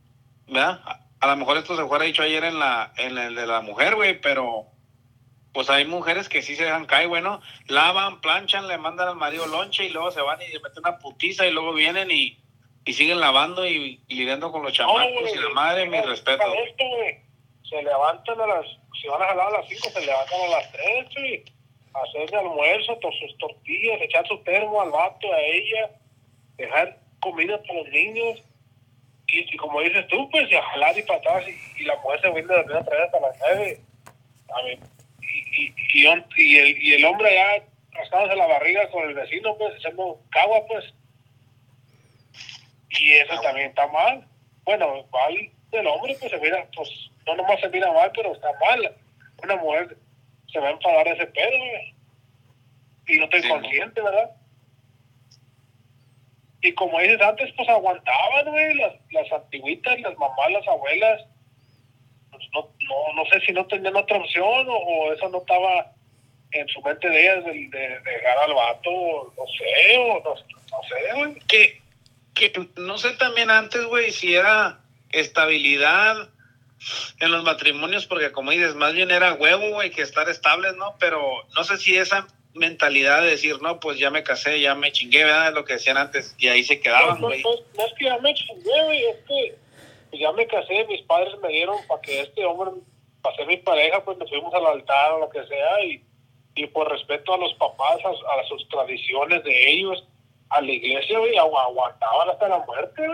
¿verdad? 0.46 0.81
A, 0.85 1.00
a 1.20 1.26
lo 1.26 1.37
mejor 1.37 1.59
esto 1.59 1.76
se 1.76 1.87
fuera 1.87 2.05
dicho 2.05 2.22
ayer 2.22 2.44
en 2.44 2.59
la, 2.59 2.92
en 2.96 3.18
el 3.18 3.35
de 3.35 3.46
la 3.46 3.61
mujer, 3.61 3.94
güey, 3.94 4.20
pero 4.20 4.66
pues 5.53 5.68
hay 5.68 5.85
mujeres 5.85 6.29
que 6.29 6.42
sí 6.42 6.55
se 6.55 6.64
dejan 6.64 6.87
caer, 6.87 7.09
bueno, 7.09 7.40
lavan, 7.66 8.20
planchan, 8.20 8.68
le 8.68 8.79
mandan 8.79 9.09
al 9.09 9.16
marido 9.16 9.46
lonche 9.46 9.85
y 9.85 9.90
luego 9.90 10.11
se 10.12 10.20
van 10.20 10.40
y 10.40 10.48
le 10.48 10.61
meten 10.61 10.85
una 10.85 10.98
putiza 10.98 11.46
y 11.46 11.53
luego 11.53 11.74
vienen 11.74 12.11
y, 12.11 12.38
y 12.90 12.92
siguen 12.92 13.20
lavando 13.20 13.64
y, 13.66 14.00
y 14.09 14.14
lidiando 14.16 14.50
con 14.50 14.62
los 14.64 14.72
chamacos 14.72 15.33
y 15.33 15.38
la 15.38 15.48
madre, 15.50 15.87
mi 15.87 16.00
respeto. 16.00 16.42
esto, 16.66 16.85
se 17.68 17.83
levantan 17.83 18.40
a 18.40 18.46
las, 18.48 18.66
si 19.00 19.07
van 19.07 19.22
a 19.22 19.26
jalar 19.26 19.46
a 19.46 19.59
las 19.61 19.68
5, 19.68 19.90
se 19.90 20.05
levantan 20.07 20.40
a 20.40 20.48
las 20.48 20.72
3, 20.72 21.07
güey, 21.14 21.44
a 21.94 22.00
hacerle 22.03 22.37
almuerzo, 22.38 22.98
tor- 22.98 23.14
sus 23.20 23.38
tortillas, 23.38 24.00
echar 24.03 24.26
su 24.26 24.38
termo 24.42 24.81
al 24.83 24.90
vato, 24.90 25.33
a 25.33 25.40
ella, 25.40 25.90
dejar 26.57 26.98
comida 27.20 27.62
para 27.62 27.74
los 27.81 27.88
niños, 27.90 28.42
y, 29.29 29.55
y 29.55 29.57
como 29.57 29.81
dices 29.83 30.07
tú, 30.09 30.29
pues, 30.31 30.50
y 30.50 30.55
a 30.57 30.62
jalar 30.62 30.96
y 30.98 31.00
atrás, 31.03 31.44
y, 31.46 31.83
y 31.83 31.85
la 31.85 31.94
mujer 31.96 32.20
se 32.22 32.31
viene 32.31 32.53
a 32.53 32.57
dormir 32.57 32.76
otra 32.76 32.96
vez 32.96 33.05
hasta 33.07 33.20
las 33.20 33.37
9, 33.57 33.81
a 34.53 34.62
mí, 34.64 34.79
y, 35.22 35.74
y, 36.03 36.07
el, 36.07 36.24
y 36.83 36.92
el 36.94 37.05
hombre 37.05 37.33
ya 37.35 37.62
rascándose 37.92 38.35
la 38.37 38.46
barriga 38.46 38.90
con 38.90 39.09
el 39.09 39.14
vecino, 39.14 39.57
pues, 39.57 39.74
haciendo 39.76 40.18
cagua, 40.31 40.66
pues, 40.66 40.92
y 42.90 43.12
eso 43.14 43.40
también 43.40 43.68
está 43.70 43.87
mal. 43.88 44.26
Bueno, 44.64 45.07
mal 45.12 45.50
del 45.70 45.87
hombre, 45.87 46.16
pues 46.18 46.31
se 46.31 46.38
mira, 46.38 46.66
pues 46.74 46.88
no 47.26 47.37
nomás 47.37 47.61
se 47.61 47.68
mira 47.68 47.92
mal, 47.92 48.11
pero 48.14 48.33
está 48.33 48.48
mal. 48.61 48.96
Una 49.42 49.57
mujer 49.57 49.96
se 50.53 50.59
va 50.59 50.68
a 50.68 50.72
enfadar 50.72 51.05
de 51.05 51.12
ese 51.12 51.26
pedo. 51.26 51.57
Y 53.07 53.18
no 53.18 53.24
estoy 53.24 53.42
Sí, 53.42 53.48
consciente, 53.48 54.00
¿verdad? 54.00 54.31
Y 56.62 56.74
como 56.74 57.00
dices 57.00 57.20
antes, 57.22 57.50
pues 57.57 57.68
aguantaban, 57.68 58.50
güey, 58.50 58.74
las, 58.74 58.92
las 59.12 59.33
antiguitas, 59.33 59.98
las 60.00 60.16
mamás, 60.18 60.50
las 60.50 60.68
abuelas. 60.68 61.22
Pues 62.31 62.44
no, 62.53 62.68
no, 62.88 63.12
no 63.14 63.24
sé 63.26 63.40
si 63.40 63.53
no 63.53 63.66
tenían 63.66 63.96
otra 63.96 64.18
opción 64.18 64.68
o, 64.68 64.74
o 64.76 65.12
eso 65.12 65.29
no 65.31 65.38
estaba 65.38 65.92
en 66.53 66.68
su 66.68 66.83
mente 66.83 67.09
de 67.09 67.20
ellas 67.22 67.44
de, 67.44 67.53
de, 67.53 67.88
de 68.00 68.11
dejar 68.11 68.38
al 68.38 68.55
vato, 68.55 69.33
no 69.37 69.44
sé, 69.57 69.98
o 69.98 70.20
no, 70.20 70.35
no 70.35 70.83
sé, 70.88 71.14
güey. 71.14 71.35
que, 71.48 71.81
que 72.35 72.53
no 72.77 72.99
sé 72.99 73.11
también 73.12 73.51
antes, 73.51 73.85
güey, 73.85 74.12
si 74.12 74.35
era 74.35 74.81
estabilidad 75.11 76.31
en 77.21 77.31
los 77.31 77.45
matrimonios, 77.45 78.07
porque 78.07 78.33
como 78.33 78.51
dices, 78.53 78.75
más 78.75 78.95
bien 78.95 79.11
era 79.11 79.35
huevo, 79.35 79.71
güey, 79.71 79.90
que 79.90 80.03
estar 80.03 80.29
estables, 80.29 80.75
¿no? 80.77 80.97
Pero 80.99 81.21
no 81.55 81.64
sé 81.64 81.77
si 81.77 81.97
esa 81.97 82.27
mentalidad 82.55 83.23
de 83.23 83.31
decir, 83.31 83.61
no, 83.61 83.79
pues 83.81 83.99
ya 83.99 84.11
me 84.11 84.23
casé, 84.23 84.61
ya 84.61 84.75
me 84.75 84.90
chingué, 84.90 85.25
¿verdad? 85.25 85.49
Es 85.49 85.55
lo 85.55 85.64
que 85.64 85.75
decían 85.75 85.97
antes, 85.97 86.35
y 86.38 86.49
ahí 86.49 86.64
se 86.64 86.81
quedaban, 86.81 87.21
no, 87.21 87.29
güey. 87.29 87.43
no, 87.43 87.51
no 87.77 87.87
es 87.87 87.93
que 87.99 88.05
ya 88.07 88.19
me 88.19 88.35
chingué, 88.35 88.85
güey, 88.85 89.05
es 89.05 89.16
que 89.27 90.19
ya 90.19 90.33
me 90.33 90.47
casé, 90.47 90.85
mis 90.87 91.03
padres 91.03 91.35
me 91.40 91.49
dieron 91.49 91.77
para 91.87 92.01
que 92.01 92.21
este 92.23 92.45
hombre, 92.45 92.81
para 93.23 93.37
ser 93.37 93.47
mi 93.47 93.59
pareja, 93.59 94.03
pues 94.05 94.19
nos 94.19 94.29
fuimos 94.29 94.53
al 94.55 94.66
altar 94.66 95.12
o 95.12 95.21
lo 95.21 95.31
que 95.31 95.45
sea, 95.47 95.85
y, 95.85 96.03
y 96.55 96.66
por 96.69 96.90
respeto 96.90 97.35
a 97.35 97.38
los 97.38 97.55
papás, 97.55 97.99
a, 98.05 98.40
a 98.40 98.45
sus 98.49 98.66
tradiciones 98.69 99.45
de 99.45 99.71
ellos, 99.71 100.05
a 100.50 100.60
la 100.60 100.70
iglesia, 100.72 101.18
agu- 101.18 101.58
aguantaban 101.58 102.30
hasta 102.30 102.48
la 102.48 102.58
muerte. 102.58 103.06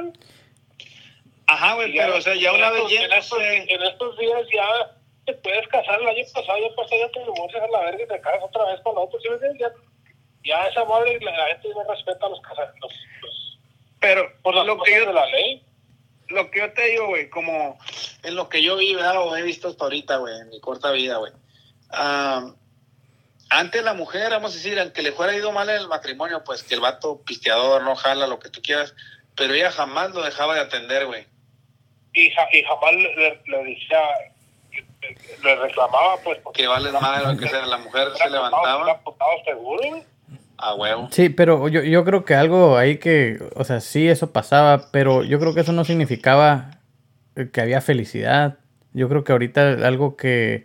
Ajá, 1.46 1.75
güey, 1.75 1.94
Y 1.94 1.99
pero 1.99 2.16
o 2.16 2.20
sea, 2.20 2.35
ya 2.35 2.53
una 2.53 2.70
vez 2.70 2.83
en 2.90 3.12
estos, 3.12 3.38
en 3.40 3.83
estos 3.83 4.18
días 4.18 4.42
ya 4.53 4.96
te 5.27 5.33
puedes 5.35 5.66
casar, 5.68 6.01
el 6.01 6.09
año 6.09 6.25
pasado 6.35 6.59
ya 6.59 6.75
pasó, 6.75 6.96
ya 6.96 7.11
te 7.11 7.20
divorcias 7.20 7.62
a 7.62 7.68
la 7.68 7.81
verga 7.90 8.03
y 8.05 8.09
te 8.09 8.20
casas 8.20 8.42
otra 8.42 8.64
vez 8.64 8.81
con 8.81 8.99
otro, 8.99 9.18
¿sí? 9.20 9.29
Ya, 9.59 9.70
ya 10.44 10.66
esa 10.68 10.85
madre, 10.85 11.18
la, 11.20 11.46
gente 11.49 11.68
no 11.68 11.85
respeta 11.92 12.27
a 12.27 12.31
los 12.31 12.40
casados, 12.40 12.70
los, 12.81 12.92
los, 13.22 13.59
Pero 14.01 14.33
por 14.42 14.55
las 14.55 14.66
lo 14.66 14.81
que 14.83 14.92
yo 14.99 15.07
de 15.07 15.12
la 15.12 15.27
ley. 15.27 15.62
lo 16.29 16.51
que 16.51 16.59
yo 16.61 16.72
te 16.72 16.87
digo, 16.88 17.07
güey, 17.09 17.29
como 17.31 17.79
en 18.25 18.35
lo 18.35 18.49
que 18.49 18.62
yo 18.62 18.77
vi, 18.77 18.94
¿verdad? 18.94 19.22
O 19.25 19.37
he 19.37 19.42
visto 19.42 19.68
hasta 19.68 19.85
ahorita, 19.85 20.16
güey, 20.16 20.37
en 20.40 20.49
mi 20.49 20.61
corta 20.61 20.90
vida, 20.92 21.16
güey. 21.18 21.33
Ah, 21.90 22.53
antes 23.51 23.83
la 23.85 23.95
mujer, 23.95 24.31
vamos 24.31 24.53
a 24.53 24.55
decir, 24.57 24.79
aunque 24.79 25.03
le 25.03 25.13
fuera 25.13 25.35
ido 25.37 25.53
mal 25.53 25.69
en 25.71 25.77
el 25.77 25.89
matrimonio, 25.89 26.43
pues 26.45 26.63
que 26.63 26.75
el 26.75 26.81
vato 26.81 27.23
pisteador 27.25 27.83
no 27.83 27.95
jala 27.97 28.27
lo 28.27 28.39
que 28.39 28.51
tú 28.51 28.61
quieras, 28.63 28.95
pero 29.37 29.55
ella 29.55 29.71
jamás 29.71 30.11
lo 30.11 30.23
dejaba 30.23 30.55
de 30.55 30.61
atender, 30.61 31.07
güey. 31.07 31.25
Y, 32.13 32.31
ja- 32.31 32.49
y 32.53 32.63
jamás 32.63 32.93
le, 32.93 33.65
decía, 33.65 33.99
le, 35.45 35.57
reclamaba, 35.57 36.17
pues, 36.25 36.39
porque 36.43 36.63
Que 36.63 36.69
vale 36.69 36.91
madre 36.93 37.27
lo 37.33 37.39
que 37.39 37.49
sea, 37.49 37.65
la 37.67 37.79
mujer 37.79 38.09
se 38.17 38.31
levantaba 38.31 39.01
putado 39.03 39.31
seguro, 39.45 39.83
güey. 39.91 40.03
a 40.59 40.75
huevo. 40.75 41.09
Sí, 41.13 41.29
pero 41.29 41.69
yo, 41.69 41.83
yo 41.83 42.05
creo 42.05 42.25
que 42.25 42.35
algo 42.35 42.77
ahí 42.79 42.97
que, 42.99 43.39
o 43.55 43.65
sea, 43.65 43.81
sí 43.81 44.09
eso 44.09 44.33
pasaba, 44.33 44.91
pero 44.91 45.23
yo 45.23 45.39
creo 45.39 45.55
que 45.55 45.61
eso 45.61 45.73
no 45.73 45.85
significaba 45.85 46.71
que 47.53 47.61
había 47.61 47.81
felicidad. 47.83 48.59
Yo 48.95 49.09
creo 49.11 49.23
que 49.25 49.33
ahorita 49.33 49.73
algo 49.87 50.17
que, 50.17 50.65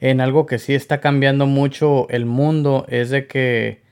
en 0.00 0.20
algo 0.20 0.46
que 0.46 0.58
sí 0.58 0.74
está 0.74 1.00
cambiando 1.00 1.46
mucho 1.46 2.08
el 2.10 2.26
mundo 2.26 2.86
es 2.88 3.10
de 3.10 3.26
que, 3.26 3.82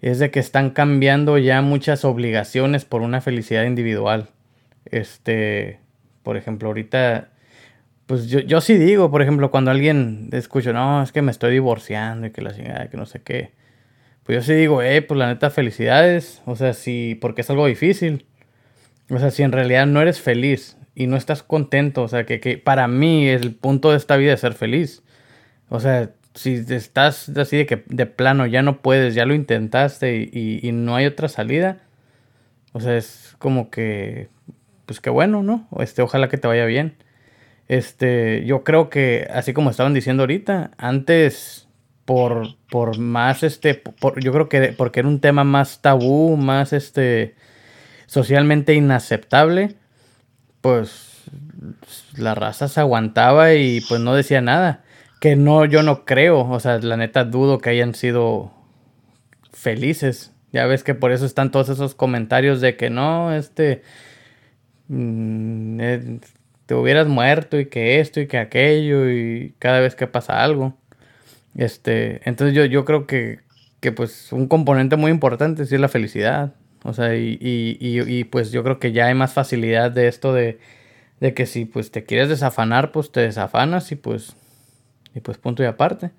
es 0.00 0.18
de 0.18 0.30
que 0.30 0.40
están 0.40 0.70
cambiando 0.70 1.38
ya 1.38 1.62
muchas 1.62 2.04
obligaciones 2.04 2.84
por 2.84 3.02
una 3.02 3.20
felicidad 3.20 3.64
individual. 3.64 4.28
Este, 4.86 5.80
por 6.22 6.36
ejemplo, 6.36 6.68
ahorita, 6.68 7.30
pues 8.06 8.28
yo, 8.28 8.40
yo 8.40 8.60
sí 8.60 8.76
digo, 8.76 9.10
por 9.10 9.22
ejemplo, 9.22 9.50
cuando 9.50 9.70
alguien 9.70 10.28
escucho, 10.32 10.72
no, 10.72 11.02
es 11.02 11.12
que 11.12 11.22
me 11.22 11.30
estoy 11.30 11.52
divorciando 11.52 12.26
y 12.26 12.30
que 12.30 12.42
la 12.42 12.54
chingada, 12.54 12.88
que 12.88 12.96
no 12.96 13.06
sé 13.06 13.20
qué. 13.22 13.52
Pues 14.24 14.36
yo 14.36 14.42
sí 14.42 14.54
digo, 14.54 14.82
eh, 14.82 15.02
pues 15.02 15.18
la 15.18 15.26
neta, 15.26 15.50
felicidades. 15.50 16.42
O 16.46 16.54
sea, 16.54 16.74
sí, 16.74 17.18
porque 17.20 17.40
es 17.40 17.50
algo 17.50 17.66
difícil. 17.66 18.26
O 19.10 19.18
sea, 19.18 19.30
si 19.30 19.42
en 19.42 19.52
realidad 19.52 19.86
no 19.86 20.00
eres 20.00 20.20
feliz 20.20 20.76
y 20.94 21.06
no 21.06 21.16
estás 21.16 21.42
contento, 21.42 22.02
o 22.02 22.08
sea, 22.08 22.24
que, 22.24 22.38
que 22.40 22.56
para 22.58 22.86
mí 22.86 23.28
el 23.28 23.54
punto 23.54 23.90
de 23.90 23.96
esta 23.96 24.16
vida 24.16 24.34
es 24.34 24.40
ser 24.40 24.54
feliz. 24.54 25.02
O 25.72 25.80
sea, 25.80 26.10
si 26.34 26.62
estás 26.68 27.30
así 27.30 27.56
de 27.56 27.64
que 27.64 27.82
de 27.86 28.04
plano 28.04 28.44
ya 28.44 28.60
no 28.60 28.82
puedes, 28.82 29.14
ya 29.14 29.24
lo 29.24 29.32
intentaste 29.32 30.16
y, 30.30 30.70
no 30.70 30.94
hay 30.94 31.06
otra 31.06 31.28
salida, 31.28 31.78
o 32.72 32.80
sea, 32.80 32.94
es 32.98 33.34
como 33.38 33.70
que, 33.70 34.28
pues 34.84 35.00
qué 35.00 35.08
bueno, 35.08 35.42
¿no? 35.42 35.66
Este, 35.78 36.02
ojalá 36.02 36.28
que 36.28 36.36
te 36.36 36.46
vaya 36.46 36.66
bien. 36.66 36.96
Este, 37.68 38.44
yo 38.44 38.64
creo 38.64 38.90
que, 38.90 39.26
así 39.32 39.54
como 39.54 39.70
estaban 39.70 39.94
diciendo 39.94 40.24
ahorita, 40.24 40.72
antes, 40.76 41.68
por, 42.04 42.56
por 42.68 42.98
más, 42.98 43.42
este, 43.42 43.82
yo 44.20 44.30
creo 44.30 44.50
que 44.50 44.74
porque 44.76 45.00
era 45.00 45.08
un 45.08 45.20
tema 45.20 45.42
más 45.42 45.80
tabú, 45.80 46.36
más, 46.36 46.74
este, 46.74 47.34
socialmente 48.04 48.74
inaceptable, 48.74 49.76
pues 50.60 51.22
la 52.18 52.34
raza 52.34 52.68
se 52.68 52.80
aguantaba 52.80 53.54
y 53.54 53.80
pues 53.88 54.02
no 54.02 54.14
decía 54.14 54.42
nada. 54.42 54.82
Que 55.22 55.36
no, 55.36 55.64
yo 55.66 55.84
no 55.84 56.04
creo, 56.04 56.40
o 56.50 56.58
sea, 56.58 56.78
la 56.80 56.96
neta 56.96 57.22
dudo 57.22 57.60
que 57.60 57.70
hayan 57.70 57.94
sido 57.94 58.50
felices. 59.52 60.32
Ya 60.52 60.66
ves 60.66 60.82
que 60.82 60.96
por 60.96 61.12
eso 61.12 61.26
están 61.26 61.52
todos 61.52 61.68
esos 61.68 61.94
comentarios 61.94 62.60
de 62.60 62.76
que 62.76 62.90
no, 62.90 63.32
este, 63.32 63.82
mm, 64.88 65.80
eh, 65.80 66.20
te 66.66 66.74
hubieras 66.74 67.06
muerto 67.06 67.60
y 67.60 67.66
que 67.66 68.00
esto 68.00 68.20
y 68.20 68.26
que 68.26 68.38
aquello 68.38 69.08
y 69.10 69.54
cada 69.60 69.78
vez 69.78 69.94
que 69.94 70.08
pasa 70.08 70.42
algo. 70.42 70.74
Este, 71.54 72.20
entonces 72.28 72.56
yo, 72.56 72.64
yo 72.64 72.84
creo 72.84 73.06
que, 73.06 73.40
que 73.80 73.92
pues 73.92 74.32
un 74.32 74.48
componente 74.48 74.96
muy 74.96 75.12
importante 75.12 75.66
sí 75.66 75.76
es 75.76 75.80
la 75.80 75.88
felicidad. 75.88 76.54
O 76.84 76.94
sea, 76.94 77.14
y, 77.16 77.38
y, 77.40 77.78
y, 77.80 78.00
y, 78.02 78.24
pues 78.24 78.50
yo 78.50 78.64
creo 78.64 78.80
que 78.80 78.90
ya 78.92 79.06
hay 79.06 79.14
más 79.14 79.34
facilidad 79.34 79.92
de 79.92 80.08
esto 80.08 80.34
de, 80.34 80.58
de 81.20 81.34
que 81.34 81.46
si 81.46 81.64
pues 81.64 81.92
te 81.92 82.04
quieres 82.04 82.28
desafanar, 82.28 82.90
pues 82.92 83.12
te 83.12 83.20
desafanas 83.20 83.92
y 83.92 83.96
pues, 83.96 84.34
y 85.14 85.20
pues 85.20 85.38
punto 85.38 85.62
y 85.62 85.66
aparte. 85.66 86.10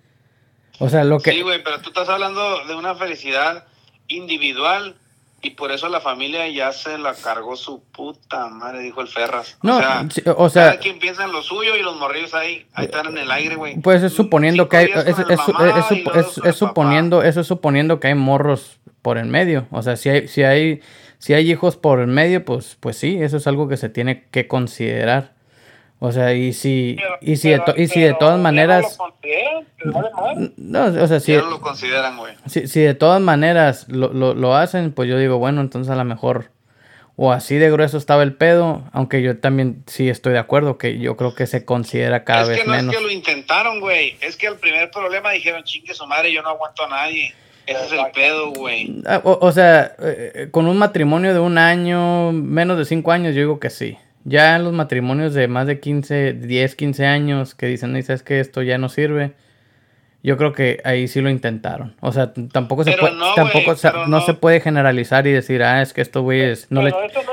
O 0.79 0.89
sea, 0.89 1.03
lo 1.03 1.19
que... 1.19 1.31
Sí, 1.31 1.41
güey, 1.41 1.63
pero 1.63 1.79
tú 1.81 1.89
estás 1.89 2.09
hablando 2.09 2.65
de 2.65 2.75
una 2.75 2.95
felicidad 2.95 3.65
individual 4.07 4.95
y 5.41 5.51
por 5.51 5.71
eso 5.71 5.89
la 5.89 5.99
familia 5.99 6.47
ya 6.47 6.71
se 6.71 6.97
la 6.97 7.13
cargó 7.15 7.55
su 7.57 7.83
puta 7.83 8.47
madre, 8.47 8.79
dijo 8.79 9.01
el 9.01 9.07
Ferras. 9.09 9.57
No, 9.61 9.75
o 9.77 9.79
sea, 9.79 10.07
sí, 10.09 10.21
o 10.25 10.49
sea- 10.49 10.63
cada 10.69 10.79
quien 10.79 10.99
piensa 10.99 11.25
en 11.25 11.31
lo 11.33 11.43
suyo 11.43 11.75
y 11.75 11.81
los 11.83 11.97
morrillos 11.97 12.33
ahí, 12.33 12.65
ahí 12.73 12.85
están 12.85 13.07
en 13.07 13.17
el 13.17 13.29
aire, 13.29 13.55
güey. 13.55 13.77
Pues 13.81 14.01
es 14.03 14.13
suponiendo 14.13 14.63
Cinco 14.63 14.69
que 14.69 14.77
hay, 14.77 14.85
es, 14.85 15.19
es- 15.19 16.37
es 16.45 16.55
suponiendo, 16.55 17.23
eso 17.23 17.41
es 17.41 17.47
suponiendo 17.47 17.99
que 17.99 18.07
hay 18.07 18.15
morros 18.15 18.79
por 19.01 19.17
en 19.17 19.29
medio. 19.29 19.67
O 19.71 19.81
sea, 19.81 19.97
si 19.97 20.09
hay, 20.09 20.27
si 20.29 20.43
hay, 20.43 20.79
si 21.17 21.33
hay 21.33 21.51
hijos 21.51 21.75
por 21.75 21.99
en 21.99 22.09
medio, 22.13 22.45
pues, 22.45 22.77
pues 22.79 22.97
sí, 22.97 23.17
eso 23.21 23.35
es 23.37 23.45
algo 23.45 23.67
que 23.67 23.75
se 23.77 23.89
tiene 23.89 24.25
que 24.31 24.47
considerar. 24.47 25.33
O 26.05 26.11
sea, 26.11 26.33
y 26.33 26.51
si, 26.51 26.97
y 27.21 27.37
si, 27.37 27.51
de, 27.51 27.61
y 27.77 27.87
si 27.87 28.01
de 28.01 28.13
todas 28.13 28.37
maneras... 28.37 28.97
No, 30.57 30.83
o 30.83 31.07
sea, 31.07 31.21
si... 31.21 31.31
no 31.31 31.49
lo 31.49 31.61
consideran, 31.61 32.17
güey. 32.17 32.33
Si, 32.45 32.67
si, 32.67 32.81
de 32.81 32.93
todas 32.93 33.21
maneras 33.21 33.87
lo, 33.87 34.11
lo, 34.11 34.33
lo, 34.33 34.53
hacen, 34.53 34.91
pues 34.91 35.07
yo 35.07 35.17
digo, 35.17 35.37
bueno, 35.37 35.61
entonces 35.61 35.89
a 35.89 35.95
lo 35.95 36.03
mejor... 36.03 36.51
O 37.15 37.31
así 37.31 37.55
de 37.55 37.71
grueso 37.71 37.97
estaba 37.97 38.21
el 38.23 38.33
pedo, 38.33 38.83
aunque 38.91 39.21
yo 39.21 39.39
también 39.39 39.81
sí 39.87 40.09
estoy 40.09 40.33
de 40.33 40.39
acuerdo, 40.39 40.77
que 40.77 40.99
yo 40.99 41.15
creo 41.15 41.35
que 41.35 41.47
se 41.47 41.63
considera 41.63 42.25
cada 42.25 42.43
vez 42.43 42.67
menos. 42.67 42.75
Es 42.75 42.81
que 42.81 42.85
no 42.85 42.91
es 42.91 42.97
que 42.97 43.03
lo 43.03 43.09
intentaron, 43.09 43.79
güey. 43.79 44.17
Es 44.19 44.35
que 44.35 44.47
el 44.47 44.57
primer 44.57 44.91
problema 44.91 45.31
dijeron, 45.31 45.63
chingue 45.63 45.93
su 45.93 46.05
madre, 46.05 46.33
yo 46.33 46.41
no 46.41 46.49
aguanto 46.49 46.83
a 46.83 46.89
nadie. 46.89 47.33
Ese 47.65 47.85
es 47.85 47.91
el 47.93 48.11
pedo, 48.13 48.51
güey. 48.51 49.01
Ah, 49.05 49.21
o, 49.23 49.51
sea, 49.53 49.95
eh, 49.99 50.31
eh, 50.35 50.47
con 50.51 50.67
un 50.67 50.77
matrimonio 50.77 51.33
de 51.33 51.39
un 51.39 51.57
año, 51.57 52.33
menos 52.33 52.77
de 52.77 52.83
cinco 52.83 53.13
años, 53.13 53.33
yo 53.35 53.39
digo 53.39 53.59
que 53.61 53.69
sí. 53.69 53.97
Ya 54.25 54.57
los 54.57 54.73
matrimonios 54.73 55.33
de 55.33 55.47
más 55.47 55.67
de 55.67 55.79
15, 55.79 56.33
10, 56.33 56.75
15 56.75 57.05
años 57.05 57.55
que 57.55 57.65
dicen, 57.65 58.01
¿sabes 58.03 58.23
que 58.23 58.39
Esto 58.39 58.61
ya 58.61 58.77
no 58.77 58.89
sirve. 58.89 59.33
Yo 60.23 60.37
creo 60.37 60.53
que 60.53 60.79
ahí 60.85 61.09
sí 61.09 61.19
lo 61.19 61.29
intentaron. 61.29 61.97
O 61.99 62.13
sea, 62.13 62.31
tampoco 62.53 62.85
se 62.85 62.93
puede, 62.93 63.13
no, 63.13 63.33
tampoco 63.33 63.75
no. 64.07 64.21
se 64.21 64.33
puede 64.33 64.61
generalizar 64.61 65.27
y 65.27 65.33
decir, 65.33 65.61
ah, 65.63 65.81
es 65.81 65.91
que 65.91 65.99
estos 65.99 66.23
güeyes 66.23 66.67
no, 66.69 66.81
le, 66.81 66.91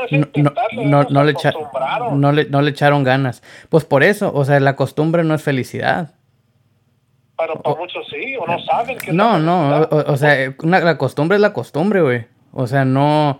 no, 0.09 1.05
no, 1.05 1.23
le 1.23 1.35
no, 2.13 2.33
le, 2.33 2.47
no 2.47 2.63
le 2.63 2.71
echaron 2.71 3.05
ganas. 3.05 3.45
Pues 3.69 3.85
por 3.85 4.03
eso, 4.03 4.33
o 4.35 4.45
sea, 4.45 4.59
la 4.59 4.75
costumbre 4.75 5.23
no 5.23 5.37
es 5.37 5.43
felicidad. 5.43 6.15
Pero 7.39 7.63
para 7.63 7.77
muchos 7.77 8.05
sí, 8.09 8.35
o 8.37 8.45
no 8.45 8.59
saben 8.65 8.99
que 8.99 9.13
No, 9.13 9.39
no, 9.39 9.83
o, 9.89 10.17
sea, 10.17 10.53
la 10.61 10.99
costumbre 10.99 11.37
es 11.37 11.41
la 11.41 11.53
costumbre, 11.53 12.03
güey. 12.03 12.27
O 12.53 12.67
sea, 12.67 12.85
no 12.85 13.39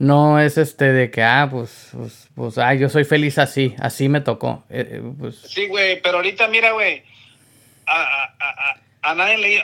no 0.00 0.40
es 0.40 0.56
este 0.56 0.92
de 0.92 1.10
que, 1.10 1.22
ah, 1.22 1.46
pues, 1.50 1.90
pues, 1.92 2.28
pues 2.34 2.56
ah, 2.56 2.72
yo 2.72 2.88
soy 2.88 3.04
feliz 3.04 3.36
así, 3.36 3.74
así 3.78 4.08
me 4.08 4.22
tocó. 4.22 4.64
Eh, 4.70 4.88
eh, 4.92 5.02
pues. 5.18 5.36
Sí, 5.36 5.66
güey, 5.66 6.00
pero 6.00 6.16
ahorita 6.16 6.48
mira, 6.48 6.72
güey, 6.72 7.02
a, 7.86 8.00
a, 8.00 8.34
a, 8.40 8.80
a, 9.02 9.14
nadie 9.14 9.36
le, 9.36 9.62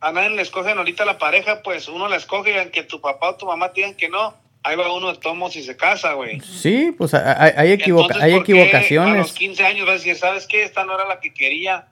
a 0.00 0.12
nadie 0.12 0.30
le 0.30 0.40
escogen 0.40 0.78
ahorita 0.78 1.04
la 1.04 1.18
pareja, 1.18 1.60
pues 1.62 1.88
uno 1.88 2.08
la 2.08 2.16
escoge 2.16 2.54
y 2.54 2.58
aunque 2.58 2.84
tu 2.84 3.02
papá 3.02 3.28
o 3.28 3.36
tu 3.36 3.44
mamá 3.44 3.68
digan 3.68 3.94
que 3.94 4.08
no, 4.08 4.34
ahí 4.62 4.76
va 4.76 4.90
uno 4.94 5.12
de 5.12 5.18
tomos 5.18 5.54
y 5.56 5.62
se 5.62 5.76
casa, 5.76 6.14
güey. 6.14 6.40
Sí, 6.40 6.94
pues 6.96 7.12
hay, 7.12 7.52
hay, 7.54 7.72
equivoca 7.72 8.16
hay 8.18 8.36
equivocaciones. 8.36 9.14
A 9.14 9.18
los 9.18 9.32
15 9.34 9.66
años 9.66 9.84
vas 9.84 9.96
a 9.96 9.98
decir, 9.98 10.16
¿sabes 10.16 10.46
qué? 10.46 10.62
Esta 10.62 10.86
no 10.86 10.94
era 10.94 11.06
la 11.06 11.20
que 11.20 11.34
quería. 11.34 11.86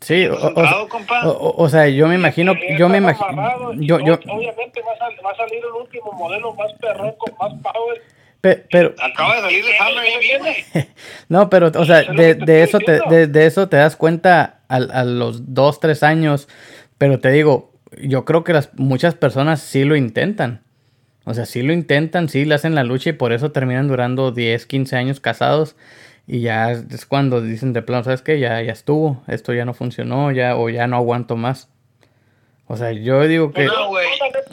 Sí, 0.00 0.26
o, 0.26 1.54
o, 1.56 1.68
sea, 1.68 1.88
yo 1.88 2.08
me 2.08 2.14
imagino, 2.14 2.54
yo 2.78 2.88
me 2.88 2.98
imagino, 2.98 3.74
yo, 3.74 4.00
yo, 4.00 4.14
obviamente 4.14 4.80
va 4.80 4.92
a, 4.92 5.22
va 5.22 5.30
a, 5.30 5.36
salir 5.36 5.58
el 5.58 5.72
último 5.78 6.12
modelo 6.12 6.54
más 6.54 6.72
perrón 6.74 7.12
con 7.18 7.34
más 7.38 7.62
power. 7.62 8.02
pero, 8.40 8.94
acaba 8.98 9.36
de 9.36 9.40
salir 9.42 9.64
de 9.64 9.78
Hammer 9.78 10.04
y 10.08 10.18
viene. 10.18 10.66
no, 11.28 11.50
pero, 11.50 11.70
o 11.74 11.84
sea, 11.84 12.02
de, 12.02 12.34
de 12.34 12.62
eso 12.62 12.78
te, 12.78 13.00
de, 13.10 13.26
de, 13.26 13.46
eso 13.46 13.68
te 13.68 13.76
das 13.76 13.96
cuenta 13.96 14.60
a, 14.68 14.76
a, 14.76 15.04
los 15.04 15.52
dos, 15.52 15.80
tres 15.80 16.02
años. 16.02 16.48
Pero 16.96 17.20
te 17.20 17.30
digo, 17.30 17.74
yo 18.00 18.24
creo 18.24 18.42
que 18.42 18.54
las 18.54 18.72
muchas 18.78 19.14
personas 19.14 19.60
sí 19.60 19.84
lo 19.84 19.96
intentan. 19.96 20.62
O 21.24 21.34
sea, 21.34 21.44
sí 21.44 21.62
lo 21.62 21.74
intentan, 21.74 22.30
sí 22.30 22.46
le 22.46 22.54
hacen 22.54 22.74
la 22.74 22.84
lucha 22.84 23.10
y 23.10 23.12
por 23.12 23.34
eso 23.34 23.52
terminan 23.52 23.88
durando 23.88 24.32
10, 24.32 24.64
15 24.64 24.96
años 24.96 25.20
casados. 25.20 25.76
Y 26.32 26.42
ya 26.42 26.70
es 26.70 27.06
cuando 27.06 27.40
dicen 27.40 27.72
de 27.72 27.82
plano, 27.82 28.04
¿sabes 28.04 28.22
qué? 28.22 28.38
Ya, 28.38 28.62
ya 28.62 28.70
estuvo, 28.70 29.20
esto 29.26 29.52
ya 29.52 29.64
no 29.64 29.74
funcionó, 29.74 30.30
ya, 30.30 30.56
o 30.56 30.68
ya 30.68 30.86
no 30.86 30.94
aguanto 30.94 31.34
más. 31.34 31.68
O 32.68 32.76
sea, 32.76 32.92
yo 32.92 33.26
digo 33.26 33.50
que... 33.50 33.64
No, 33.64 33.88
güey. 33.88 34.06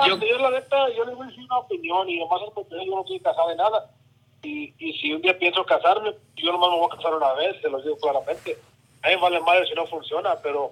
Yo, 0.08 0.18
yo, 0.18 0.40
la 0.40 0.50
neta, 0.50 0.76
yo 0.98 1.06
le 1.06 1.14
voy 1.14 1.28
a 1.28 1.30
decir 1.30 1.44
una 1.46 1.60
opinión 1.60 2.10
y 2.10 2.20
además 2.20 2.42
es 2.48 2.54
porque 2.56 2.84
yo 2.84 2.96
no 2.96 3.02
estoy 3.02 3.20
casado 3.20 3.50
de 3.50 3.58
nada. 3.58 3.92
Y, 4.42 4.74
y 4.80 4.94
si 4.94 5.14
un 5.14 5.22
día 5.22 5.38
pienso 5.38 5.64
casarme, 5.66 6.16
yo 6.38 6.52
nomás 6.52 6.72
me 6.72 6.78
voy 6.78 6.90
a 6.92 6.96
casar 6.96 7.14
una 7.14 7.34
vez, 7.34 7.62
se 7.62 7.70
lo 7.70 7.80
digo 7.80 7.96
claramente. 7.98 8.58
A 9.04 9.10
mí 9.10 9.16
me 9.16 9.22
vale 9.22 9.40
madre 9.42 9.68
si 9.68 9.76
no 9.76 9.86
funciona, 9.86 10.36
pero 10.42 10.72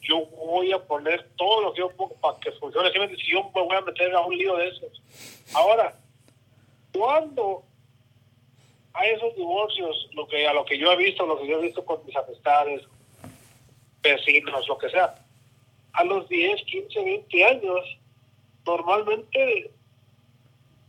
yo 0.00 0.24
voy 0.46 0.72
a 0.72 0.78
poner 0.78 1.28
todo 1.36 1.64
lo 1.64 1.74
que 1.74 1.80
yo 1.80 1.90
pongo 1.90 2.14
para 2.14 2.38
que 2.38 2.50
funcione. 2.52 2.90
Si 2.90 3.30
yo 3.30 3.50
me 3.54 3.60
voy 3.60 3.76
a 3.76 3.82
meter 3.82 4.14
a 4.14 4.20
un 4.22 4.34
lío 4.34 4.56
de 4.56 4.68
esos. 4.68 5.02
Ahora, 5.52 5.94
¿cuándo 6.94 7.64
hay 8.94 9.10
esos 9.10 9.34
divorcios, 9.34 10.08
lo 10.12 10.26
que 10.26 10.46
a 10.46 10.54
lo 10.54 10.64
que 10.64 10.78
yo 10.78 10.90
he 10.92 10.96
visto, 10.96 11.26
lo 11.26 11.38
que 11.38 11.48
yo 11.48 11.58
he 11.58 11.62
visto 11.62 11.84
con 11.84 12.04
mis 12.06 12.16
amistades, 12.16 12.82
vecinos, 14.00 14.68
lo 14.68 14.78
que 14.78 14.88
sea, 14.88 15.14
a 15.92 16.04
los 16.04 16.28
10, 16.28 16.62
15, 16.62 17.04
20 17.04 17.44
años, 17.44 17.98
normalmente, 18.64 19.70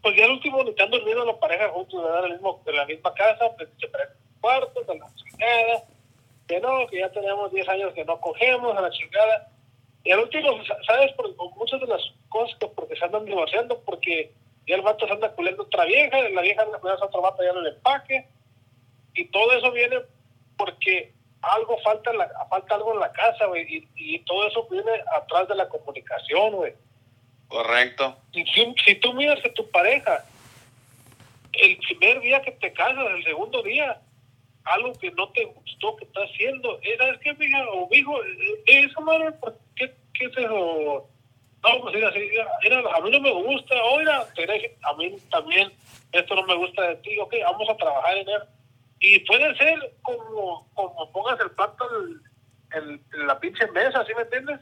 pues 0.02 0.16
ya 0.16 0.26
el 0.26 0.32
último 0.32 0.64
ni 0.64 0.70
están 0.70 0.92
durmiendo 0.92 1.26
la 1.26 1.40
pareja 1.40 1.70
juntos 1.70 2.04
de, 2.24 2.30
mismo, 2.30 2.62
de 2.64 2.74
la 2.74 2.86
misma 2.86 3.14
casa, 3.14 3.52
pues 3.58 3.70
se 3.80 3.88
prenden 3.88 4.18
cuartos, 4.40 4.86
de 4.86 4.98
la 4.98 5.08
chingada, 5.16 5.84
que 6.48 6.60
no, 6.60 6.88
que 6.88 7.00
ya 7.00 7.12
tenemos 7.12 7.52
10 7.52 7.68
años 7.70 7.94
que 7.94 8.06
no 8.06 8.20
cogemos 8.20 8.78
a 8.78 8.82
la 8.82 8.92
chingada. 8.92 9.50
Y 10.04 10.12
al 10.12 10.20
último, 10.20 10.60
¿sabes? 10.86 11.12
Por, 11.14 11.36
muchas 11.56 11.82
de 11.82 11.88
las 11.88 12.02
cosas 12.30 12.56
que 12.60 12.68
porque 12.68 12.96
se 12.96 13.06
andan 13.06 13.26
divorciando, 13.26 13.82
porque 13.84 14.32
y 14.66 14.74
el 14.74 14.82
vato 14.82 15.06
se 15.08 15.14
anda 15.14 15.32
culiendo 15.34 15.64
otra 15.64 15.86
vieja, 15.86 16.30
la 16.30 16.42
vieja 16.42 16.64
anda 16.64 16.80
culiendo 16.80 17.04
a 17.04 17.08
otro 17.08 17.22
vato 17.22 17.44
ya 17.44 17.52
en 17.52 17.58
el 17.58 17.68
empaque, 17.68 18.28
y 19.14 19.26
todo 19.26 19.52
eso 19.54 19.72
viene 19.72 19.98
porque 20.58 21.14
algo 21.42 21.78
falta, 21.84 22.12
la, 22.14 22.28
falta 22.50 22.76
algo 22.76 22.94
en 22.94 23.00
la 23.00 23.12
casa, 23.12 23.46
güey, 23.46 23.64
y, 23.64 23.88
y, 23.96 24.20
todo 24.20 24.48
eso 24.48 24.68
viene 24.70 24.92
atrás 25.16 25.48
de 25.48 25.56
la 25.56 25.70
comunicación, 25.70 26.54
güey. 26.54 26.74
Correcto. 27.48 28.18
Y 28.32 28.44
si, 28.46 28.74
si, 28.84 28.96
tú 28.96 29.14
miras 29.14 29.44
a 29.46 29.54
tu 29.54 29.70
pareja, 29.70 30.26
el 31.54 31.78
primer 31.78 32.22
día 32.22 32.42
que 32.42 32.52
te 32.52 32.74
casas, 32.74 33.06
el 33.16 33.24
segundo 33.24 33.62
día, 33.62 34.02
algo 34.64 34.94
que 34.94 35.12
no 35.12 35.30
te 35.30 35.46
gustó 35.46 35.96
que 35.98 36.06
estás 36.06 36.30
haciendo, 36.32 36.80
eh, 36.82 36.96
¿sabes 36.98 37.20
qué, 37.20 37.34
mija? 37.36 37.64
O 37.70 37.88
hijo, 37.92 38.24
eh, 38.24 38.64
eso, 38.66 39.02
madre, 39.02 39.34
¿qué, 39.76 39.94
qué 40.16 40.26
es 40.26 40.38
eso? 40.38 41.08
No, 41.66 41.82
pues 41.82 41.96
era 41.96 42.10
así, 42.10 42.30
era, 42.64 42.80
a 42.96 43.02
mí 43.02 43.12
no 43.12 43.20
me 43.20 43.32
gusta, 43.32 43.76
oiga, 43.84 44.26
a 44.84 44.94
mí 44.96 45.16
también 45.32 45.72
esto 46.12 46.36
no 46.36 46.44
me 46.44 46.56
gusta 46.56 46.82
de 46.82 46.96
ti, 46.98 47.18
ok, 47.20 47.34
vamos 47.44 47.70
a 47.70 47.78
trabajar 47.78 48.18
en 48.18 48.30
él. 48.30 48.42
Y 49.00 49.20
puede 49.20 49.56
ser 49.58 49.94
como, 50.02 50.68
como 50.74 51.12
pongas 51.12 51.40
el 51.40 51.52
plato 51.52 51.86
en, 52.72 53.02
la 53.26 53.40
pinche 53.40 53.68
mesa, 53.72 54.06
¿sí 54.06 54.14
me 54.16 54.24
entiendes? 54.24 54.60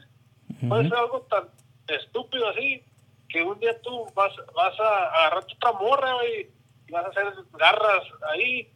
Puede 0.68 0.88
ser 0.88 0.98
algo 0.98 1.22
tan 1.22 1.48
estúpido 1.88 2.48
así, 2.48 2.82
que 3.28 3.42
un 3.42 3.58
día 3.58 3.80
tú 3.82 4.06
vas, 4.14 4.32
vas 4.54 4.78
a 4.80 5.08
agarrar 5.08 5.44
tu 5.44 5.56
morra 5.80 6.12
y 6.26 6.92
vas 6.92 7.04
a 7.06 7.08
hacer 7.08 7.26
garras 7.52 8.04
ahí 8.32 8.73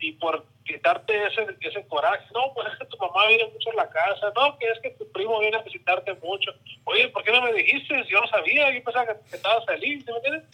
y 0.00 0.12
por 0.12 0.44
quitarte 0.64 1.26
ese, 1.26 1.46
ese 1.60 1.86
coraje. 1.86 2.24
No, 2.34 2.52
pues 2.54 2.72
es 2.72 2.78
que 2.78 2.86
tu 2.86 2.96
mamá 2.96 3.26
viene 3.28 3.46
mucho 3.52 3.70
en 3.70 3.76
la 3.76 3.88
casa. 3.90 4.32
No, 4.34 4.58
que 4.58 4.66
es 4.66 4.78
que 4.80 4.90
tu 4.90 5.10
primo 5.12 5.38
viene 5.40 5.58
a 5.58 5.62
visitarte 5.62 6.14
mucho. 6.14 6.52
Oye, 6.84 7.08
¿por 7.08 7.22
qué 7.22 7.32
no 7.32 7.42
me 7.42 7.52
dijiste? 7.52 8.02
Yo 8.08 8.20
no 8.20 8.28
sabía. 8.28 8.70
Yo 8.70 8.82
pensaba 8.82 9.06
que, 9.06 9.36
estabas 9.36 9.64
feliz. 9.66 10.04
¿Me 10.06 10.12
entiendes? 10.16 10.44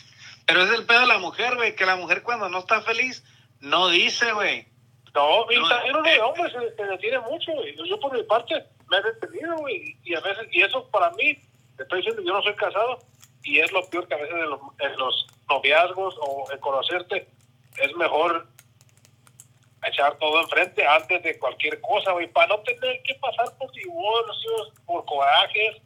Pero 0.46 0.62
es 0.64 0.70
el 0.72 0.84
pedo 0.84 1.00
de 1.00 1.06
la 1.06 1.18
mujer, 1.18 1.54
güey. 1.54 1.76
Que 1.76 1.86
la 1.86 1.96
mujer 1.96 2.22
cuando 2.22 2.48
no 2.48 2.58
está 2.58 2.82
feliz, 2.82 3.24
no 3.60 3.88
dice, 3.88 4.32
güey. 4.32 4.66
No, 5.14 5.50
y 5.50 5.68
también 5.68 5.96
uno 5.96 6.02
de 6.02 6.20
hombres 6.20 6.52
se, 6.52 6.84
detiene 6.84 7.20
mucho, 7.20 7.52
güey. 7.52 7.74
Yo 7.88 7.98
por 8.00 8.12
mi 8.12 8.22
parte 8.24 8.66
me 8.90 8.98
he 8.98 9.02
detenido, 9.02 9.56
güey. 9.56 9.96
Y 10.02 10.14
a 10.14 10.20
veces, 10.20 10.46
y 10.50 10.62
eso 10.62 10.86
para 10.90 11.10
mí, 11.12 11.38
estoy 11.78 11.98
diciendo, 11.98 12.22
yo 12.22 12.34
no 12.34 12.42
soy 12.42 12.54
casado. 12.54 12.98
Y 13.42 13.60
es 13.60 13.70
lo 13.70 13.88
peor 13.88 14.08
que 14.08 14.14
a 14.14 14.18
veces 14.18 14.34
en 14.34 14.50
los, 14.50 14.60
en 14.80 14.96
los 14.98 15.26
noviazgos 15.48 16.16
o 16.20 16.50
en 16.52 16.58
conocerte 16.58 17.28
es 17.78 17.94
mejor 17.96 18.48
echar 19.86 20.16
todo 20.18 20.40
enfrente 20.42 20.86
antes 20.86 21.22
de 21.22 21.38
cualquier 21.38 21.80
cosa, 21.80 22.12
güey, 22.12 22.26
para 22.28 22.48
no 22.48 22.58
tener 22.60 23.02
que 23.02 23.14
pasar 23.14 23.56
por 23.58 23.70
divorcios, 23.72 24.72
por 24.84 25.04
corajes, 25.04 25.76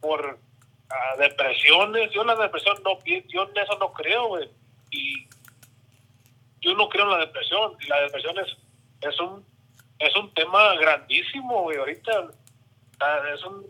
por 0.00 0.24
uh, 0.26 1.18
depresiones. 1.18 2.10
Yo 2.12 2.22
en 2.22 2.28
la 2.28 2.36
depresión 2.36 2.76
no, 2.84 2.98
yo 3.04 3.48
en 3.48 3.56
eso 3.56 3.78
no 3.78 3.92
creo, 3.92 4.28
güey. 4.28 4.50
Y 4.90 5.28
yo 6.60 6.74
no 6.74 6.88
creo 6.88 7.04
en 7.04 7.10
la 7.10 7.18
depresión. 7.18 7.76
Y 7.80 7.86
la 7.86 8.00
depresión 8.02 8.38
es, 8.38 8.56
es 9.00 9.20
un 9.20 9.44
es 9.98 10.14
un 10.14 10.32
tema 10.34 10.74
grandísimo, 10.76 11.62
güey. 11.62 11.78
Ahorita 11.78 12.28
es 13.34 13.44
un 13.44 13.64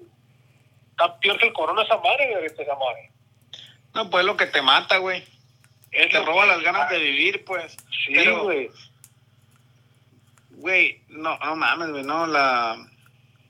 está 0.90 1.18
peor 1.20 1.38
que 1.38 1.46
el 1.46 1.52
corona 1.52 1.82
esa 1.82 1.98
madre, 1.98 2.34
ahorita 2.34 2.62
esa 2.62 2.74
madre. 2.74 3.10
No, 3.94 4.10
pues 4.10 4.24
lo 4.24 4.36
que 4.36 4.46
te 4.46 4.62
mata, 4.62 4.98
güey. 4.98 5.24
te 5.90 6.24
roba 6.24 6.46
las 6.46 6.62
ganas 6.62 6.88
de 6.90 6.98
vivir, 6.98 7.44
pues. 7.44 7.76
Sí, 8.06 8.28
güey 8.42 8.70
güey, 10.56 11.02
no, 11.08 11.38
no 11.38 11.56
mames, 11.56 11.90
güey, 11.90 12.02
no, 12.02 12.26
la, 12.26 12.76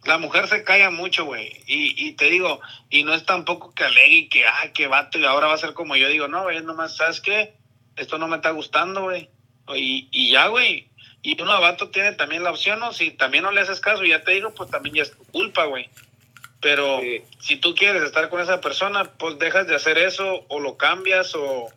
la 0.05 0.19
mujer 0.19 0.47
se 0.49 0.65
calla 0.65 0.91
mucho, 0.91 1.25
güey, 1.25 1.63
y, 1.67 2.07
y 2.07 2.13
te 2.13 2.27
digo, 2.27 2.61
y 2.91 3.05
no 3.05 3.15
es 3.15 3.25
tampoco 3.25 3.75
que 3.75 3.85
alegue 3.85 4.17
y 4.17 4.29
que, 4.29 4.47
ah, 4.47 4.73
que 4.73 4.87
vato, 4.87 5.19
y 5.19 5.25
ahora 5.25 5.49
va 5.49 5.55
a 5.55 5.59
ser 5.59 5.73
como 5.73 5.97
yo 5.97 6.09
digo, 6.09 6.29
no, 6.29 6.43
güey, 6.43 6.63
nomás, 6.63 6.97
¿sabes 6.97 7.21
qué? 7.21 7.57
Esto 7.97 8.19
no 8.19 8.29
me 8.29 8.37
está 8.37 8.51
gustando, 8.51 9.03
güey, 9.03 9.31
y, 9.75 10.09
y 10.11 10.31
ya, 10.31 10.49
güey, 10.49 10.89
y 11.27 11.43
uno 11.43 11.61
vato 11.61 11.91
tiene 11.91 12.13
también 12.13 12.45
la 12.45 12.53
opción, 12.53 12.79
¿no? 12.79 12.93
Si 12.93 13.11
también 13.11 13.43
no 13.43 13.51
le 13.51 13.61
haces 13.61 13.81
caso, 13.81 14.05
ya 14.05 14.23
te 14.23 14.31
digo, 14.31 14.55
pues 14.55 14.71
también 14.71 14.95
ya 14.95 15.03
es 15.03 15.11
tu 15.11 15.25
culpa, 15.25 15.65
güey. 15.65 15.91
Pero 16.61 17.01
si 17.41 17.57
tú 17.57 17.75
quieres 17.75 18.05
estar 18.05 18.29
con 18.29 18.41
esa 18.41 18.61
persona, 18.61 19.05
pues 19.19 19.37
dejas 19.37 19.67
de 19.67 19.75
hacer 19.75 19.99
eso 19.99 20.45
o 20.49 20.61
lo 20.61 20.77
cambias 20.77 21.35
o, 21.35 21.69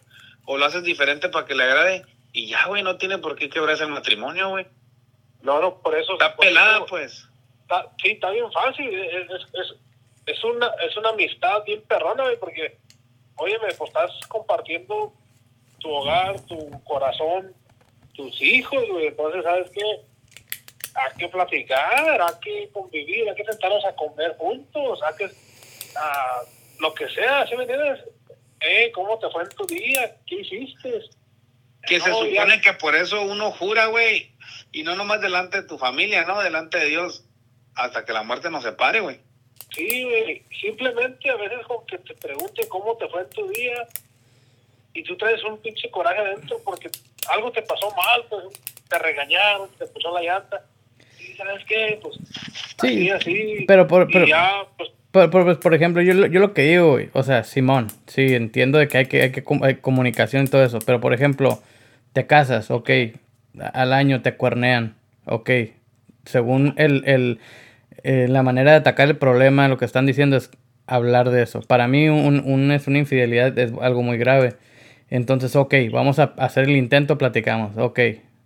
o 0.46 0.58
lo 0.58 0.66
haces 0.66 0.84
diferente 0.84 1.30
para 1.30 1.48
que 1.48 1.56
le 1.56 1.64
agrade. 1.64 2.06
Y 2.32 2.46
ya, 2.46 2.68
güey, 2.68 2.84
no 2.84 2.98
tiene 2.98 3.18
por 3.18 3.36
qué 3.36 3.50
quebrarse 3.50 3.86
el 3.86 3.90
matrimonio, 3.90 4.50
güey. 4.50 4.68
No, 5.42 5.60
no, 5.62 5.80
por 5.82 5.98
eso. 5.98 6.14
Está 6.14 6.36
por 6.36 6.46
pelada, 6.46 6.78
eso- 6.78 6.86
pues. 6.88 7.28
está- 7.62 7.90
sí, 8.02 8.10
está 8.12 8.30
bien 8.32 8.52
fácil. 8.52 8.94
Es, 8.94 9.30
es, 9.54 9.76
es, 10.26 10.44
una, 10.44 10.68
es 10.88 10.96
una 10.98 11.10
amistad 11.10 11.64
bien 11.66 11.82
perrona, 11.84 12.24
güey, 12.24 12.38
porque, 12.40 12.78
óyeme, 13.36 13.68
pues 13.78 13.90
estás 13.90 14.12
compartiendo 14.28 15.14
tu 15.80 15.90
hogar, 15.90 16.40
tu 16.42 16.70
corazón, 16.84 17.54
tus 18.14 18.42
hijos, 18.42 18.84
güey. 18.90 19.08
Entonces, 19.08 19.44
¿sabes 19.44 19.72
qué? 19.72 19.82
Hay 20.96 21.18
que 21.18 21.30
platicar, 21.30 22.22
hay 22.22 22.34
que 22.42 22.70
convivir, 22.74 23.30
hay 23.30 23.36
que 23.36 23.46
sentarnos 23.46 23.86
a 23.86 23.96
comer 23.96 24.36
juntos, 24.38 25.00
hay 25.04 25.16
que. 25.16 25.34
ah, 25.96 26.42
lo 26.80 26.94
que 26.94 27.08
sea, 27.10 27.46
¿sí 27.48 27.56
me 27.56 27.64
entiendes? 27.64 28.00
Eh, 28.62 28.92
¿Cómo 28.94 29.18
te 29.20 29.30
fue 29.30 29.44
en 29.44 29.50
tu 29.50 29.66
día? 29.68 30.18
¿Qué 30.28 30.36
hiciste? 30.42 31.02
Que 31.88 32.00
se 32.02 32.10
ya- 32.10 32.14
supone 32.16 32.62
que 32.62 32.74
por 32.74 32.94
eso 32.96 33.22
uno 33.22 33.52
jura, 33.52 33.86
güey. 33.88 34.32
Y 34.72 34.84
no 34.84 34.96
nomás 34.96 35.22
delante 35.22 35.62
de 35.62 35.68
tu 35.68 35.78
familia, 35.78 36.26
¿no? 36.26 36.42
Delante 36.42 36.78
de 36.78 36.86
Dios. 36.86 37.24
Hasta 37.76 38.06
que 38.06 38.14
la 38.14 38.24
muerte 38.24 38.50
nos 38.50 38.64
separe, 38.64 39.00
güey. 39.00 39.20
Sí, 39.76 40.04
güey. 40.04 40.44
Simplemente 40.62 41.30
a 41.30 41.36
veces 41.36 41.60
con 41.68 41.86
que 41.86 41.98
te 42.00 42.14
pregunte 42.16 42.68
cómo 42.68 42.96
te 42.98 43.08
fue 43.08 43.22
en 43.22 43.30
tu 43.30 43.48
día 43.50 43.88
y 44.94 45.04
tú 45.04 45.16
traes 45.18 45.44
un 45.44 45.58
pinche 45.62 45.90
coraje 45.92 46.20
adentro 46.20 46.60
porque 46.66 46.90
algo 47.32 47.52
te 47.52 47.62
pasó 47.62 47.90
mal, 47.96 48.26
pues 48.30 48.44
te 48.90 48.98
regañaron, 49.00 49.70
te 49.78 49.86
puso 49.88 50.14
la 50.14 50.22
llanta. 50.22 50.66
Y 51.20 51.34
sabes 51.36 51.64
qué, 51.66 52.00
pues 52.02 52.16
Sí, 52.82 53.10
así, 53.10 53.32
así. 53.32 53.66
pero 53.68 53.88
por- 53.88 54.10
y 54.10 54.14
pero- 54.14 54.26
ya, 54.28 54.64
pues 54.78 54.90
Por, 55.12 55.30
por, 55.32 55.44
pues, 55.44 55.58
por 55.58 55.74
ejemplo, 55.74 56.02
yo, 56.04 56.14
lo- 56.14 56.28
yo 56.28 56.40
lo 56.40 56.54
que 56.54 56.62
digo, 56.64 56.92
güey, 56.92 57.10
o 57.14 57.24
sea, 57.24 57.44
Simón, 57.44 57.88
sí, 58.08 58.36
entiendo 58.36 58.78
de 58.78 58.88
que 58.88 58.98
hay 59.00 59.06
que, 59.08 59.22
hay 59.24 59.32
que 59.32 59.44
hay 59.64 59.76
comunicación 59.78 60.44
y 60.46 60.48
todo 60.48 60.64
eso, 60.64 60.80
pero 60.86 61.00
por 61.02 61.14
ejemplo, 61.14 61.62
te 62.14 62.28
casas, 62.28 62.70
ok, 62.72 62.90
al 63.62 63.94
año 63.94 64.22
te 64.22 64.36
cuernean, 64.36 64.96
ok, 65.26 65.50
según 66.26 66.74
el, 66.78 67.04
el, 67.06 67.40
eh, 68.04 68.28
la 68.30 68.44
manera 68.44 68.72
de 68.72 68.78
atacar 68.78 69.08
el 69.10 69.18
problema, 69.18 69.68
lo 69.68 69.78
que 69.78 69.86
están 69.86 70.06
diciendo 70.06 70.38
es 70.38 70.52
hablar 70.88 71.30
de 71.30 71.44
eso. 71.44 71.62
Para 71.62 71.88
mí 71.88 72.10
un, 72.10 72.42
un- 72.46 72.72
es 72.72 72.88
una 72.88 73.00
infidelidad, 73.00 73.58
es 73.58 73.72
algo 73.82 74.02
muy 74.04 74.18
grave. 74.18 74.56
Entonces, 75.10 75.56
ok, 75.56 75.74
vamos 75.92 76.20
a 76.20 76.34
hacer 76.38 76.66
el 76.66 76.78
intento, 76.78 77.18
platicamos, 77.18 77.78
ok, 77.78 78.00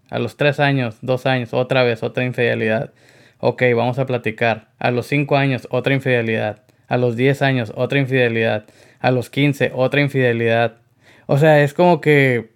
a 0.09 0.19
los 0.19 0.37
tres 0.37 0.59
años, 0.59 0.97
dos 1.01 1.25
años, 1.25 1.53
otra 1.53 1.83
vez, 1.83 2.03
otra 2.03 2.23
infidelidad. 2.23 2.91
Ok, 3.39 3.63
vamos 3.75 3.99
a 3.99 4.05
platicar. 4.05 4.69
A 4.79 4.91
los 4.91 5.07
5 5.07 5.35
años, 5.35 5.67
otra 5.71 5.93
infidelidad. 5.93 6.61
A 6.87 6.97
los 6.97 7.15
10 7.17 7.41
años, 7.41 7.73
otra 7.75 7.99
infidelidad. 7.99 8.65
A 8.99 9.11
los 9.11 9.29
15, 9.29 9.71
otra 9.75 9.99
infidelidad. 10.01 10.77
O 11.25 11.37
sea, 11.37 11.61
es 11.61 11.73
como 11.73 11.99
que... 11.99 12.52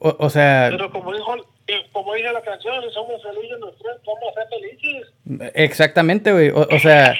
O, 0.00 0.16
o 0.18 0.30
sea, 0.30 0.68
pero 0.70 0.90
como 0.90 1.12
dijo, 1.12 1.36
eh, 1.68 1.74
como 1.92 2.14
dice 2.14 2.32
la 2.32 2.40
canción, 2.42 2.74
somos 2.92 3.22
felices 3.22 3.58
los 3.60 3.76
tres, 3.78 3.92
vamos 4.06 4.22
a 4.30 4.40
ser 4.40 4.48
felices. 4.48 5.52
exactamente, 5.54 6.32
güey. 6.32 6.50
O, 6.50 6.62
o 6.70 6.78
sea, 6.78 7.14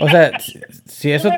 o 0.00 0.08
sea, 0.08 0.38
si, 0.38 0.60
si 0.86 1.12
eso... 1.12 1.30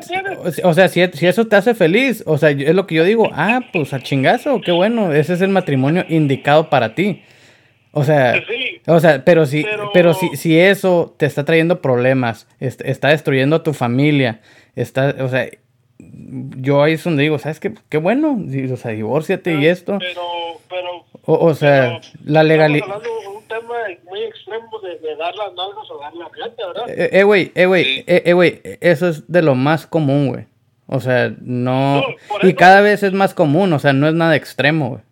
O 0.64 0.74
sea, 0.74 0.88
si, 0.88 1.06
si 1.12 1.26
eso 1.26 1.46
te 1.46 1.56
hace 1.56 1.74
feliz, 1.74 2.22
o 2.26 2.38
sea, 2.38 2.50
es 2.50 2.74
lo 2.74 2.86
que 2.86 2.96
yo 2.96 3.04
digo. 3.04 3.28
Ah, 3.32 3.60
pues 3.72 3.92
a 3.94 4.00
chingazo, 4.00 4.60
qué 4.60 4.72
bueno. 4.72 5.12
Ese 5.12 5.34
es 5.34 5.40
el 5.42 5.50
matrimonio 5.50 6.04
indicado 6.08 6.70
para 6.70 6.94
ti. 6.94 7.22
O 7.92 8.02
sea... 8.02 8.34
Sí, 8.48 8.80
O 8.86 8.98
sea, 8.98 9.24
pero 9.24 9.46
si, 9.46 9.62
pero, 9.62 9.90
Pero- 9.94 10.14
si, 10.14 10.36
si 10.36 10.58
eso 10.58 11.14
te 11.16 11.26
está 11.26 11.44
trayendo 11.44 11.80
problemas, 11.80 12.48
est- 12.58 12.82
está 12.84 13.08
destruyendo 13.10 13.56
a 13.56 13.62
tu 13.62 13.72
familia, 13.72 14.40
está, 14.74 15.14
o 15.20 15.28
sea, 15.28 15.46
yo 16.16 16.82
ahí 16.82 16.94
es 16.94 17.04
donde 17.04 17.22
digo, 17.22 17.38
¿sabes 17.38 17.60
qué? 17.60 17.74
Qué 17.88 17.98
bueno, 17.98 18.38
o 18.72 18.76
sea, 18.76 18.90
divórciate 18.92 19.54
y 19.54 19.66
esto. 19.66 19.98
pero, 19.98 20.20
pero 20.68 20.90
O, 21.26 21.46
o 21.46 21.54
sea, 21.54 22.00
pero 22.00 22.22
la 22.24 22.42
legalidad... 22.42 22.86
Estamos 22.86 23.02
hablando 23.06 23.30
de 23.30 23.36
un 23.36 23.44
tema 23.44 23.74
muy 24.10 24.20
extremo 24.22 24.80
de, 24.80 24.98
de 24.98 25.16
dar 25.16 25.34
las 25.34 25.52
nalgas 25.54 25.90
o 25.90 25.98
dar 25.98 26.14
la 26.14 26.28
rienda, 26.28 26.66
¿verdad? 26.66 26.84
Eh, 26.88 27.10
eh, 27.12 27.22
güey, 27.24 27.52
eh, 27.54 27.66
güey, 27.66 27.84
Sí. 27.84 28.04
eh, 28.06 28.22
eh, 28.26 28.32
güey, 28.32 28.60
eso 28.80 29.08
es 29.08 29.30
de 29.30 29.42
lo 29.42 29.54
más 29.54 29.86
común, 29.86 30.28
güey. 30.28 30.44
O 30.86 31.00
sea, 31.00 31.32
no... 31.40 32.02
Y 32.42 32.48
eso- 32.48 32.56
cada 32.56 32.80
vez 32.82 33.02
es 33.02 33.12
más 33.12 33.32
común, 33.34 33.72
o 33.72 33.78
sea, 33.78 33.92
no 33.92 34.06
es 34.06 34.14
nada 34.14 34.36
extremo, 34.36 34.90
güey. 34.90 35.02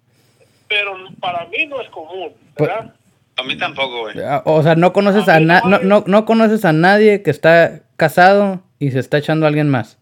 Pero 0.69 0.93
para 1.21 1.47
mí 1.47 1.67
no 1.67 1.81
es 1.81 1.89
común, 1.91 2.31
Pues- 2.57 2.69
¿verdad? 2.71 2.95
A 3.35 3.43
mí 3.45 3.57
tampoco, 3.57 4.01
güey. 4.03 4.21
Ah, 4.23 4.43
O 4.45 4.63
sea, 4.63 4.75
no 4.75 4.93
conoces 4.93 5.27
a, 5.27 5.37
A 5.37 5.41
mí 5.41 5.47
na- 5.47 5.63
no, 5.65 5.79
no, 5.79 6.05
no 6.07 6.25
conoces 6.27 6.67
a 6.67 6.75
nadie 6.75 7.23
que 7.23 7.31
está 7.31 7.81
casado 7.97 8.61
y 8.79 8.91
se 8.91 8.99
está 8.99 9.17
echando 9.17 9.47
a 9.47 9.49
alguien 9.49 9.71
más. 9.71 9.99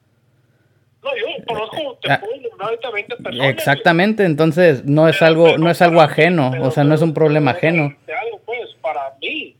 Conozco, 1.52 1.98
te 2.02 2.12
Ah. 2.12 2.20
puedo 2.20 2.36
nombrar 2.48 2.68
ahorita 2.70 2.90
20 2.90 3.16
personas. 3.16 3.48
Exactamente, 3.50 4.24
entonces 4.24 4.84
no 4.84 5.08
es 5.08 5.16
Pero- 5.16 5.26
algo, 5.26 5.44
pero 5.46 5.58
no 5.58 5.70
es 5.70 5.82
algo 5.82 6.00
ajeno, 6.00 6.50
pero- 6.52 6.66
o 6.68 6.70
sea, 6.70 6.84
no 6.84 6.94
es 6.94 7.02
un 7.02 7.14
problema 7.14 7.52
ajeno. 7.52 7.94
de 8.06 8.14
algo, 8.14 8.40
pues, 8.44 8.60
para 8.80 9.00
mí, 9.20 9.56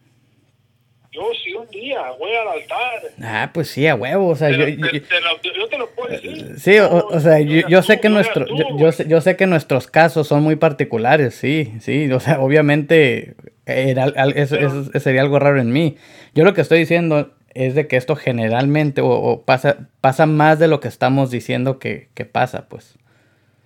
yo 1.13 1.23
si 1.43 1.53
un 1.55 1.67
día 1.69 1.99
voy 2.19 2.31
al 2.35 2.49
altar, 2.49 3.01
Ah, 3.23 3.51
pues 3.53 3.69
sí, 3.69 3.87
a 3.87 3.95
huevo, 3.97 4.29
o 4.29 4.37
sea, 4.37 4.49
te 4.49 4.55
yo, 4.57 4.61
lo- 4.61 4.69
yo- 4.69 4.91
te- 4.93 5.01
te 5.01 5.21
lo- 5.21 5.55
yo 5.55 5.69
te 5.69 5.79
lo 5.79 5.91
puedo 5.91 6.09
decir. 6.13 6.55
sí, 6.59 6.79
o, 6.79 7.07
o 7.09 7.21
sea, 7.21 7.41
yo, 7.41 7.67
yo 7.69 7.83
sé 7.83 8.01
que 8.01 8.09
nuestro, 8.09 8.47
yo, 8.79 8.93
sé, 8.93 9.07
yo 9.09 9.21
sé 9.21 9.37
que 9.37 9.47
nuestros 9.47 9.89
casos 9.89 10.29
son 10.29 10.43
muy 10.43 10.57
particulares, 10.57 11.35
sí, 11.35 11.73
sí, 11.81 12.11
o 12.13 12.21
sea, 12.21 12.41
obviamente 12.41 13.35
era 13.67 14.05
al- 14.05 14.37
eso, 14.37 14.55
Pero- 14.57 14.69
eso 14.83 15.01
sería 15.01 15.21
algo 15.23 15.39
raro 15.39 15.61
en 15.61 15.73
mí. 15.73 15.97
Yo 16.35 16.45
lo 16.45 16.55
que 16.55 16.61
estoy 16.61 16.79
diciendo 16.79 17.33
es 17.55 17.75
de 17.75 17.89
que 17.89 17.97
esto 17.97 18.17
generalmente 18.17 19.01
o, 19.01 19.09
o 19.09 19.43
pasa, 19.43 19.89
pasa 20.01 20.27
más 20.27 20.59
de 20.59 20.69
lo 20.69 20.81
que 20.81 20.89
estamos 20.89 21.31
diciendo 21.31 21.79
que, 21.79 22.09
que 22.15 22.25
pasa, 22.25 22.69
pues. 22.69 22.97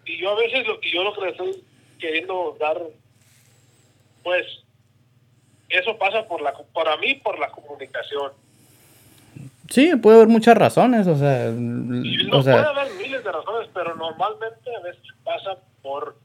Y 0.06 0.18
yo 0.20 0.30
a 0.30 0.36
veces 0.36 0.66
lo 0.66 0.80
que 0.80 0.90
yo 0.90 1.02
lo 1.02 1.14
que 1.14 1.28
estoy 1.28 1.64
queriendo 1.98 2.56
dar, 2.60 2.80
pues, 4.22 4.46
eso 5.68 5.96
pasa 5.98 6.26
por 6.26 6.40
la, 6.42 6.52
para 6.72 6.96
mí 6.98 7.14
por 7.14 7.38
la 7.38 7.50
comunicación. 7.50 8.32
Sí, 9.70 9.96
puede 9.96 10.16
haber 10.16 10.28
muchas 10.28 10.56
razones, 10.56 11.06
o 11.06 11.16
sea, 11.16 11.48
Y 11.48 12.26
o 12.26 12.28
no 12.28 12.42
sea, 12.42 12.54
puede 12.54 12.80
haber 12.80 12.94
miles 12.94 13.24
de 13.24 13.32
razones, 13.32 13.68
pero 13.72 13.94
normalmente 13.96 14.76
a 14.76 14.80
veces 14.80 15.02
pasa 15.24 15.58
por 15.82 16.16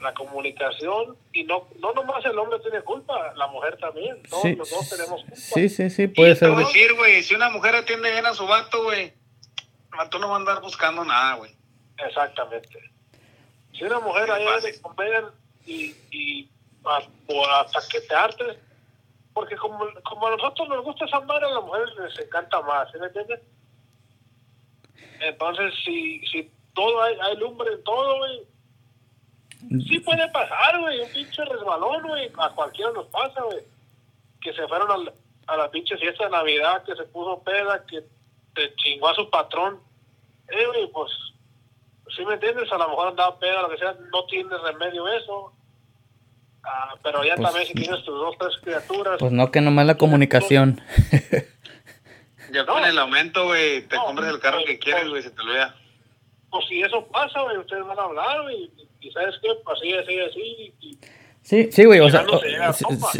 la 0.00 0.12
comunicación 0.14 1.16
y 1.32 1.44
no 1.44 1.68
no 1.80 1.92
nomás 1.92 2.24
el 2.26 2.38
hombre 2.38 2.58
tiene 2.60 2.80
culpa, 2.82 3.32
la 3.34 3.46
mujer 3.48 3.76
también. 3.78 4.22
Todos 4.24 4.42
sí, 4.42 4.54
los 4.54 4.70
dos 4.70 4.88
tenemos 4.90 5.20
culpa. 5.22 5.36
sí, 5.36 5.68
sí, 5.68 5.90
sí, 5.90 6.06
puede 6.08 6.32
y 6.32 6.36
ser. 6.36 6.50
de- 6.50 6.56
decir, 6.56 6.94
güey, 6.94 7.22
si 7.22 7.34
una 7.34 7.48
mujer 7.50 7.74
atiende 7.76 8.10
bien 8.10 8.26
a 8.26 8.34
su 8.34 8.46
vato, 8.46 8.82
güey, 8.84 9.04
el 9.04 9.96
vato 9.98 10.18
no 10.18 10.28
va 10.28 10.34
a 10.34 10.38
andar 10.38 10.60
buscando 10.60 11.04
nada, 11.04 11.36
güey. 11.36 11.54
Exactamente. 12.06 12.78
Si 13.72 13.84
una 13.84 14.00
mujer 14.00 14.28
fácil. 14.28 14.72
de 14.72 14.80
comer 14.82 15.24
y, 15.66 15.94
y 16.10 16.50
a- 16.84 17.02
o 17.28 17.46
hasta 17.48 17.80
que 17.90 18.00
te 18.02 18.14
hartes, 18.14 18.58
porque 19.32 19.56
como, 19.56 19.86
como 20.04 20.26
a 20.26 20.30
nosotros 20.36 20.68
nos 20.68 20.84
gusta 20.84 21.04
esa 21.06 21.20
madre, 21.20 21.46
a 21.46 21.50
las 21.50 21.62
mujeres 21.64 21.88
les 21.98 22.18
encanta 22.26 22.60
más, 22.62 22.90
¿sí 22.92 22.98
me 22.98 23.06
entiendes? 23.06 23.40
Entonces, 25.20 25.72
si, 25.84 26.20
si 26.26 26.50
todo 26.74 27.02
hay, 27.02 27.16
hay 27.22 27.36
lumbre 27.36 27.72
en 27.72 27.82
todo, 27.84 28.18
güey, 28.18 28.46
sí 29.86 29.98
puede 30.00 30.28
pasar, 30.30 30.78
güey, 30.80 31.00
un 31.00 31.10
pinche 31.12 31.44
resbalón, 31.44 32.02
güey, 32.06 32.30
a 32.38 32.50
cualquiera 32.50 32.90
nos 32.92 33.06
pasa, 33.06 33.42
güey. 33.42 33.58
Que 34.40 34.52
se 34.52 34.66
fueron 34.68 34.90
al- 34.90 35.14
a 35.46 35.56
la 35.56 35.70
pinche 35.70 35.96
fiesta 35.96 36.24
de 36.24 36.30
Navidad, 36.30 36.82
que 36.84 36.94
se 36.96 37.04
puso 37.04 37.42
peda, 37.42 37.84
que 37.86 38.02
te 38.54 38.74
chingó 38.76 39.08
a 39.08 39.14
su 39.14 39.28
patrón. 39.30 39.80
Eh, 40.48 40.66
güey, 40.66 40.86
pues, 40.92 41.10
si 42.16 42.24
me 42.24 42.34
entiendes, 42.34 42.70
a 42.72 42.78
lo 42.78 42.88
mejor 42.88 43.08
andaba 43.08 43.38
peda, 43.38 43.62
lo 43.62 43.68
que 43.70 43.78
sea, 43.78 43.94
no 44.12 44.24
tiene 44.26 44.56
remedio 44.58 45.06
eso. 45.08 45.52
Ah, 46.64 46.94
pero 47.02 47.22
ya 47.24 47.36
Pues, 47.36 47.46
también 47.46 47.66
si 47.68 47.74
tienes 47.74 48.04
tus 48.04 48.14
dos, 48.18 48.34
tres 48.38 48.56
criaturas, 48.62 49.18
Pues 49.20 49.30
no, 49.32 49.50
que 49.52 49.60
nomás 49.60 49.86
la 49.86 49.96
comunicación. 49.96 50.80
Ya 52.52 52.62
No. 52.62 52.74
con 52.74 52.84
el 52.84 52.96
aumento, 52.98 53.44
güey, 53.46 53.82
te 53.88 53.96
No, 53.96 54.04
compras 54.04 54.28
el 54.30 54.38
carro 54.40 54.58
pues, 54.58 54.66
que 54.66 54.78
quieres, 54.78 55.02
pues. 55.02 55.10
güey, 55.10 55.22
se 55.24 55.30
te 55.30 55.42
olvida. 55.42 55.74
pues 56.50 56.64
si 56.68 56.80
eso 56.80 57.04
pasa, 57.08 57.42
güey, 57.42 57.56
ustedes 57.58 57.84
van 57.84 57.98
a 57.98 58.02
hablar, 58.02 58.42
güey, 58.42 58.70
y, 59.00 59.10
sabes 59.10 59.34
qué, 59.42 59.48
pues 59.64 59.78
así, 59.78 59.92
así, 59.94 60.20
así, 60.20 60.74
y, 60.80 60.98
Sí, 61.42 61.68
sí, 61.70 61.84
güey, 61.84 62.00
o 62.00 62.10
sea, 62.10 62.24
o- 62.28 62.40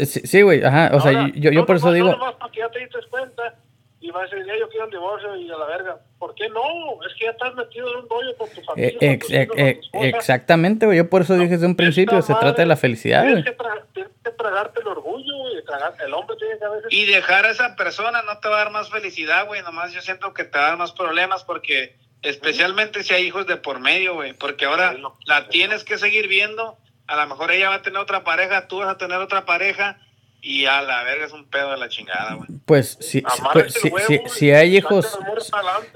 sí, 0.05 0.41
güey, 0.41 0.61
ajá, 0.63 0.91
o 0.93 0.99
sea, 0.99 1.29
yo, 1.33 1.49
yo 1.49 1.51
no 1.61 1.65
por 1.65 1.77
eso 1.77 1.93
digo, 1.93 2.11
No 2.11 2.37
para 2.37 2.51
que 2.51 2.59
ya 2.59 2.69
te 2.69 2.79
diste 2.79 2.99
cuenta 3.09 3.55
y 4.01 4.11
vas 4.11 4.29
a 4.31 4.35
decir, 4.35 4.45
ya 4.53 4.59
yo 4.59 4.67
quiero 4.69 4.85
el 4.85 4.91
divorcio 4.91 5.35
y 5.37 5.49
a 5.49 5.57
la 5.57 5.65
verga. 5.65 5.97
¿Por 6.19 6.35
qué 6.35 6.49
no? 6.49 6.61
Es 7.07 7.13
que 7.17 7.25
ya 7.25 7.31
estás 7.31 7.55
metido 7.55 7.89
en 7.89 8.03
un 8.03 8.09
rollo 8.09 8.35
con 8.37 8.49
tu 8.49 8.61
familia. 8.63 8.89
eh, 8.89 8.97
con 8.97 9.07
ex- 9.09 9.25
tus 9.27 9.33
ex- 9.33 9.89
con 9.91 10.03
ex- 10.03 10.15
exactamente, 10.17 10.85
güey, 10.85 10.97
yo 10.97 11.09
por 11.09 11.21
eso 11.21 11.35
dije 11.35 11.47
desde 11.49 11.65
un 11.67 11.75
principio, 11.77 12.21
se 12.21 12.33
trata 12.35 12.61
de 12.61 12.65
la 12.65 12.75
felicidad, 12.75 13.23
Tienes 13.23 13.43
güey. 13.45 13.55
que, 13.55 13.63
tra- 13.63 13.83
tienes 13.93 14.11
que 14.23 14.31
tragarte 14.31 14.81
el 14.81 14.87
orgullo, 14.87 15.37
güey. 15.37 15.57
El 16.05 16.13
hombre 16.13 16.35
tiene 16.37 16.57
que 16.59 16.65
a 16.65 16.69
veces... 16.69 16.87
Y 16.91 17.05
dejar 17.05 17.45
a 17.45 17.51
esa 17.51 17.75
persona 17.77 18.21
no 18.23 18.39
te 18.39 18.47
va 18.49 18.55
a 18.55 18.63
dar 18.65 18.71
más 18.71 18.89
felicidad, 18.89 19.47
güey. 19.47 19.61
Nomás 19.61 19.93
yo 19.93 20.01
siento 20.01 20.33
que 20.33 20.43
te 20.43 20.57
va 20.57 20.65
a 20.65 20.69
dar 20.69 20.77
más 20.77 20.91
problemas 20.91 21.43
porque, 21.43 21.95
especialmente 22.21 23.03
si 23.03 23.13
hay 23.13 23.25
hijos 23.25 23.47
de 23.47 23.57
por 23.57 23.79
medio, 23.79 24.15
güey. 24.15 24.33
Porque 24.33 24.65
ahora 24.65 24.95
la 25.25 25.49
tienes 25.49 25.83
que 25.83 25.97
seguir 25.97 26.27
viendo. 26.27 26.77
A 27.07 27.15
lo 27.15 27.27
mejor 27.27 27.51
ella 27.51 27.69
va 27.69 27.75
a 27.75 27.81
tener 27.81 27.99
otra 27.99 28.23
pareja, 28.23 28.67
tú 28.67 28.79
vas 28.79 28.89
a 28.89 28.97
tener 28.97 29.17
otra 29.17 29.45
pareja. 29.45 29.99
Y 30.39 30.65
a 30.65 30.81
la 30.81 31.03
verga 31.03 31.25
es 31.25 31.33
un 31.33 31.45
pedo 31.45 31.71
de 31.71 31.77
la 31.77 31.89
chingada, 31.89 32.35
güey. 32.35 32.47
Pues 32.65 32.97
si, 33.01 33.19
si, 33.19 33.23
pues, 33.51 33.73
si, 33.73 33.89
huevo 33.89 34.29
si, 34.29 34.51
hay 34.51 34.77
hijos, 34.77 35.17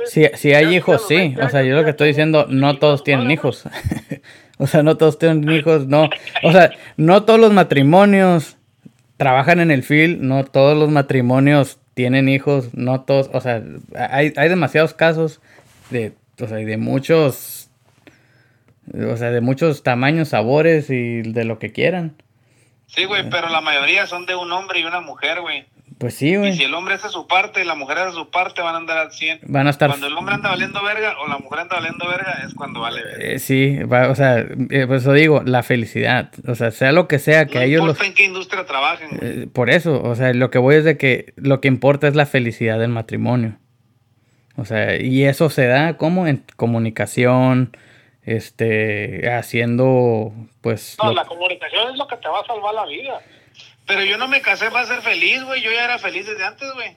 si, 0.05 0.27
si 0.33 0.53
hay 0.53 0.75
hijos, 0.75 1.07
sí. 1.07 1.15
20 1.15 1.43
O 1.43 1.49
sea, 1.49 1.61
yo 1.63 1.75
lo 1.75 1.83
que 1.83 1.91
estoy 1.91 2.09
diciendo, 2.09 2.47
no 2.49 2.77
todos 2.79 3.03
tienen 3.03 3.29
hijos. 3.29 3.63
o 4.57 4.67
sea, 4.67 4.83
no 4.83 4.97
todos 4.97 5.19
tienen 5.19 5.49
hijos, 5.51 5.85
no. 5.85 6.09
O 6.43 6.51
sea, 6.51 6.71
no 6.97 7.23
todos 7.23 7.39
los 7.39 7.53
matrimonios 7.53 8.57
trabajan 9.15 9.59
en 9.59 9.69
el 9.69 9.83
field, 9.83 10.21
no 10.21 10.43
todos 10.43 10.75
los 10.75 10.89
matrimonios 10.89 11.77
tienen 11.93 12.27
hijos, 12.27 12.73
no 12.73 13.01
todos, 13.01 13.29
o 13.33 13.41
sea, 13.41 13.61
hay, 13.95 14.33
hay 14.35 14.49
demasiados 14.49 14.95
casos 14.95 15.39
de, 15.91 16.13
o 16.39 16.47
sea, 16.47 16.57
de 16.57 16.77
muchos, 16.77 17.69
o 18.93 19.15
sea, 19.17 19.29
de 19.31 19.41
muchos 19.41 19.83
tamaños, 19.83 20.29
sabores 20.29 20.89
y 20.89 21.21
de 21.21 21.45
lo 21.45 21.59
que 21.59 21.71
quieran. 21.71 22.15
Sí, 22.87 23.05
güey, 23.05 23.29
pero 23.29 23.47
la 23.49 23.61
mayoría 23.61 24.05
son 24.07 24.25
de 24.25 24.35
un 24.35 24.51
hombre 24.51 24.79
y 24.79 24.83
una 24.83 24.99
mujer, 24.99 25.39
güey. 25.41 25.65
Pues 25.97 26.15
sí, 26.15 26.29
Y 26.29 26.31
si 26.31 26.37
güey. 26.37 26.63
el 26.63 26.73
hombre 26.73 26.95
hace 26.95 27.09
su 27.09 27.27
parte 27.27 27.61
y 27.61 27.63
la 27.63 27.75
mujer 27.75 27.99
hace 27.99 28.13
su 28.15 28.31
parte, 28.31 28.61
van 28.63 28.73
a 28.73 28.77
andar 28.79 28.97
al 28.97 29.11
100. 29.11 29.41
Van 29.43 29.67
a 29.67 29.69
estar 29.69 29.87
Cuando 29.87 30.07
el 30.07 30.13
hombre 30.17 30.33
anda 30.33 30.49
valiendo 30.49 30.83
verga 30.83 31.15
o 31.23 31.27
la 31.27 31.37
mujer 31.37 31.59
anda 31.59 31.75
valiendo 31.75 32.07
verga, 32.07 32.41
es 32.47 32.55
cuando 32.55 32.79
vale 32.79 33.03
verga. 33.03 33.23
Eh, 33.23 33.37
sí, 33.39 33.77
va- 33.83 34.09
o 34.09 34.15
sea, 34.15 34.39
eh, 34.39 34.87
por 34.87 34.95
eso 34.95 35.13
digo, 35.13 35.43
la 35.45 35.61
felicidad. 35.61 36.31
O 36.47 36.55
sea, 36.55 36.71
sea 36.71 36.91
lo 36.91 37.07
que 37.07 37.19
sea 37.19 37.45
que 37.45 37.59
no 37.59 37.61
ellos 37.65 37.79
los... 37.85 37.89
importa 37.89 38.07
en 38.07 38.13
qué 38.15 38.23
industria 38.25 38.65
trabajen. 38.65 39.09
güey. 39.09 39.43
eh, 39.43 39.47
por 39.53 39.69
eso, 39.69 40.01
o 40.01 40.15
sea, 40.15 40.33
lo 40.33 40.49
que 40.49 40.57
voy 40.57 40.75
es 40.75 40.85
de 40.85 40.97
que 40.97 41.33
lo 41.35 41.61
que 41.61 41.67
importa 41.67 42.07
es 42.07 42.15
la 42.15 42.25
felicidad 42.25 42.79
del 42.79 42.89
matrimonio. 42.89 43.57
O 44.61 44.65
sea, 44.65 45.01
y 45.01 45.23
eso 45.23 45.49
se 45.49 45.65
da 45.65 45.97
como 45.97 46.27
en 46.27 46.43
comunicación, 46.55 47.75
este, 48.23 49.29
haciendo, 49.31 50.33
pues... 50.61 50.95
No, 51.01 51.09
lo- 51.09 51.15
la 51.15 51.25
comunicación 51.25 51.91
es 51.91 51.97
lo 51.97 52.07
que 52.07 52.17
te 52.17 52.27
va 52.27 52.39
a 52.39 52.45
salvar 52.45 52.73
la 52.73 52.85
vida. 52.85 53.19
Pero 53.87 54.03
yo 54.03 54.17
no 54.17 54.27
me 54.27 54.41
casé 54.41 54.69
para 54.71 54.85
ser 54.85 55.01
feliz, 55.01 55.43
güey. 55.43 55.61
Yo 55.61 55.71
ya 55.71 55.85
era 55.85 55.97
feliz 55.99 56.25
desde 56.27 56.43
antes, 56.45 56.67
güey. 56.75 56.95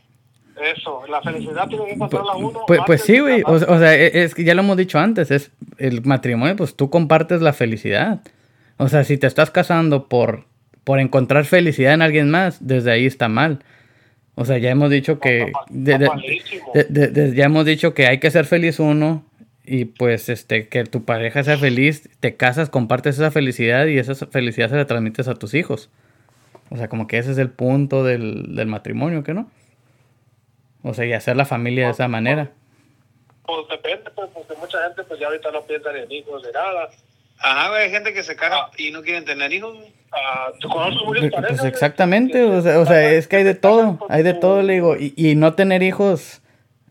Eso, 0.76 1.02
la 1.08 1.20
felicidad 1.22 1.66
tiene 1.66 1.86
que 1.86 1.92
encontrarla 1.94 2.34
uno. 2.36 2.60
Pues, 2.66 2.80
pues 2.86 3.02
sí, 3.02 3.18
güey. 3.18 3.42
O, 3.44 3.52
o 3.54 3.78
sea, 3.78 3.94
e- 3.96 4.22
es 4.24 4.34
que 4.34 4.44
ya 4.44 4.54
lo 4.54 4.60
hemos 4.62 4.76
dicho 4.76 4.98
antes, 4.98 5.30
es 5.30 5.50
el 5.78 6.02
matrimonio, 6.04 6.54
pues 6.54 6.76
tú 6.76 6.90
compartes 6.90 7.40
la 7.42 7.52
felicidad. 7.52 8.20
O 8.76 8.88
sea, 8.88 9.02
si 9.04 9.16
te 9.18 9.26
estás 9.26 9.50
casando 9.50 10.08
por, 10.08 10.44
por 10.84 11.00
encontrar 11.00 11.44
felicidad 11.46 11.94
en 11.94 12.02
alguien 12.02 12.30
más, 12.30 12.58
desde 12.66 12.92
ahí 12.92 13.06
está 13.06 13.28
mal. 13.28 13.60
O 14.37 14.45
sea, 14.45 14.59
ya 14.59 14.70
hemos 14.70 14.91
dicho 14.91 15.18
que 15.20 15.53
de- 15.70 15.99
de- 15.99 16.09
malísimo. 16.09 16.72
de- 16.74 16.85
de- 16.85 17.09
de- 17.09 17.35
ya 17.37 17.45
hemos 17.45 17.64
dicho 17.64 17.95
que 17.95 18.07
hay 18.07 18.18
que 18.18 18.30
ser 18.30 18.47
feliz 18.47 18.80
uno 18.80 19.24
y 19.64 19.85
pues 19.87 20.28
este 20.28 20.68
que 20.68 20.85
tu 20.85 21.05
pareja 21.05 21.43
sea 21.45 21.57
feliz, 21.57 22.09
te 22.20 22.35
casas, 22.37 22.68
compartes 22.68 23.14
esa 23.16 23.30
felicidad 23.30 23.87
y 23.87 23.99
esa 23.99 24.14
felicidad 24.26 24.68
se 24.70 24.76
la 24.76 24.87
transmites 24.87 25.28
a 25.28 25.35
tus 25.35 25.55
hijos. 25.55 25.89
O 26.70 26.76
sea, 26.76 26.89
como 26.89 27.07
que 27.07 27.18
ese 27.18 27.30
es 27.30 27.39
el 27.39 27.51
punto 27.51 28.03
del, 28.05 28.57
del 28.57 28.66
matrimonio, 28.66 29.22
¿qué 29.22 29.35
no? 29.35 29.51
O 30.82 30.95
sea, 30.95 31.07
y 31.07 31.12
hacer 31.12 31.37
la 31.37 31.45
familia 31.47 31.87
de 31.87 31.93
esa 31.93 32.09
manera. 32.09 32.51
Pues 33.47 33.68
depende, 33.70 34.11
pues, 34.14 34.30
porque 34.35 34.55
mucha 34.61 34.82
gente 34.85 35.05
pues 35.05 35.20
ya 35.20 35.26
ahorita 35.28 35.51
no 35.53 35.62
piensa 35.62 35.91
en 35.97 36.11
hijos 36.11 36.43
de 36.43 36.53
nada. 36.53 36.91
Ajá. 37.39 37.74
Hay 37.76 37.91
gente 37.91 38.12
que 38.12 38.22
se 38.22 38.35
casa 38.37 38.55
Ah. 38.57 38.70
y 38.76 38.91
no 38.91 39.03
quieren 39.03 39.24
tener 39.24 39.53
hijos, 39.53 39.78
Ah, 40.16 40.52
muchas 40.62 41.02
Pues 41.04 41.32
parejas. 41.32 41.60
pues 41.60 41.64
exactamente, 41.64 42.34
que 42.34 42.44
o 42.44 42.62
se 42.62 42.70
sea, 42.70 42.80
o 42.80 42.86
sea, 42.86 43.12
es 43.12 43.26
que 43.28 43.36
hay 43.36 43.44
de 43.44 43.54
todo, 43.54 43.98
hay 44.08 44.22
de 44.22 44.34
todo, 44.34 44.62
le 44.62 44.74
digo, 44.74 44.96
y, 44.96 45.12
y 45.16 45.34
no 45.34 45.54
tener 45.54 45.82
hijos 45.82 46.40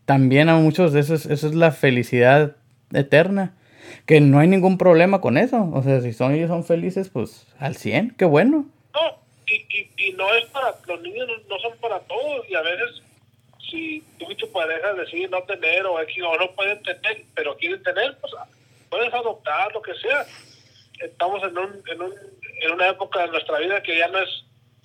también 0.04 0.48
a 0.48 0.56
muchos 0.56 0.92
de 0.92 1.00
esos, 1.00 1.26
eso 1.26 1.46
es 1.48 1.54
la 1.54 1.72
felicidad 1.72 2.56
eterna, 2.92 3.54
que 4.06 4.20
no 4.20 4.38
hay 4.38 4.48
ningún 4.48 4.76
problema 4.76 5.20
con 5.20 5.38
eso, 5.38 5.70
o 5.72 5.82
sea, 5.82 6.00
si 6.02 6.12
son 6.12 6.34
ellos 6.34 6.48
son 6.48 6.64
felices, 6.64 7.08
pues 7.08 7.46
al 7.58 7.76
100, 7.76 8.14
qué 8.18 8.26
bueno. 8.26 8.66
No, 8.92 9.00
y, 9.46 9.54
y, 9.54 9.90
y 10.08 10.12
no 10.12 10.32
es 10.34 10.44
para, 10.46 10.74
los 10.86 11.00
niños 11.02 11.26
no, 11.26 11.56
no 11.56 11.60
son 11.60 11.78
para 11.80 12.00
todos 12.00 12.48
y 12.48 12.54
a 12.54 12.60
veces 12.62 13.02
si 13.70 14.04
tú 14.18 14.26
y 14.30 14.34
tu 14.36 14.50
pareja 14.52 14.92
deciden 14.92 15.30
no 15.30 15.42
tener 15.44 15.86
o, 15.86 15.94
o 15.94 16.36
no 16.38 16.50
pueden 16.54 16.82
tener, 16.82 17.24
pero 17.34 17.56
quieren 17.56 17.82
tener, 17.82 18.16
pues 18.20 18.32
puedes 18.90 19.12
adoptar, 19.12 19.72
lo 19.72 19.82
que 19.82 19.94
sea. 19.94 20.24
Estamos 21.00 21.42
en, 21.42 21.58
un, 21.58 21.82
en, 21.90 22.02
un, 22.02 22.12
una 22.84 22.90
época 22.92 23.20
de 23.22 23.28
nuestra 23.28 23.58
vida 23.58 23.82
que 23.82 23.96
ya 23.98 24.08
no 24.08 24.18
es, 24.18 24.28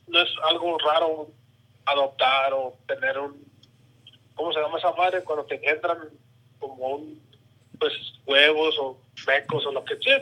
no 0.07 0.21
es 0.21 0.29
algo 0.49 0.77
raro 0.79 1.27
adoptar 1.85 2.53
o 2.53 2.77
tener 2.87 3.17
un, 3.17 3.43
¿cómo 4.35 4.53
se 4.53 4.59
llama 4.61 4.77
esa 4.77 4.91
madre? 4.93 5.23
Cuando 5.23 5.45
te 5.45 5.55
engendran 5.55 5.97
como 6.59 6.75
un, 6.95 7.21
pues 7.79 7.93
huevos 8.25 8.75
o 8.79 9.01
mecos 9.27 9.65
o 9.65 9.71
lo 9.71 9.83
que 9.83 9.95
sea, 9.97 10.19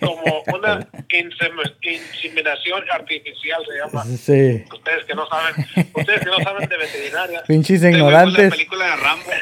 como 0.00 0.42
una 0.54 0.80
insem- 1.08 1.76
inseminación 1.82 2.82
artificial 2.90 3.62
se 3.66 3.78
llama. 3.78 4.04
Sí, 4.04 4.64
Ustedes 4.72 5.04
que 5.06 5.14
no 5.14 5.26
saben, 5.28 5.54
ustedes 5.94 6.20
que 6.20 6.26
no 6.30 6.38
saben 6.42 6.68
de 6.68 6.76
veterinaria. 6.76 7.42
pinches 7.46 7.80
fue 7.80 7.90
La 7.92 7.96
ignorantes. 7.98 8.50
película 8.50 8.84
de 8.86 8.96
Rambo. 8.96 9.30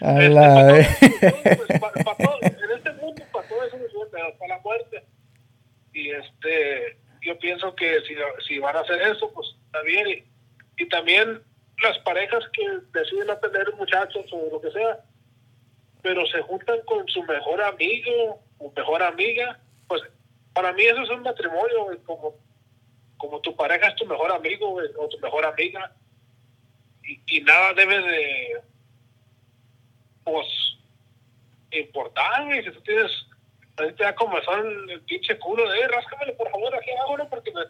A 0.00 0.12
Este, 0.22 0.28
la 0.30 0.42
para 0.54 0.72
vez. 0.72 0.98
todo, 1.00 1.10
pues, 1.56 1.80
todo- 2.18 2.38
en 2.42 2.70
este 2.76 2.92
mundo 2.92 3.22
para 3.32 3.48
todo 3.48 3.64
eso 3.64 3.76
hasta 4.28 4.46
la 4.46 4.58
muerte 4.60 5.02
y 5.94 6.10
yo 7.22 7.38
pienso 7.38 7.74
que 7.74 8.00
si, 8.02 8.14
si 8.46 8.58
van 8.58 8.76
a 8.76 8.80
hacer 8.80 9.00
eso 9.02 9.30
pues 9.32 9.48
está 9.66 9.82
bien 9.82 10.24
y, 10.76 10.88
también 10.88 11.42
las 11.82 11.98
parejas 12.00 12.44
que 12.52 12.62
deciden 12.92 13.26
no 13.26 13.36
tener 13.38 13.72
muchachos 13.74 14.26
o 14.32 14.50
lo 14.50 14.60
que 14.60 14.70
sea 14.70 15.00
pero 16.02 16.26
se 16.26 16.42
juntan 16.42 16.80
con 16.84 17.08
su 17.08 17.22
mejor 17.22 17.62
amigo 17.62 18.42
o 18.58 18.72
mejor 18.76 19.02
amiga 19.02 19.58
pues 19.88 20.02
para 20.52 20.72
mí 20.72 20.82
eso 20.82 21.02
es 21.02 21.10
un 21.10 21.22
matrimonio 21.22 21.98
como 22.04 22.34
como 23.16 23.40
tu 23.40 23.56
pareja 23.56 23.88
es 23.88 23.96
tu 23.96 24.06
mejor 24.06 24.32
amigo 24.32 24.76
o 24.98 25.08
tu 25.08 25.18
mejor 25.20 25.46
amiga 25.46 25.92
y, 27.26 27.40
nada 27.42 27.74
debe 27.74 28.00
de 28.00 28.60
pues 30.24 30.46
importar. 31.70 32.50
Si 32.64 32.70
tú 32.70 32.80
tienes, 32.82 33.10
ahí 33.78 33.92
te 33.94 34.04
da 34.04 34.14
como 34.14 34.40
son 34.42 34.90
el 34.90 35.00
pinche 35.02 35.38
culo 35.38 35.68
de, 35.68 35.80
eh, 35.80 35.88
ráscamelo 35.88 36.36
por 36.36 36.50
favor 36.50 36.74
aquí 36.74 36.90
abajo, 36.92 37.18
¿no? 37.18 37.28
Porque 37.28 37.50
me, 37.52 37.60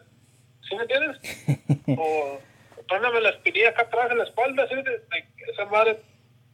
¿sí 0.67 0.75
me 0.75 0.81
entiendes? 0.83 1.17
o 1.99 2.39
póngame 2.87 3.21
la 3.21 3.29
espinilla 3.29 3.69
acá 3.69 3.83
atrás 3.83 4.11
en 4.11 4.17
la 4.19 4.23
espalda, 4.25 4.67
¿sí? 4.67 4.75
De- 4.75 4.83
de- 4.83 5.51
esa 5.51 5.65
madre 5.65 5.99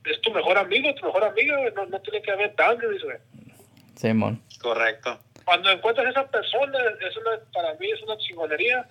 es 0.06 0.22
tu 0.22 0.32
mejor 0.32 0.58
amigo, 0.58 0.94
tu 0.96 1.06
mejor 1.06 1.24
amiga. 1.24 1.58
No, 1.76 1.86
no 1.88 2.02
tiene 2.02 2.22
que 2.22 2.32
haber 2.32 2.56
daño, 2.56 2.90
dice, 2.90 3.06
güey. 3.06 3.18
Simón. 3.96 4.42
Correcto. 4.62 5.20
Cuando 5.46 5.70
encuentras 5.72 6.08
esa 6.08 6.28
persona, 6.28 6.78
es 7.08 7.18
una, 7.18 7.32
para 7.54 7.74
mí 7.76 7.90
es 7.92 8.02
una 8.04 8.18
chingonería. 8.18 8.88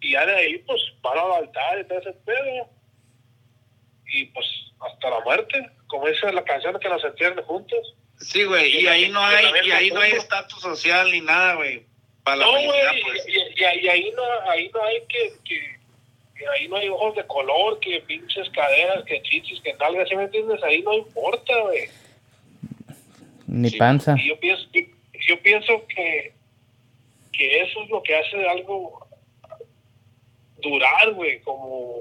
Y 0.00 0.12
ya 0.12 0.26
de 0.26 0.34
ahí, 0.34 0.58
pues, 0.58 0.80
para 1.02 1.22
al 1.22 1.44
altar 1.44 1.78
y 1.80 1.84
todo 1.84 1.98
ese 1.98 2.12
pedo. 2.12 2.68
Y 4.06 4.26
pues, 4.26 4.46
hasta 4.80 5.10
la 5.10 5.20
muerte. 5.20 5.70
Como 5.86 6.06
dice 6.08 6.32
la 6.32 6.44
canción 6.44 6.78
que 6.78 6.88
nos 6.88 7.04
entierren 7.04 7.44
juntos. 7.44 7.94
Sí, 8.24 8.44
güey. 8.44 8.80
Y 8.82 8.86
ahí 8.86 9.08
no 9.10 9.20
hay, 9.24 9.46
y 9.66 9.70
ahí 9.70 9.90
no 9.90 10.00
hay 10.00 10.12
estatus 10.12 10.60
social 10.60 11.10
ni 11.10 11.20
nada, 11.20 11.54
güey. 11.54 11.84
Para 12.22 12.36
la 12.38 12.46
No, 12.46 12.52
güey, 12.52 13.02
pues. 13.02 13.26
y, 13.28 13.32
y- 13.32 13.84
y 13.84 13.88
ahí 13.88 14.12
no, 14.16 14.22
ahí 14.50 14.70
no 14.72 14.82
hay 14.84 15.00
que, 15.08 15.32
que, 15.44 15.60
que 16.36 16.48
ahí 16.48 16.68
no 16.68 16.76
hay 16.76 16.88
ojos 16.88 17.14
de 17.16 17.26
color, 17.26 17.78
que 17.80 18.00
pinches 18.00 18.48
caderas, 18.50 19.04
que 19.04 19.20
chichis, 19.22 19.60
que 19.60 19.74
nalgas, 19.74 20.08
¿sí 20.08 20.16
me 20.16 20.24
entiendes? 20.24 20.62
Ahí 20.62 20.82
no 20.82 20.94
importa, 20.94 21.60
güey. 21.60 21.88
Ni 23.46 23.70
Sí, 23.70 23.76
panza. 23.76 24.14
Y 24.18 24.28
yo 24.28 24.40
pienso, 24.40 24.66
yo, 24.72 24.80
yo 25.28 25.40
pienso 25.42 25.86
que, 25.86 26.32
que 27.32 27.60
eso 27.62 27.82
es 27.82 27.90
lo 27.90 28.02
que 28.02 28.16
hace 28.16 28.48
algo 28.48 29.06
durar, 30.62 31.12
güey, 31.12 31.40
como, 31.40 32.00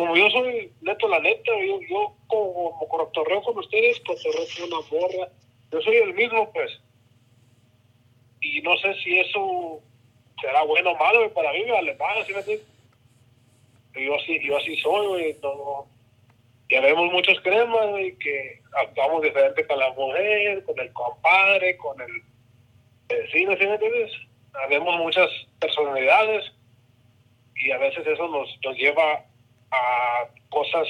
como 0.00 0.16
yo 0.16 0.30
soy 0.30 0.72
neto 0.80 1.08
la 1.08 1.18
neta, 1.18 1.52
yo, 1.62 1.78
yo 1.82 2.14
como, 2.26 2.78
como 2.88 3.42
con 3.42 3.58
ustedes, 3.58 4.00
cotorreo 4.00 4.46
con 4.56 4.72
una 4.72 4.88
morra, 4.90 5.28
yo 5.70 5.80
soy 5.82 5.96
el 5.96 6.14
mismo, 6.14 6.50
pues. 6.54 6.80
Y 8.40 8.62
no 8.62 8.78
sé 8.78 8.94
si 8.94 9.20
eso 9.20 9.82
será 10.40 10.62
bueno 10.62 10.92
o 10.92 10.96
malo, 10.96 11.30
para 11.34 11.52
mí 11.52 11.64
me 11.64 11.72
vale 11.72 11.98
¿sí 12.26 12.32
me 12.32 12.38
entiendes? 12.38 12.66
Yo 13.94 14.14
así, 14.14 14.40
yo 14.42 14.56
así 14.56 14.74
soy, 14.78 15.06
güey, 15.06 15.36
no, 15.42 15.86
vemos 16.70 17.12
muchos 17.12 17.38
cremas, 17.42 17.90
güey, 17.90 18.16
que 18.16 18.62
actuamos 18.82 19.20
diferente 19.20 19.66
con 19.66 19.78
la 19.80 19.92
mujer, 19.92 20.64
con 20.64 20.80
el 20.80 20.90
compadre, 20.94 21.76
con 21.76 22.00
el 22.00 22.22
vecino, 23.06 23.54
¿sí 23.58 23.66
me 23.66 23.74
entiendes? 23.74 24.12
Vemos 24.70 24.96
muchas 24.96 25.28
personalidades 25.58 26.50
y 27.54 27.70
a 27.70 27.76
veces 27.76 28.06
eso 28.06 28.28
nos, 28.28 28.48
nos 28.64 28.76
lleva 28.78 29.26
a 29.70 30.28
cosas, 30.48 30.88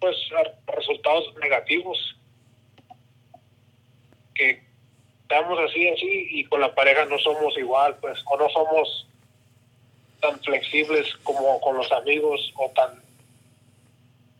pues, 0.00 0.16
a 0.36 0.72
resultados 0.72 1.34
negativos 1.40 2.16
que 4.34 4.62
estamos 5.22 5.58
así, 5.58 5.88
así 5.88 6.28
y 6.30 6.44
con 6.44 6.60
la 6.60 6.74
pareja 6.74 7.04
no 7.06 7.18
somos 7.18 7.56
igual, 7.58 7.96
pues, 8.00 8.18
o 8.26 8.36
no 8.36 8.48
somos 8.50 9.06
tan 10.20 10.40
flexibles 10.40 11.16
como 11.22 11.60
con 11.60 11.76
los 11.76 11.90
amigos 11.92 12.52
o 12.56 12.70
tan 12.70 13.02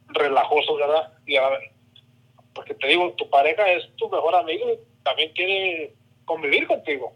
relajosos, 0.09 0.79
¿verdad? 0.79 1.13
Y 1.27 1.37
a 1.37 1.51
porque 2.59 2.75
te 2.75 2.89
digo, 2.89 3.13
tu 3.13 3.31
pareja 3.31 3.71
es 3.71 3.89
tu 3.95 4.09
mejor 4.09 4.35
amigo 4.35 4.69
y 4.73 5.05
también 5.05 5.33
quiere 5.33 5.93
convivir 6.25 6.67
contigo. 6.67 7.13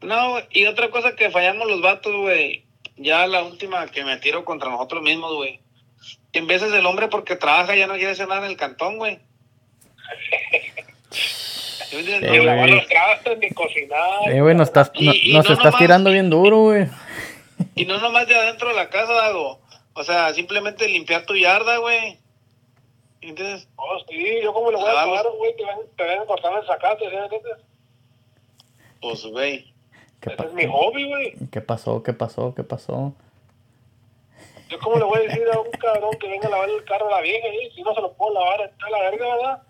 No, 0.00 0.36
y 0.50 0.66
otra 0.66 0.90
cosa 0.90 1.16
que 1.16 1.28
fallamos 1.30 1.66
los 1.66 1.82
vatos, 1.82 2.14
güey. 2.14 2.64
Ya 2.98 3.26
la 3.26 3.42
última 3.44 3.86
que 3.88 4.04
me 4.04 4.16
tiro 4.18 4.44
contra 4.44 4.70
nosotros 4.70 5.02
mismos, 5.02 5.34
güey. 5.34 5.60
Que 6.32 6.40
en 6.40 6.46
veces 6.46 6.72
el 6.72 6.84
hombre 6.86 7.08
porque 7.08 7.36
trabaja 7.36 7.74
ya 7.76 7.86
no 7.86 7.94
quiere 7.94 8.10
hacer 8.12 8.28
nada 8.28 8.44
en 8.44 8.50
el 8.50 8.56
cantón, 8.56 8.98
güey. 8.98 9.18
Eh, 11.90 12.18
Ni 12.20 12.38
lavar 12.44 12.68
güey. 12.68 12.80
los 12.80 12.86
trastes, 12.86 13.38
ni 13.38 13.50
cocinar. 13.50 14.28
Eh, 14.30 14.42
güey, 14.42 14.54
nos 14.54 14.68
estás, 14.68 14.90
Y- 14.94 15.06
no- 15.06 15.14
y 15.14 15.32
nos 15.32 15.46
no 15.48 15.52
estás 15.54 15.64
nomás- 15.72 15.78
tirando 15.78 16.10
bien 16.10 16.28
duro, 16.28 16.58
güey. 16.64 16.86
Y 17.74 17.86
no 17.86 17.98
nomás 17.98 18.26
de 18.28 18.34
adentro 18.36 18.68
de 18.68 18.74
la 18.74 18.90
casa, 18.90 19.10
Dago. 19.12 19.58
O 19.94 20.04
sea, 20.04 20.32
simplemente 20.34 20.86
limpiar 20.86 21.24
tu 21.24 21.34
yarda, 21.34 21.78
güey. 21.78 22.18
¿Entiendes? 23.22 23.68
Oh, 23.76 23.98
sí, 24.06 24.22
yo 24.42 24.52
como 24.52 24.70
le 24.70 24.76
voy 24.76 24.90
a 24.90 24.92
pagar, 24.94 25.24
güey, 25.38 25.56
que 25.56 25.64
ven- 25.64 25.88
te 25.96 26.04
ven 26.04 26.26
cortando 26.26 26.60
el 26.60 26.66
zacate, 26.66 27.08
¿sí? 27.08 27.16
¿entiendes? 27.16 27.56
Pues, 29.00 29.24
güey. 29.24 29.72
¿Qué, 30.20 30.32
Ese 30.32 30.46
es 30.46 30.52
mi 30.52 30.66
hobby, 30.66 31.08
güey. 31.08 31.34
¿Qué 31.50 31.60
pasó? 31.60 32.02
¿Qué 32.02 32.12
pasó? 32.12 32.54
¿Qué 32.54 32.64
pasó? 32.64 33.12
Yo 34.68 34.78
como 34.80 34.98
le 34.98 35.04
voy 35.04 35.18
a 35.18 35.22
decir 35.22 35.44
a 35.52 35.60
un 35.60 35.70
cabrón 35.70 36.10
que 36.20 36.28
venga 36.28 36.48
a 36.48 36.50
lavar 36.50 36.68
el 36.68 36.84
carro 36.84 37.08
a 37.08 37.16
la 37.16 37.20
vieja 37.20 37.48
y 37.48 37.70
si 37.70 37.82
no 37.82 37.94
se 37.94 38.00
lo 38.02 38.12
puedo 38.12 38.34
lavar, 38.34 38.60
está 38.62 38.90
la 38.90 39.00
verga, 39.00 39.34
¿verdad? 39.34 39.62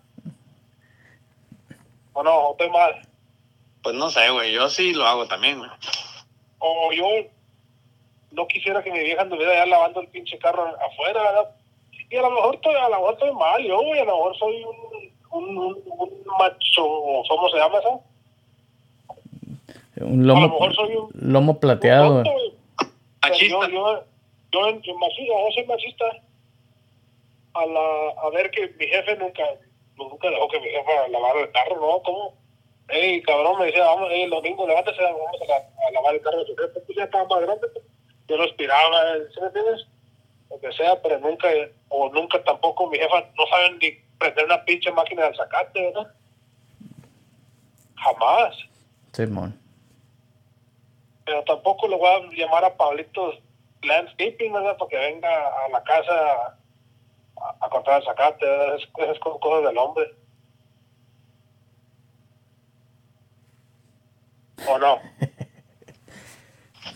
O 2.13 2.23
no, 2.23 2.35
o 2.35 2.51
estoy 2.51 2.69
mal. 2.69 3.01
Pues 3.81 3.95
no 3.95 4.09
sé, 4.09 4.29
güey. 4.29 4.51
Yo 4.51 4.69
sí 4.69 4.93
lo 4.93 5.05
hago 5.05 5.27
también, 5.27 5.59
güey. 5.59 5.69
O 6.57 6.91
yo 6.91 7.05
no 8.31 8.47
quisiera 8.47 8.83
que 8.83 8.91
mi 8.91 8.99
vieja 8.99 9.21
anduviera 9.21 9.53
ya 9.53 9.65
lavando 9.65 10.01
el 10.01 10.07
pinche 10.07 10.37
carro 10.37 10.65
afuera, 10.85 11.21
¿verdad? 11.23 11.55
Y 12.09 12.15
a 12.17 12.21
lo 12.21 12.31
mejor 12.31 12.55
estoy, 12.55 12.75
a 12.75 12.89
lo 12.89 12.95
mejor 12.97 13.13
estoy 13.13 13.33
mal, 13.33 13.63
yo, 13.63 13.81
güey, 13.81 13.99
a 13.99 14.05
lo 14.05 14.17
mejor 14.17 14.37
soy 14.37 14.63
un, 14.63 15.11
un, 15.31 15.57
un, 15.57 15.83
un 15.85 16.09
macho, 16.39 17.23
¿cómo 17.27 17.49
se 17.49 17.57
llama 17.57 17.79
eso? 17.79 18.03
Un 19.99 20.23
a 20.23 20.27
lo 20.27 20.33
lomo, 20.35 20.47
mejor 20.47 20.75
soy 20.75 20.95
un, 20.95 21.09
lomo 21.13 21.51
un 21.53 21.59
plateado, 21.59 22.23
tonto, 22.23 22.31
Machista. 23.21 23.47
Yo, 23.47 23.67
yo, 23.69 24.03
yo, 24.51 24.67
en- 24.69 24.81
en 24.83 24.97
machista, 24.97 25.33
yo 25.33 25.51
soy 25.53 25.65
machista. 25.65 26.05
A, 27.53 27.65
la, 27.65 28.09
a 28.23 28.29
ver 28.31 28.49
que 28.51 28.67
mi 28.79 28.85
jefe 28.87 29.15
nunca, 29.17 29.43
nunca 29.97 30.29
dejó 30.29 30.47
que 30.49 30.59
mi 30.61 30.69
jefa 30.69 31.07
lavara 31.09 31.41
el 31.41 31.51
carro, 31.51 31.75
¿no? 31.75 32.01
¿Cómo? 32.03 32.33
Ey, 32.89 33.21
cabrón, 33.23 33.59
me 33.59 33.65
decía, 33.67 33.83
vamos, 33.85 34.09
ey, 34.11 34.23
el 34.23 34.29
domingo, 34.29 34.65
levántese, 34.67 35.01
vamos 35.03 35.19
a, 35.41 35.45
la- 35.45 35.87
a 35.87 35.91
lavar 35.91 36.15
el 36.15 36.21
carro 36.21 36.39
de 36.39 36.45
su 36.45 36.55
jefe. 36.55 36.79
Pues 36.79 36.97
ya 36.97 37.03
estaba 37.03 37.25
más 37.27 37.41
grande, 37.41 37.67
pues. 37.73 37.85
yo 38.27 38.37
lo 38.37 38.43
aspiraba, 38.45 39.15
¿sí 39.33 39.39
me 39.41 39.47
entiendes? 39.47 39.87
Lo 40.49 40.59
que 40.59 40.71
sea, 40.73 40.99
pero 41.01 41.19
nunca, 41.19 41.47
o 41.89 42.09
nunca 42.09 42.41
tampoco 42.43 42.87
mi 42.87 42.97
jefa 42.97 43.21
no 43.37 43.45
sabe 43.47 43.71
ni 43.81 43.91
prender 44.17 44.45
una 44.45 44.63
pinche 44.65 44.91
máquina 44.91 45.27
de 45.29 45.35
sacate, 45.35 45.81
¿verdad? 45.81 46.13
Jamás. 47.95 48.55
Simón. 49.13 49.59
Pero 51.29 51.43
tampoco 51.43 51.87
le 51.87 51.95
voy 51.95 52.09
a 52.09 52.21
llamar 52.35 52.65
a 52.65 52.75
Pablito 52.75 53.33
Landscaping, 53.83 54.51
¿verdad? 54.51 54.75
Para 54.77 54.89
que 54.89 54.97
venga 54.97 55.29
a 55.29 55.69
la 55.71 55.83
casa 55.83 56.11
a, 57.37 57.65
a 57.65 57.69
cortar 57.69 57.99
el 58.01 58.05
zacate, 58.07 58.43
¿verdad? 58.47 58.75
Es- 58.77 58.89
esas 58.97 59.19
cosas 59.19 59.63
del 59.69 59.77
hombre. 59.77 60.05
¿O 64.67 64.77
no? 64.79 64.93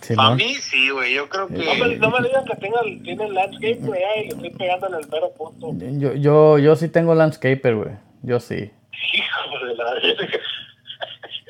A 0.02 0.06
Simón. 0.06 0.36
mí 0.36 0.56
sí, 0.56 0.90
güey. 0.90 1.14
Yo 1.14 1.30
creo 1.30 1.48
No 1.48 1.58
me, 1.76 1.90
que. 1.92 1.96
no 1.98 2.10
me 2.10 2.28
digan 2.28 2.44
que 2.46 2.56
tenga, 2.58 2.82
el- 2.82 3.02
tiene 3.04 3.30
landscape, 3.30 3.78
güey, 3.82 4.02
y 4.02 4.24
le 4.24 4.30
estoy 4.34 4.50
pegando 4.50 4.88
en 4.88 4.96
el 4.96 5.08
mero 5.08 5.32
punto. 5.34 5.72
Yo, 5.78 6.14
yo, 6.16 6.58
yo 6.58 6.76
sí 6.76 6.90
tengo 6.90 7.16
landscaper, 7.16 7.76
güey. 7.76 7.92
Yo 8.24 8.40
sí. 8.42 8.70
Hijo 9.14 9.66
de 9.66 9.76
la. 9.76 9.94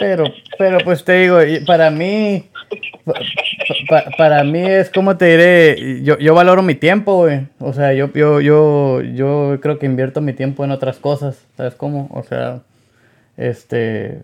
Pero, 0.04 0.24
pero 0.58 0.78
pues 0.84 1.04
te 1.04 1.14
digo, 1.14 1.38
para 1.66 1.90
mí, 1.90 2.46
pa- 3.90 4.06
para 4.18 4.44
mí 4.44 4.60
es 4.66 4.90
como 4.90 5.16
te 5.18 5.26
diré, 5.26 6.04
yo, 6.04 6.18
yo 6.18 6.34
valoro 6.36 6.62
mi 6.62 6.76
tiempo, 6.76 7.18
güey. 7.18 7.48
O 7.60 7.74
sea, 7.74 7.94
yo, 7.94 8.12
yo, 8.14 8.42
yo, 8.42 9.02
yo 9.02 9.58
creo 9.62 9.80
que 9.80 9.86
invierto 9.86 10.22
mi 10.22 10.34
tiempo 10.34 10.64
en 10.66 10.72
otras 10.72 10.98
cosas, 11.00 11.46
¿sabes 11.56 11.76
cómo? 11.76 12.10
O 12.12 12.24
sea, 12.24 12.62
este, 13.38 14.20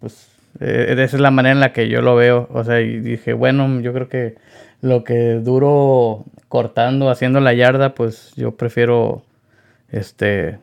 pues, 0.00 0.28
eh, 0.60 0.86
esa 0.90 1.16
es 1.16 1.20
la 1.20 1.30
manera 1.30 1.52
en 1.52 1.60
la 1.60 1.72
que 1.72 1.88
yo 1.88 2.02
lo 2.02 2.16
veo. 2.16 2.48
O 2.52 2.64
sea, 2.64 2.80
y 2.80 3.00
dije, 3.00 3.32
bueno, 3.32 3.80
yo 3.80 3.92
creo 3.92 4.08
que 4.08 4.34
lo 4.80 5.04
que 5.04 5.34
duro 5.34 6.24
cortando, 6.48 7.10
haciendo 7.10 7.40
la 7.40 7.52
yarda, 7.54 7.94
pues 7.94 8.32
yo 8.36 8.52
prefiero, 8.56 9.22
este, 9.90 10.58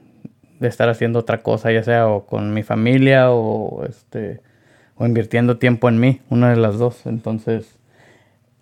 de 0.60 0.68
estar 0.68 0.90
haciendo 0.90 1.20
otra 1.20 1.42
cosa, 1.44 1.72
ya 1.72 1.84
sea 1.84 2.08
o 2.08 2.26
con 2.26 2.54
mi 2.54 2.64
familia 2.64 3.32
o 3.32 3.84
este 3.86 4.42
o 4.98 5.06
invirtiendo 5.06 5.58
tiempo 5.58 5.90
en 5.90 6.00
mí, 6.00 6.22
una 6.30 6.50
de 6.52 6.56
las 6.58 6.78
dos. 6.78 7.06
Entonces, 7.06 7.78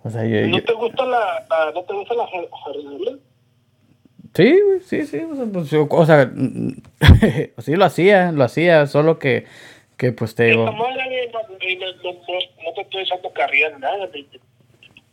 o 0.04 0.10
sea, 0.10 0.26
yo, 0.26 0.48
¿No 0.48 0.62
te 0.64 0.74
gusta 0.74 1.06
la, 1.06 1.46
la- 1.50 1.72
no 1.74 1.84
te 1.84 1.94
gusta 1.94 2.14
la 2.16 2.26
jar- 2.28 2.50
jardinería? 2.66 3.18
sí, 4.34 4.60
sí, 4.86 5.06
sí, 5.06 5.18
o 5.20 5.36
sea, 5.36 5.46
pues, 5.52 5.70
yo- 5.70 5.88
o 5.89 6.06
sea, 6.06 6.32
sí 7.60 7.76
lo 7.76 7.86
hacía, 7.86 8.32
lo 8.32 8.44
hacía, 8.44 8.88
solo 8.88 9.20
que 9.20 9.46
que 9.98 10.12
pues 10.12 10.34
te 10.36 10.46
digo, 10.46 10.64
Esa 10.64 10.72
madre, 10.72 11.32
no, 11.32 11.39
no, 11.39 11.48
no, 12.66 12.74
te 12.74 12.82
estoy 12.82 13.02
echando 13.04 13.32
carrilla 13.32 13.70
ni 13.70 13.80
nada. 13.80 14.10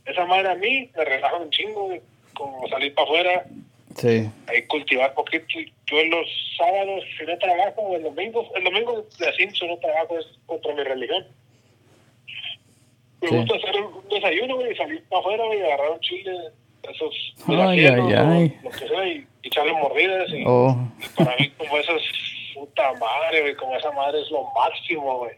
Esa 0.06 0.24
madre 0.24 0.50
a 0.50 0.54
mí 0.54 0.90
me 0.96 1.04
relaja 1.04 1.36
un 1.36 1.50
chingo. 1.50 1.90
Como 2.32 2.66
salir 2.68 2.94
para 2.94 3.04
afuera, 3.06 3.44
sí, 3.96 4.30
ahí 4.48 4.62
cultivar 4.66 5.14
poquito. 5.14 5.46
Yo 5.86 5.98
en 5.98 6.10
los 6.10 6.26
sábados, 6.56 7.04
si 7.18 7.24
no 7.26 7.36
trabajo, 7.38 7.80
o 7.82 7.96
el 7.96 8.02
domingo, 8.04 8.46
el 8.54 8.64
domingo 8.64 9.06
de 9.18 9.32
cinco 9.36 9.66
no 9.66 9.76
trabajo, 9.78 10.18
es 10.18 10.26
contra 10.46 10.74
mi 10.74 10.82
religión. 10.84 11.26
Me 13.20 13.28
Sí. 13.28 13.36
gusta 13.36 13.56
hacer 13.56 13.82
un 13.82 14.08
desayuno, 14.08 14.56
güey, 14.56 14.72
y 14.72 14.76
salir 14.76 15.04
para 15.08 15.20
afuera, 15.20 15.44
güey, 15.44 15.58
y 15.58 15.62
agarrar 15.62 15.90
un 15.90 16.00
chile, 16.00 16.32
esos 16.84 17.34
Ay, 17.48 17.86
ay, 17.86 18.12
ay. 18.16 18.58
lo 18.62 18.70
que 18.70 18.88
sea, 18.88 19.06
y 19.06 19.26
echarle 19.42 19.72
mordidas. 19.74 20.28
Y, 20.30 20.42
oh, 20.46 20.76
y 20.98 21.08
para 21.22 21.36
mí, 21.36 21.50
como 21.50 21.76
esa 21.76 21.92
es 21.92 22.02
puta 22.54 22.92
madre, 22.94 23.42
güey, 23.42 23.54
como 23.56 23.76
esa 23.76 23.90
madre 23.92 24.22
es 24.22 24.30
lo 24.30 24.44
máximo, 24.54 25.18
güey. 25.18 25.34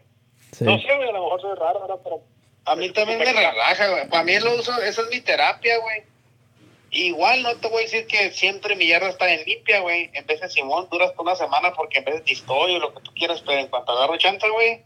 sí, 0.51 0.63
No 0.63 0.79
sé, 0.79 0.95
güey, 0.95 1.09
a 1.09 1.11
lo 1.11 1.23
mejor 1.23 1.41
soy 1.41 1.55
raro, 1.57 1.81
¿verdad? 1.81 1.99
Pero 2.03 2.21
A 2.65 2.75
mí 2.77 2.89
también 2.93 3.19
me 3.19 3.25
relaja, 3.25 3.89
güey. 3.89 4.07
Para 4.09 4.23
mí 4.23 4.39
lo 4.39 4.55
uso, 4.55 4.71
esa 4.81 5.01
es 5.01 5.09
mi 5.11 5.19
terapia, 5.19 5.77
güey. 5.79 6.03
Igual 6.95 7.41
no 7.41 7.55
te 7.55 7.67
voy 7.69 7.79
a 7.79 7.85
decir 7.85 8.05
que 8.05 8.31
siempre 8.31 8.75
mi 8.75 8.85
yarda 8.85 9.09
está 9.09 9.27
en 9.33 9.43
limpia, 9.45 9.79
güey. 9.79 10.11
En 10.13 10.27
vez 10.27 10.39
de 10.41 10.47
Simón 10.47 10.87
duras 10.91 11.11
una 11.17 11.35
semana 11.35 11.73
porque 11.73 11.97
en 11.97 12.05
vez 12.05 12.23
de 12.23 12.31
estoy 12.31 12.75
o 12.75 12.79
lo 12.79 12.93
que 12.93 13.01
tú 13.01 13.11
quieras, 13.15 13.41
pero 13.41 13.59
en 13.59 13.67
cuanto 13.67 13.93
agarro 13.93 14.15
chanta, 14.17 14.47
güey, 14.47 14.83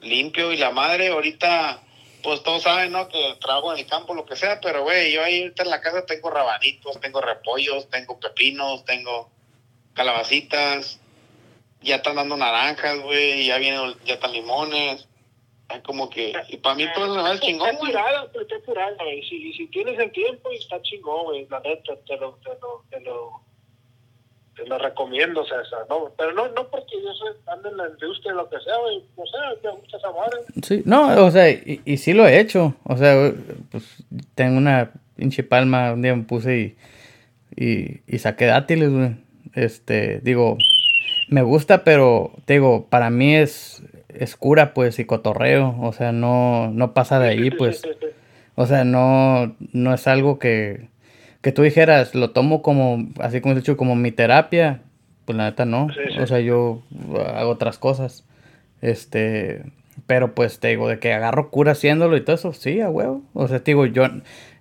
limpio 0.00 0.52
y 0.52 0.56
la 0.58 0.70
madre 0.70 1.08
ahorita, 1.08 1.82
pues 2.22 2.40
todos 2.44 2.62
saben, 2.62 2.92
¿no? 2.92 3.08
Que 3.08 3.34
trabajo 3.40 3.72
en 3.72 3.80
el 3.80 3.86
campo, 3.86 4.14
lo 4.14 4.26
que 4.26 4.36
sea, 4.36 4.60
pero 4.60 4.84
güey, 4.84 5.12
yo 5.12 5.24
ahí 5.24 5.42
ahorita 5.42 5.64
en 5.64 5.70
la 5.70 5.80
casa 5.80 6.06
tengo 6.06 6.30
rabanitos, 6.30 7.00
tengo 7.00 7.20
repollos, 7.20 7.90
tengo 7.90 8.20
pepinos, 8.20 8.84
tengo 8.84 9.28
calabacitas, 9.92 11.00
ya 11.82 11.96
están 11.96 12.14
dando 12.14 12.36
naranjas, 12.36 13.00
güey, 13.00 13.44
ya 13.44 13.58
vienen, 13.58 13.96
ya 14.04 14.14
están 14.14 14.32
limones. 14.32 15.08
Es 15.68 15.82
como 15.82 16.08
que, 16.08 16.32
y 16.48 16.56
para 16.58 16.76
mí 16.76 16.84
todo 16.94 17.18
eso 17.18 17.32
es 17.32 17.40
chingón, 17.40 17.70
Está 17.70 17.80
curada, 17.80 18.28
pero 18.32 18.42
está 18.42 18.60
curada, 18.64 18.96
güey. 19.02 19.22
Si, 19.28 19.52
si 19.52 19.66
tienes 19.66 19.98
el 19.98 20.12
tiempo, 20.12 20.50
está 20.52 20.80
chingón, 20.82 21.24
güey. 21.24 21.46
La 21.50 21.60
neta, 21.60 21.94
te 22.06 22.16
lo, 22.18 22.34
te 22.34 22.50
lo, 22.50 22.84
te 22.88 23.00
lo, 23.00 23.40
te 24.54 24.66
lo 24.66 24.78
recomiendo, 24.78 25.44
César, 25.44 25.86
¿no? 25.88 26.12
Pero 26.16 26.32
no, 26.32 26.48
no 26.48 26.68
porque 26.68 27.02
yo 27.02 27.12
soy, 27.14 27.32
ando 27.46 27.70
en 27.70 27.76
la 27.78 27.88
industria, 27.88 28.32
lo 28.32 28.48
que 28.48 28.60
sea, 28.60 28.76
güey. 28.78 29.02
No 29.16 29.26
sé, 29.26 29.38
me 29.64 29.70
gusta 29.72 29.96
esa 29.96 30.12
madre. 30.12 30.38
sí, 30.62 30.82
no, 30.84 31.24
o 31.24 31.30
sea, 31.32 31.50
y, 31.50 31.80
y 31.84 31.96
sí 31.96 32.12
lo 32.12 32.26
he 32.26 32.38
hecho, 32.38 32.74
o 32.84 32.96
sea, 32.96 33.32
pues 33.72 34.04
tengo 34.36 34.58
una 34.58 34.92
pinche 35.16 35.42
palma, 35.42 35.92
un 35.92 36.02
día 36.02 36.14
me 36.14 36.24
puse 36.24 36.58
y, 36.58 36.76
y, 37.56 38.02
y 38.06 38.18
saqué 38.18 38.46
dátiles, 38.46 38.90
güey, 38.90 39.16
este, 39.54 40.20
digo, 40.20 40.58
me 41.28 41.42
gusta, 41.42 41.82
pero, 41.82 42.30
te 42.44 42.54
digo, 42.54 42.86
para 42.88 43.10
mí 43.10 43.34
es, 43.34 43.82
es 44.18 44.36
cura, 44.36 44.74
pues, 44.74 44.98
y 44.98 45.04
cotorreo, 45.04 45.76
o 45.80 45.92
sea, 45.92 46.12
no, 46.12 46.70
no 46.72 46.94
pasa 46.94 47.18
de 47.18 47.28
ahí, 47.28 47.50
pues, 47.50 47.82
O 48.54 48.66
sea, 48.66 48.84
no, 48.84 49.54
no 49.72 49.94
es 49.94 50.06
algo 50.06 50.38
que, 50.38 50.88
que 51.42 51.52
tú 51.52 51.62
dijeras, 51.62 52.14
lo 52.14 52.30
tomo 52.30 52.62
como, 52.62 53.08
así 53.20 53.40
como 53.40 53.52
he 53.52 53.56
dicho, 53.58 53.76
como 53.76 53.94
mi 53.94 54.12
terapia. 54.12 54.80
Pues 55.26 55.36
la 55.36 55.44
neta 55.50 55.64
no. 55.64 55.88
Sí, 55.90 56.00
sí. 56.12 56.18
O 56.20 56.26
sea, 56.26 56.40
yo 56.40 56.82
hago 57.34 57.50
otras 57.50 57.78
cosas. 57.78 58.24
Este, 58.80 59.64
pero 60.06 60.34
pues 60.34 60.60
te 60.60 60.68
digo, 60.68 60.88
de 60.88 60.98
que 60.98 61.12
agarro 61.12 61.50
cura 61.50 61.72
haciéndolo 61.72 62.16
y 62.16 62.20
todo 62.22 62.36
eso, 62.36 62.52
sí, 62.52 62.80
a 62.80 62.88
huevo. 62.88 63.22
O 63.34 63.48
sea, 63.48 63.58
te 63.58 63.72
digo, 63.72 63.86
yo, 63.86 64.04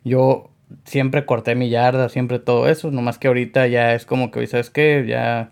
yo 0.03 0.49
siempre 0.85 1.25
corté 1.25 1.55
mi 1.55 1.69
yarda, 1.69 2.09
siempre 2.09 2.39
todo 2.39 2.67
eso. 2.67 2.91
Nomás 2.91 3.19
que 3.19 3.27
ahorita 3.27 3.67
ya 3.67 3.93
es 3.93 4.05
como 4.05 4.31
que, 4.31 4.45
¿sabes 4.47 4.69
qué? 4.69 5.05
Ya, 5.07 5.51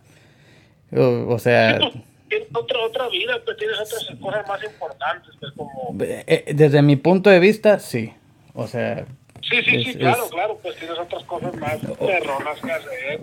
o, 0.92 1.28
o 1.34 1.40
sea, 1.40 1.80
Tienes 2.34 2.56
otra, 2.56 2.80
otra 2.80 3.10
vida, 3.10 3.34
pues 3.46 3.58
tienes 3.58 3.80
otras 3.80 4.08
cosas 4.22 4.48
más 4.48 4.64
importantes, 4.64 5.30
pues 5.40 5.52
como... 5.54 5.96
eh, 6.02 6.52
desde 6.56 6.82
mi 6.82 6.96
punto 6.96 7.30
de 7.30 7.40
vista, 7.40 7.80
sí. 7.80 8.14
O 8.54 8.68
sea, 8.68 9.06
Sí, 9.42 9.58
sí, 9.64 9.84
sí, 9.84 9.90
Es- 9.92 9.98
claro, 9.98 10.24
es- 10.26 10.32
claro, 10.32 10.60
pues 10.64 10.76
tienes 10.78 10.98
otras 10.98 11.24
cosas 11.26 11.54
más 11.58 11.78
perronas 12.00 12.60
que 12.62 12.72
hacer. 12.72 13.22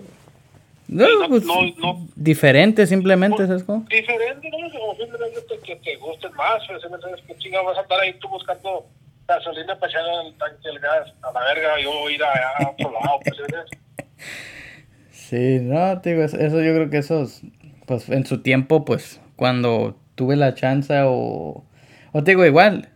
No, 0.87 1.07
no, 1.19 1.27
pues, 1.29 1.43
no, 1.45 1.55
no- 1.77 2.07
diferente 2.15 2.85
simplemente, 2.85 3.47
¿sabes 3.47 3.63
cómo? 3.63 3.85
diferente, 3.89 4.49
¿no? 4.51 4.67
O 4.83 4.95
simplemente 4.95 5.41
te- 5.41 5.59
que 5.59 5.75
te 5.77 5.95
gusten 5.95 6.31
más, 6.33 6.61
o 6.69 6.79
simplemente 6.79 7.23
que 7.25 7.37
chinga 7.37 7.61
vas 7.61 7.77
a 7.77 7.81
andar 7.81 7.99
ahí 8.01 8.13
tú 8.19 8.27
buscando 8.29 8.85
gasolina 9.27 9.79
para 9.79 9.89
echar 9.91 10.03
al 10.03 10.33
tanque 10.35 10.67
del 10.67 10.79
gas, 10.79 11.11
a 11.23 11.31
la 11.31 11.39
verga, 11.53 11.79
yo 11.81 12.09
ir 12.09 12.21
allá 12.23 12.49
a 12.59 12.69
otro 12.71 12.91
lado, 12.91 13.19
pues, 13.23 13.37
¿sí? 13.37 13.77
Sí, 15.11 15.59
no, 15.61 16.01
te 16.01 16.11
digo, 16.11 16.23
eso 16.23 16.37
eso 16.37 16.61
yo 16.61 16.73
creo 16.75 16.89
que 16.89 16.97
esos, 16.97 17.41
pues 17.91 18.07
en 18.09 18.25
su 18.25 18.41
tiempo, 18.41 18.85
pues 18.85 19.19
cuando 19.35 19.97
tuve 20.15 20.37
la 20.37 20.53
chance 20.55 20.93
o, 21.03 21.65
o 22.13 22.23
te 22.23 22.31
digo 22.31 22.45
igual, 22.45 22.87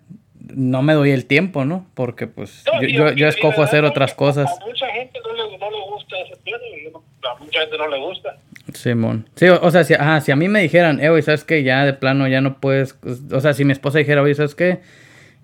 no 0.54 0.82
me 0.84 0.94
doy 0.94 1.12
el 1.12 1.26
tiempo, 1.26 1.66
¿no? 1.66 1.86
Porque 1.96 2.28
pues 2.28 2.64
No, 2.66 2.82
yo, 2.82 2.88
yo, 2.88 3.12
yo 3.12 3.28
escojo 3.28 3.62
hacer 3.62 3.84
otras 3.84 4.14
cosas. 4.14 4.50
A 4.50 4.66
mucha 4.66 4.88
gente 4.92 5.20
no 5.22 5.34
le, 5.34 5.58
no 5.58 5.70
le 5.70 5.78
gusta 5.92 6.16
ese 6.22 6.92
no- 6.94 7.04
a 7.30 7.36
mucha 7.40 7.60
gente 7.60 7.78
no 7.78 7.88
le 7.90 8.00
gusta. 8.00 8.38
Simón. 8.74 9.28
Sí, 9.36 9.48
o, 9.50 9.62
o 9.62 9.70
sea, 9.70 9.84
si, 9.84 9.96
ajá, 9.96 10.22
si 10.22 10.32
a 10.32 10.38
mí 10.38 10.48
me 10.48 10.62
dijeran, 10.62 11.02
eh, 11.02 11.22
¿sabes 11.24 11.44
qué? 11.44 11.64
Ya 11.64 11.84
de 11.84 11.92
plano 11.94 12.26
ya 12.30 12.40
no 12.40 12.62
puedes, 12.62 12.98
o 13.34 13.42
sea, 13.42 13.54
si 13.54 13.66
mi 13.66 13.74
esposa 13.74 13.98
dijera, 14.00 14.22
oye, 14.22 14.34
¿sabes 14.34 14.56
qué? 14.56 14.80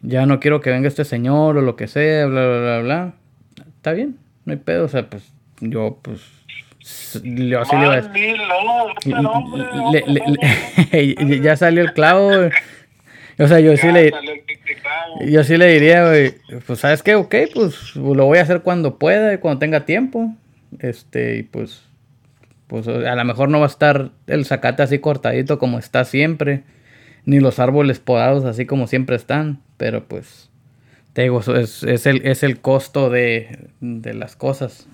Ya 0.02 0.26
no 0.26 0.40
quiero 0.40 0.62
que 0.62 0.70
venga 0.70 0.88
este 0.88 1.04
señor 1.04 1.58
o 1.58 1.62
lo 1.62 1.76
que 1.76 1.88
sea, 1.90 2.26
bla, 2.26 2.48
bla, 2.48 2.60
bla, 2.60 2.80
bla. 2.80 3.14
Está 3.76 3.92
bien, 3.92 4.18
no 4.46 4.54
hay 4.54 4.60
pedo, 4.60 4.86
o 4.86 4.88
sea, 4.88 5.10
pues 5.10 5.34
yo, 5.60 6.00
pues, 6.02 6.22
ya 11.42 11.56
salió 11.56 11.84
el 11.84 11.94
clavo, 11.94 12.28
güey. 12.28 12.52
O 13.40 13.48
sea, 13.48 13.60
yo 13.60 13.76
sí 13.78 13.92
le, 13.92 14.12
yo 15.28 15.44
sí 15.44 15.58
le 15.58 15.68
diría, 15.74 16.08
güey, 16.08 16.36
pues, 16.66 16.80
¿sabes 16.80 17.02
qué? 17.02 17.16
Ok, 17.16 17.36
pues, 17.54 17.96
lo 17.96 18.26
voy 18.26 18.38
a 18.38 18.44
hacer 18.44 18.62
cuando 18.62 18.98
pueda 19.00 19.34
y 19.34 19.38
cuando 19.38 19.60
tenga 19.60 19.86
tiempo. 19.86 20.36
Este, 20.80 21.38
y 21.38 21.44
pues, 21.44 21.84
pues, 22.68 22.88
a 22.88 23.16
lo 23.16 23.26
mejor 23.26 23.50
no 23.50 23.60
va 23.60 23.66
a 23.66 23.70
estar 23.70 24.12
el 24.28 24.46
zacate 24.46 24.84
así 24.84 25.00
cortadito 25.00 25.60
como 25.60 25.80
está 25.80 26.06
siempre, 26.06 26.64
ni 27.26 27.40
los 27.40 27.60
árboles 27.60 28.00
podados 28.00 28.46
así 28.46 28.66
como 28.66 28.88
siempre 28.88 29.16
están, 29.16 29.60
pero 29.78 30.06
pues, 30.06 30.50
te 31.14 31.24
digo, 31.24 31.40
es, 31.40 31.84
es 31.84 32.06
el, 32.06 32.26
es 32.26 32.44
el 32.44 32.62
costo 32.62 33.10
de, 33.10 33.68
de 33.82 34.14
las 34.14 34.36
cosas. 34.36 34.88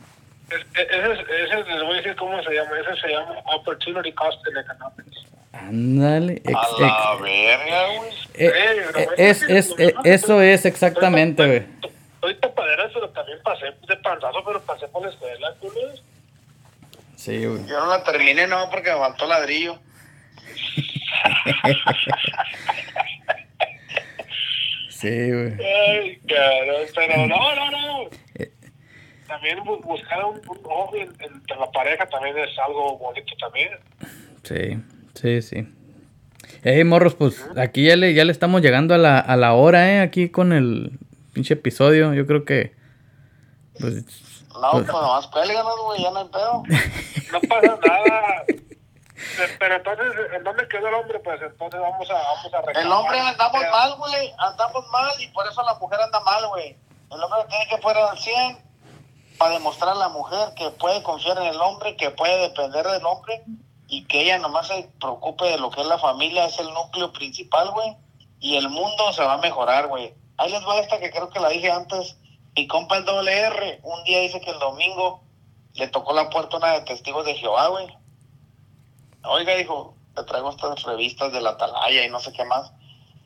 Es- 0.49 0.65
es- 0.75 0.89
Ese, 0.89 1.11
es- 1.13 1.19
ese, 1.51 1.71
les 1.73 1.83
voy 1.83 1.93
a 1.93 1.97
decir 1.97 2.15
cómo 2.15 2.41
se 2.43 2.51
llama. 2.53 2.71
Ese 2.79 3.01
se 3.01 3.07
llama 3.09 3.35
Opportunity 3.55 4.11
Cost 4.13 4.39
in 4.49 4.57
Economics. 4.57 5.17
Ándale, 5.53 6.41
A 6.45 6.67
la 6.79 7.15
verga, 7.21 7.87
güey. 7.97 8.09
eh, 8.35 8.53
eh, 8.95 9.07
es, 9.17 9.41
es, 9.43 9.73
eh, 9.79 9.93
eso 10.03 10.41
es 10.41 10.65
exactamente, 10.65 11.45
güey. 11.45 11.63
Soy 12.21 12.35
tapadera, 12.35 12.89
pero 12.93 13.09
también 13.09 13.39
pasé 13.43 13.65
de 13.87 13.97
panzazo, 13.97 14.43
pero 14.45 14.61
pasé 14.61 14.87
por 14.89 15.01
la 15.03 15.09
escuela, 15.09 15.53
culos. 15.59 16.03
Sí, 17.15 17.43
güey. 17.45 17.65
Yo 17.65 17.79
no 17.79 17.87
la 17.87 18.03
terminé, 18.03 18.45
no, 18.47 18.69
porque 18.69 18.91
me 18.91 18.97
faltó 18.97 19.25
ladrillo. 19.27 19.79
Sí, 24.89 25.09
güey. 25.31 25.53
Ay, 25.63 26.19
cabrón, 26.27 26.85
pero 26.95 27.27
no, 27.27 27.55
no, 27.55 27.71
no. 27.71 28.09
También 29.27 29.59
bu- 29.59 29.81
buscar 29.83 30.23
un, 30.25 30.37
un 30.47 30.63
hobby 30.63 30.99
en- 31.01 31.15
entre 31.21 31.57
la 31.57 31.69
pareja 31.71 32.05
también 32.07 32.37
es 32.37 32.57
algo 32.59 32.97
bonito 32.97 33.33
también. 33.39 33.69
Sí, 34.43 34.81
sí, 35.15 35.41
sí. 35.41 35.73
Hey, 36.63 36.83
morros, 36.83 37.15
pues 37.15 37.45
aquí 37.57 37.85
ya 37.85 37.95
le, 37.95 38.13
ya 38.13 38.23
le 38.23 38.31
estamos 38.31 38.61
llegando 38.61 38.95
a 38.95 38.97
la, 38.97 39.19
a 39.19 39.35
la 39.35 39.53
hora, 39.53 39.91
¿eh? 39.91 39.99
Aquí 39.99 40.29
con 40.29 40.53
el 40.53 40.97
pinche 41.33 41.55
episodio. 41.55 42.13
Yo 42.13 42.25
creo 42.25 42.45
que... 42.45 42.73
Pues, 43.79 44.05
No, 44.53 44.71
pues 44.71 44.87
nomás 44.87 45.27
cuélganos, 45.27 45.75
güey, 45.85 46.01
ya 46.01 46.11
no 46.11 46.19
hay 46.19 46.27
pedo. 46.29 46.63
No 47.31 47.41
pasa 47.41 47.77
nada. 47.85 48.43
Pero 49.59 49.75
entonces, 49.75 50.05
¿en 50.35 50.43
dónde 50.45 50.67
quedó 50.69 50.87
el 50.87 50.93
hombre? 50.93 51.19
Pues 51.19 51.41
entonces 51.41 51.79
vamos 51.81 52.09
a, 52.09 52.13
vamos 52.13 52.53
a 52.53 52.59
El 52.59 52.65
reclamar. 52.67 52.97
hombre 52.99 53.19
andamos 53.19 53.61
mal, 53.71 53.95
güey. 53.97 54.31
Andamos 54.37 54.85
mal 54.91 55.11
y 55.19 55.27
por 55.29 55.45
eso 55.45 55.61
la 55.63 55.73
mujer 55.75 55.99
anda 56.01 56.19
mal, 56.21 56.47
güey. 56.47 56.69
El 57.11 57.21
hombre 57.23 57.39
tiene 57.49 57.65
que 57.69 57.77
fuera 57.81 58.09
al 58.11 58.17
100 58.17 58.57
para 59.37 59.53
demostrar 59.53 59.91
a 59.91 59.95
la 59.95 60.09
mujer 60.09 60.53
que 60.55 60.69
puede 60.71 61.03
confiar 61.03 61.37
en 61.37 61.47
el 61.47 61.61
hombre, 61.61 61.95
que 61.95 62.11
puede 62.11 62.37
depender 62.49 62.85
del 62.85 63.05
hombre 63.05 63.43
y 63.87 64.03
que 64.05 64.21
ella 64.21 64.37
nomás 64.39 64.67
se 64.67 64.89
preocupe 64.99 65.45
de 65.45 65.57
lo 65.57 65.69
que 65.69 65.81
es 65.81 65.87
la 65.87 65.99
familia, 65.99 66.45
es 66.45 66.59
el 66.59 66.73
núcleo 66.73 67.11
principal, 67.13 67.71
güey. 67.71 67.95
Y 68.39 68.57
el 68.57 68.69
mundo 68.69 69.13
se 69.13 69.23
va 69.23 69.33
a 69.33 69.37
mejorar, 69.37 69.87
güey. 69.87 70.13
Ahí 70.37 70.51
les 70.51 70.65
va 70.67 70.79
esta 70.79 70.99
que 70.99 71.09
creo 71.09 71.29
que 71.29 71.39
la 71.39 71.49
dije 71.49 71.71
antes. 71.71 72.17
Mi 72.55 72.67
compa 72.67 72.97
el 72.97 73.05
doble 73.05 73.31
R, 73.31 73.79
un 73.83 74.03
día 74.03 74.19
dice 74.19 74.41
que 74.41 74.51
el 74.51 74.59
domingo 74.59 75.21
le 75.73 75.87
tocó 75.87 76.13
la 76.13 76.29
puerta 76.29 76.57
una 76.57 76.73
de 76.73 76.81
testigos 76.81 77.25
de 77.25 77.35
Jehová, 77.35 77.67
güey. 77.67 77.87
Oiga, 79.23 79.55
dijo, 79.55 79.95
te 80.15 80.23
traigo 80.23 80.49
estas 80.49 80.83
revistas 80.83 81.31
de 81.31 81.41
la 81.41 81.51
Atalaya 81.51 82.05
y 82.05 82.09
no 82.09 82.19
sé 82.19 82.31
qué 82.33 82.43
más. 82.45 82.71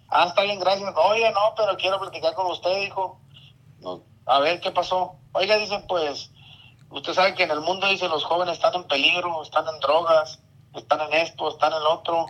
Ah, 0.09 0.26
está 0.28 0.43
bien, 0.43 0.59
gracias. 0.59 0.93
Oiga, 0.95 1.32
no, 1.32 1.53
pero 1.55 1.78
quiero 1.78 1.99
platicar 1.99 2.34
con 2.34 2.47
usted, 2.47 2.82
dijo. 2.82 3.18
A 4.26 4.39
ver, 4.39 4.59
¿qué 4.59 4.72
pasó? 4.72 5.16
Oiga, 5.34 5.58
dicen, 5.58 5.84
pues, 5.88 6.32
usted 6.90 7.14
sabe 7.14 7.36
que 7.36 7.44
en 7.44 7.52
el 7.52 7.62
mundo, 7.62 7.88
dice, 7.88 8.08
los 8.08 8.24
jóvenes 8.24 8.56
están 8.56 8.74
en 8.76 8.84
peligro, 8.86 9.44
están 9.44 9.66
en 9.68 9.80
drogas, 9.80 10.40
están 10.76 11.02
en 11.02 11.14
esto, 11.14 11.50
están 11.50 11.74
en 11.74 11.84
lo 11.84 11.94
otro. 11.94 12.26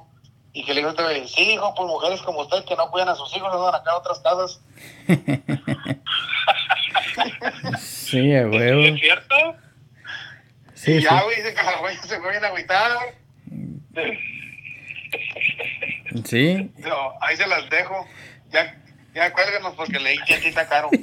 Y 0.53 0.65
que 0.65 0.73
le 0.73 0.83
güey, 0.83 1.27
sí, 1.29 1.47
dijo, 1.47 1.73
pues 1.75 1.87
mujeres 1.87 2.21
como 2.21 2.41
usted 2.41 2.65
que 2.65 2.75
no 2.75 2.91
cuidan 2.91 3.07
a 3.09 3.15
sus 3.15 3.33
hijos, 3.35 3.53
andan 3.53 3.73
acá 3.73 3.91
a 3.91 3.97
otras 3.97 4.19
casas. 4.19 4.61
sí, 7.79 8.33
a 8.33 8.41
¿Es 8.41 8.51
huevo. 8.51 8.97
cierto? 8.97 9.35
Sí, 10.73 10.91
y 10.93 10.97
sí. 10.99 11.03
ya, 11.03 11.21
güey, 11.23 11.37
dice 11.37 11.53
que 11.53 11.63
la 11.63 11.77
güey 11.77 11.95
se 11.97 12.19
fue 12.19 12.31
bien 12.31 12.43
agüitada. 12.43 12.99
Sí. 16.25 16.71
No, 16.79 17.13
ahí 17.21 17.37
se 17.37 17.47
las 17.47 17.69
dejo. 17.69 18.05
Ya, 18.51 18.77
ya 19.13 19.31
cuélganos 19.31 19.73
porque 19.75 19.99
leí 19.99 20.17
que 20.25 20.35
aquí 20.35 20.47
está 20.47 20.67
caro. 20.67 20.89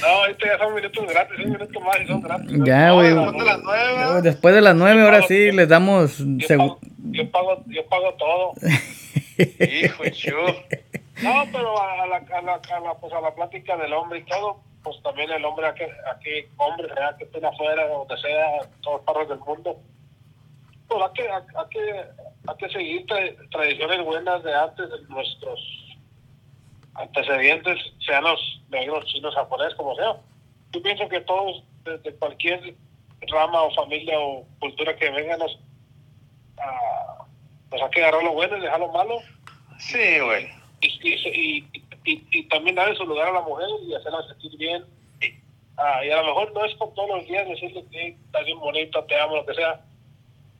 No, 0.00 0.06
ahorita 0.08 0.46
ya 0.46 0.58
son 0.58 0.74
minutos 0.74 1.06
gratis, 1.08 1.38
un 1.44 1.52
minuto 1.52 1.80
más 1.80 2.00
y 2.00 2.06
son 2.06 2.20
gratis. 2.20 2.58
Ya, 2.64 2.90
güey. 2.92 3.14
no, 3.14 3.32
después 3.32 3.36
de 3.38 3.44
las 3.50 3.62
nueve. 3.62 4.22
Después 4.22 4.54
de 4.54 4.60
las 4.60 4.76
nueve, 4.76 5.02
ahora 5.02 5.22
sí, 5.22 5.52
les 5.52 5.68
damos... 5.68 6.18
Yo 6.18 6.48
pago, 6.56 6.78
yo 7.10 7.30
pago, 7.30 7.62
yo 7.66 7.86
pago 7.86 8.14
todo. 8.14 8.52
Hijo, 9.38 10.04
chu. 10.10 10.30
No, 11.22 11.44
pero 11.52 11.80
a 11.80 12.06
la, 12.06 12.16
a 12.16 12.42
la, 12.42 12.54
a 12.54 12.80
la, 12.80 12.94
pues 13.00 13.12
a 13.12 13.20
la 13.20 13.34
plática 13.34 13.76
del 13.76 13.92
hombre 13.92 14.20
y 14.20 14.24
todo, 14.24 14.60
pues 14.84 14.96
también 15.02 15.30
el 15.30 15.44
hombre, 15.44 15.66
aquí, 15.66 15.82
aquí 16.14 16.30
hombre, 16.56 16.88
sea 16.94 17.14
que 17.18 17.24
estén 17.24 17.44
afuera, 17.44 17.88
donde 17.88 18.16
sea, 18.18 18.56
en 18.62 18.80
todas 18.82 19.02
partes 19.02 19.28
del 19.28 19.38
mundo, 19.40 19.76
pues 20.88 21.02
hay 21.02 21.12
que, 21.14 21.28
hay, 21.28 21.68
que, 21.70 22.04
hay 22.46 22.56
que 22.58 22.68
seguir 22.70 23.06
tra- 23.06 23.50
tradiciones 23.50 24.04
buenas 24.04 24.42
de 24.44 24.54
antes 24.54 24.88
de 24.90 24.96
nuestros 25.08 25.58
antecedentes, 26.98 27.78
sean 28.04 28.24
los 28.24 28.60
negros, 28.68 29.04
chinos, 29.06 29.34
japoneses, 29.34 29.74
como 29.74 29.94
sea. 29.94 30.16
Yo 30.72 30.82
pienso 30.82 31.08
que 31.08 31.20
todos, 31.20 31.62
desde 31.84 32.14
cualquier 32.16 32.74
rama 33.28 33.62
o 33.62 33.74
familia 33.74 34.18
o 34.20 34.44
cultura 34.60 34.94
que 34.96 35.10
vengan, 35.10 35.38
nos, 35.38 35.58
ah, 36.58 37.24
pues 37.70 37.82
hay 37.82 37.90
que 37.90 38.02
agarrar 38.02 38.22
lo 38.22 38.32
bueno 38.32 38.56
y 38.56 38.60
dejar 38.60 38.80
lo 38.80 38.88
malo 38.88 39.18
Sí, 39.78 40.18
güey. 40.20 40.48
y, 40.80 40.88
y, 41.08 41.68
y, 42.04 42.26
y, 42.30 42.48
también 42.48 42.76
darle 42.76 42.96
su 42.96 43.04
lugar 43.04 43.28
a 43.28 43.32
la 43.32 43.42
mujer 43.42 43.68
y 43.86 43.94
hacerla 43.94 44.22
sentir 44.28 44.56
bien. 44.58 44.84
Ah, 45.76 46.04
y 46.04 46.10
a 46.10 46.16
lo 46.22 46.26
mejor 46.26 46.52
no 46.52 46.64
es 46.64 46.74
con 46.74 46.92
todos 46.94 47.08
los 47.08 47.26
días 47.26 47.46
decirle 47.46 47.84
que 47.90 48.08
estás 48.08 48.44
bien 48.44 48.58
bonita, 48.58 49.06
te 49.06 49.20
amo, 49.20 49.36
lo 49.36 49.46
que 49.46 49.54
sea, 49.54 49.80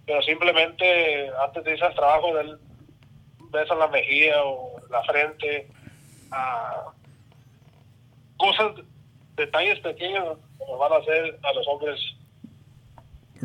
pero 0.06 0.22
simplemente 0.22 1.28
antes 1.44 1.64
de 1.64 1.72
irse 1.72 1.84
al 1.84 1.94
trabajo, 1.94 2.28
un 2.28 3.50
beso 3.50 3.72
en 3.72 3.78
la 3.80 3.88
mejilla 3.88 4.44
o 4.44 4.76
la 4.90 5.02
frente, 5.02 5.68
ah, 6.30 6.92
cosas, 8.36 8.72
detalles 9.36 9.78
pequeños 9.80 10.38
como 10.58 10.78
van 10.78 10.92
a 10.92 10.96
hacer 10.96 11.38
a 11.42 11.52
los 11.54 11.66
hombres 11.68 12.00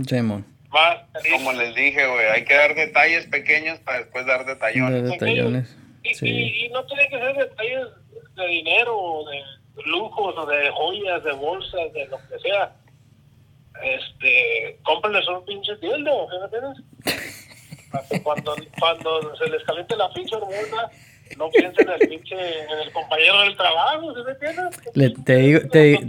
Simón. 0.08 0.46
más. 0.72 0.98
Como 1.32 1.52
les 1.54 1.76
dije, 1.76 2.08
güey, 2.08 2.26
hay 2.28 2.46
que 2.46 2.54
dar 2.56 2.74
detalles 2.76 3.28
pequeños 3.28 3.80
para 3.80 4.00
después 4.00 4.26
dar 4.26 4.46
De 4.46 4.54
detallones. 4.54 5.04
detallones. 5.10 5.78
Y, 6.04 6.14
Sí. 6.16 6.28
y, 6.28 6.66
y 6.66 6.70
no 6.70 6.84
tiene 6.86 7.08
que 7.10 7.18
ser 7.20 7.36
detalles 7.38 7.88
de 8.36 8.48
dinero, 8.48 8.98
o 8.98 9.30
de 9.30 9.40
lujos, 9.86 10.36
o 10.38 10.46
de 10.48 10.70
joyas, 10.72 11.24
de 11.24 11.32
bolsas, 11.34 11.94
de 11.94 12.08
lo 12.08 12.18
que 12.28 12.40
sea. 12.40 12.74
Este, 13.84 14.80
cómprenles 14.84 15.28
un 15.28 15.46
pinche 15.46 15.76
dildo, 15.78 16.28
¿sí 16.30 16.38
me 16.40 16.46
entiendes? 16.46 17.44
Cuando, 18.24 18.56
cuando 18.80 19.36
se 19.36 19.48
les 19.52 19.64
caliente 19.66 19.96
la 19.96 20.12
pinche 20.14 20.36
hormona, 20.36 20.90
no 21.38 21.50
piensen 21.50 21.88
en 21.88 22.02
el 22.02 22.08
pinche, 22.10 22.36
en 22.36 22.80
el 22.84 22.92
compañero 22.92 23.42
del 23.42 23.56
trabajo, 23.58 24.14
¿sí 24.16 24.22
me 24.26 24.32
entiendes? 24.32 24.82
Le, 24.96 25.10
te 25.24 25.36
digo, 25.38 25.60
te, 25.72 25.80
de- 25.80 26.00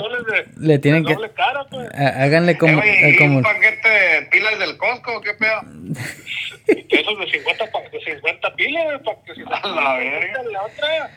le 0.59 0.79
tienen 0.79 1.05
que... 1.05 1.15
cara, 1.35 1.65
pues. 1.71 1.89
há- 1.95 2.23
Háganle 2.25 2.57
como... 2.59 2.73
Eh, 2.73 2.77
güey, 2.77 2.91
eh, 2.91 3.11
¿y 3.11 3.17
como 3.17 3.37
un 3.39 3.43
paquete 3.43 3.89
de 3.89 4.23
pilas 4.31 4.59
del 4.59 4.77
Costco, 4.77 5.21
¿qué 5.21 5.35
pedo? 5.35 5.61
Esos 6.67 7.19
de 7.19 7.31
50, 7.31 7.71
pa- 7.71 7.81
de 7.93 8.01
50 8.01 8.55
pilas, 8.57 8.85
güey, 8.85 8.99
para 9.03 9.19
que 9.25 9.35
si 9.35 9.41
A 9.43 9.69
la 9.69 9.97
verga. 9.99 10.43
la 10.51 10.63
otra. 10.63 11.11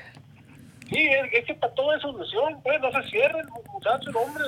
Sí, 0.89 0.97
es, 0.97 1.33
es 1.33 1.45
que 1.45 1.53
para 1.55 1.73
todo 1.73 1.93
es 1.95 2.01
solución, 2.01 2.61
pues, 2.63 2.79
no 2.81 2.91
se 3.01 3.09
cierren, 3.09 3.45
muchachos, 3.73 4.15
hombres. 4.15 4.47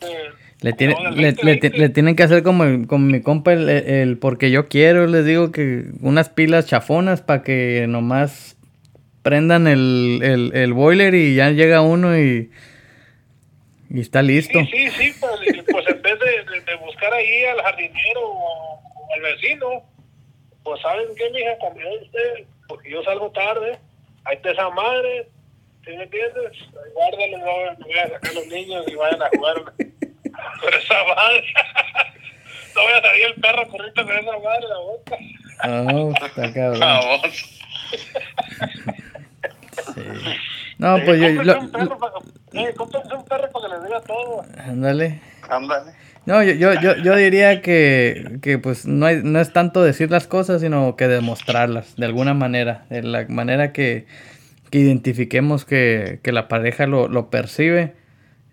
Eh, 0.00 0.30
Le, 0.60 0.72
tiene, 0.74 0.94
le, 1.12 1.32
le, 1.32 1.88
tienen 1.88 2.14
que 2.16 2.22
hacer 2.22 2.42
como, 2.44 2.64
como 2.86 3.06
mi 3.06 3.20
compa 3.20 3.52
el, 3.52 3.68
el, 3.68 4.18
porque 4.18 4.50
yo 4.52 4.68
quiero, 4.68 5.06
les 5.08 5.24
digo 5.24 5.50
que 5.52 5.84
unas 6.00 6.28
pilas 6.28 6.66
chafonas 6.66 7.20
para 7.22 7.42
que 7.42 7.86
nomás 7.88 8.56
prendan 9.28 9.66
el, 9.66 10.20
el, 10.22 10.56
el, 10.56 10.72
boiler 10.72 11.14
y 11.14 11.34
ya 11.34 11.50
llega 11.50 11.82
uno 11.82 12.18
y, 12.18 12.50
y 13.90 14.00
está 14.00 14.22
listo. 14.22 14.58
Sí, 14.60 14.88
sí, 14.88 14.90
sí, 14.90 15.14
pues, 15.20 15.38
pues 15.70 15.86
en 15.86 16.00
vez 16.00 16.18
de, 16.18 16.60
de, 16.62 16.76
buscar 16.76 17.12
ahí 17.12 17.44
al 17.44 17.60
jardinero 17.60 18.22
o, 18.22 18.80
al 19.14 19.20
vecino, 19.20 19.82
pues 20.64 20.80
saben 20.80 21.08
qué, 21.14 21.28
mija, 21.28 21.58
cuando 21.60 21.80
usted, 22.00 22.46
porque 22.68 22.90
yo 22.90 23.02
salgo 23.02 23.30
tarde, 23.32 23.78
ahí 24.24 24.36
está 24.36 24.50
esa 24.52 24.70
madre, 24.70 25.28
¿sí 25.84 25.90
me 25.94 26.04
entiendes? 26.04 26.52
Guárdalo, 26.94 27.38
no 27.38 27.84
voy 27.84 27.98
a 27.98 28.08
sacar 28.08 28.30
a 28.30 28.34
los 28.34 28.46
niños 28.46 28.86
y 28.88 28.94
vayan 28.94 29.22
a 29.22 29.28
jugar 29.28 29.56
con 29.76 30.72
esa 30.72 31.04
madre. 31.04 31.44
no 32.74 32.82
voy 32.82 32.92
a 32.94 33.02
salir 33.02 33.26
el 33.26 33.34
perro 33.34 33.68
corriendo 33.68 34.06
con 34.06 34.16
esa 34.16 34.38
madre 34.38 34.68
la 34.68 34.78
boca. 34.78 35.18
Oh, 35.92 36.12
está 36.24 36.50
cabrón. 36.54 37.20
sí. 39.94 40.02
No, 40.78 40.96
pues 41.04 41.20
yo. 41.20 41.42
Lo, 41.42 41.60
un 41.60 41.70
perro 41.70 41.98
para, 41.98 42.12
eh, 42.52 42.74
un 42.78 42.90
perro 43.24 43.24
para 43.24 43.48
que 43.48 43.74
les 43.74 43.84
diga 43.84 44.00
todo. 44.00 44.44
Ándale. 44.58 45.20
Ándale. 45.48 45.92
No, 46.26 46.42
yo, 46.42 46.52
yo, 46.52 46.80
yo, 46.80 46.96
yo 46.96 47.16
diría 47.16 47.62
que, 47.62 48.38
que 48.42 48.58
pues 48.58 48.86
no, 48.86 49.06
hay, 49.06 49.20
no 49.22 49.40
es 49.40 49.52
tanto 49.52 49.82
decir 49.82 50.10
las 50.10 50.26
cosas, 50.26 50.60
sino 50.60 50.94
que 50.94 51.08
demostrarlas 51.08 51.96
de 51.96 52.06
alguna 52.06 52.34
manera. 52.34 52.84
De 52.90 53.02
la 53.02 53.26
manera 53.28 53.72
que, 53.72 54.06
que 54.70 54.78
identifiquemos 54.78 55.64
que, 55.64 56.20
que 56.22 56.32
la 56.32 56.48
pareja 56.48 56.86
lo, 56.86 57.08
lo 57.08 57.30
percibe 57.30 57.94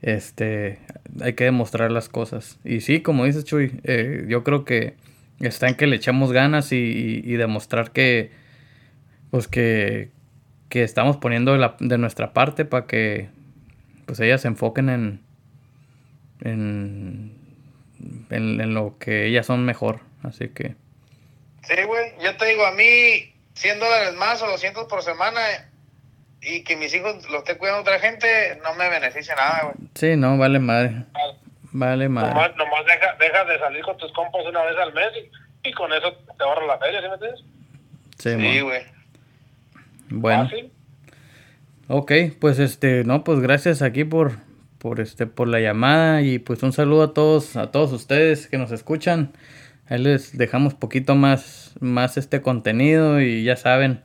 este, 0.06 0.78
hay 1.20 1.34
que 1.34 1.46
demostrar 1.46 1.92
las 1.92 2.10
cosas. 2.10 2.60
Y 2.64 2.82
sí, 2.82 3.02
como 3.02 3.26
dices 3.26 3.44
Chuy, 3.44 3.80
eh, 3.84 4.26
yo 4.28 4.44
creo 4.44 4.64
que 4.64 4.94
está 5.40 5.68
en 5.68 5.76
que 5.76 5.88
le 5.88 5.96
echamos 5.96 6.32
ganas 6.32 6.72
y, 6.72 7.22
y, 7.26 7.36
demostrar 7.38 7.92
que, 7.92 8.30
pues 9.32 9.48
que, 9.48 10.12
que 10.70 10.84
estamos 10.84 11.18
poniendo 11.18 11.54
de, 11.54 11.60
la, 11.60 11.76
de 11.80 11.98
nuestra 11.98 12.34
parte 12.34 12.66
para 12.66 12.86
que, 12.86 13.30
pues 14.06 14.20
ellas 14.20 14.42
se 14.42 14.48
enfoquen 14.48 14.90
en, 14.90 15.22
en, 16.42 17.34
en, 18.30 18.62
en 18.62 18.74
lo 18.74 18.98
que 19.00 19.26
ellas 19.26 19.46
son 19.46 19.66
mejor. 19.66 20.00
Así 20.24 20.50
que. 20.50 20.76
Sí, 21.64 21.84
güey, 21.86 22.14
yo 22.24 22.36
te 22.38 22.46
digo, 22.46 22.66
a 22.66 22.72
mí 22.72 23.34
100 23.54 23.80
dólares 23.80 24.14
más 24.16 24.42
o 24.42 24.48
200 24.48 24.86
por 24.86 25.02
semana 25.02 25.42
y 26.42 26.64
que 26.64 26.76
mis 26.76 26.94
hijos 26.94 27.28
los 27.30 27.40
esté 27.40 27.58
cuidando 27.58 27.82
otra 27.82 28.00
gente, 28.00 28.60
no 28.64 28.76
me 28.76 28.90
beneficia 28.90 29.36
nada, 29.36 29.62
güey. 29.64 29.90
Sí, 29.96 30.16
no, 30.16 30.38
vale 30.38 30.60
madre. 30.60 31.06
Vale 31.72 32.08
madre. 32.08 32.30
Nomás, 32.30 32.56
nomás 32.56 32.86
deja, 32.86 33.16
deja, 33.20 33.46
de 33.46 33.60
salir 33.60 33.84
con 33.84 33.98
tus 33.98 34.12
compas 34.14 34.46
una 34.46 34.64
vez 34.64 34.78
al 34.78 34.94
mes 34.94 35.10
y, 35.64 35.70
y 35.70 35.74
con 35.74 35.92
eso 35.92 36.14
te 36.38 36.44
ahorra 36.44 36.66
la 36.68 36.78
feria, 36.78 37.02
¿sí 37.02 37.08
me 37.08 37.14
entiendes? 37.16 37.44
Sí, 38.20 38.62
güey. 38.62 38.95
Bueno. 40.10 40.50
Fácil. 40.50 40.72
Ok, 41.88 42.12
pues 42.40 42.60
este, 42.60 43.04
no, 43.04 43.24
pues 43.24 43.40
gracias 43.40 43.82
aquí 43.82 44.04
por, 44.06 44.38
por 44.80 45.00
este, 45.00 45.28
por 45.28 45.48
la 45.48 45.60
llamada 45.60 46.24
y 46.24 46.40
pues 46.40 46.64
un 46.64 46.74
saludo 46.74 47.04
a 47.04 47.14
todos, 47.14 47.56
a 47.58 47.72
todos 47.72 47.92
ustedes 47.92 48.48
que 48.48 48.58
nos 48.58 48.72
escuchan. 48.72 49.34
Ahí 49.88 50.02
les 50.02 50.36
dejamos 50.36 50.74
poquito 50.74 51.14
más, 51.14 51.76
más 51.80 52.18
este 52.18 52.42
contenido 52.42 53.22
y 53.22 53.44
ya 53.44 53.56
saben, 53.56 54.02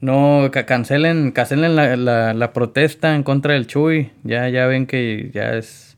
no, 0.00 0.48
cancelen, 0.52 1.32
cancelen 1.32 1.74
la, 1.74 1.96
la, 1.96 2.32
la, 2.32 2.52
protesta 2.52 3.16
en 3.16 3.24
contra 3.24 3.54
del 3.54 3.66
Chuy. 3.66 4.12
Ya, 4.22 4.48
ya 4.48 4.66
ven 4.66 4.86
que 4.86 5.30
ya 5.34 5.56
es. 5.56 5.96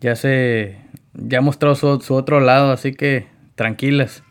Ya 0.00 0.14
se. 0.14 0.78
Ya 1.14 1.40
mostró 1.40 1.74
su, 1.74 2.00
su 2.00 2.14
otro 2.14 2.40
lado, 2.40 2.70
así 2.70 2.92
que 2.92 3.26
tranquilas. 3.56 4.22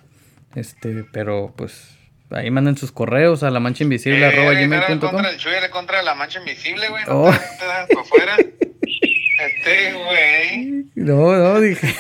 Este, 0.56 1.04
pero 1.12 1.54
pues. 1.58 1.93
Ahí 2.34 2.52
manden 2.52 2.78
sus 2.78 2.92
correos 2.92 3.44
a 3.44 3.50
la 3.50 3.60
mancha 3.60 3.84
invisible 3.84 4.26
arroba 4.26 4.54
gmail.com. 4.54 5.24
Chuy, 5.38 5.54
contra 5.72 6.02
la 6.02 6.16
mancha 6.16 6.40
invisible, 6.40 6.88
güey. 6.90 7.06
No 7.06 7.24
oh. 7.24 7.32
te 7.32 7.66
das 7.66 7.88
por 7.90 8.06
fuera. 8.06 8.38
Este, 8.38 9.94
güey. 9.94 10.86
No, 10.96 11.34
no, 11.34 11.60
dije. 11.60 11.94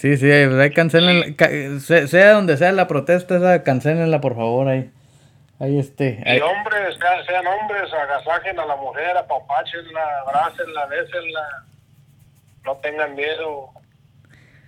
Sí, 0.00 0.16
sí, 0.16 0.32
ahí 0.32 0.70
cancelen, 0.70 1.36
sea, 1.80 2.32
donde 2.32 2.56
sea 2.56 2.72
la 2.72 2.88
protesta, 2.88 3.36
esa, 3.36 3.62
cancelenla 3.62 4.22
por 4.22 4.34
favor 4.34 4.68
ahí. 4.68 4.90
Ahí 5.58 5.78
este. 5.78 6.22
Ahí. 6.24 6.38
Y 6.38 6.40
hombres, 6.40 6.96
sean, 6.98 7.26
sean 7.26 7.46
hombres, 7.46 7.92
agasajen 7.92 8.58
a 8.58 8.64
la 8.64 8.76
mujer, 8.76 9.14
apapáchenla, 9.14 10.20
abrácenla, 10.20 10.86
bésenla. 10.86 11.64
No 12.64 12.76
tengan 12.76 13.14
miedo. 13.14 13.68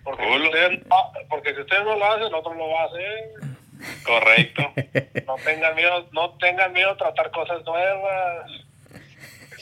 Porque 0.05 0.25
si, 0.25 0.43
ustedes, 0.43 0.81
porque 1.29 1.55
si 1.55 1.61
ustedes 1.61 1.85
no 1.85 1.97
lo 1.97 2.05
hacen, 2.05 2.35
otro 2.35 2.55
lo 2.55 2.69
va 2.69 2.83
a 2.83 2.87
hacer. 2.87 3.53
Correcto. 4.05 4.73
No 5.27 5.37
tengan 5.37 5.75
miedo, 5.75 6.09
no 6.13 6.31
tengan 6.39 6.73
miedo 6.73 6.91
a 6.91 6.97
tratar 6.97 7.31
cosas 7.31 7.65
nuevas. 7.65 8.51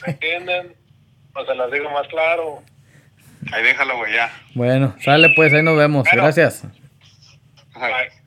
¿Se 0.03 0.11
entienden? 0.11 0.75
No 1.35 1.45
se 1.45 1.55
las 1.55 1.71
digo 1.71 1.91
más 1.91 2.09
claro. 2.09 2.63
Ahí 3.53 3.63
déjalo, 3.63 3.97
güey, 3.99 4.15
ya. 4.15 4.33
Bueno, 4.55 4.97
sale 5.01 5.29
pues, 5.37 5.53
ahí 5.53 5.63
nos 5.63 5.77
vemos. 5.77 6.09
Gracias. 6.11 6.65
Bye. 7.75 8.20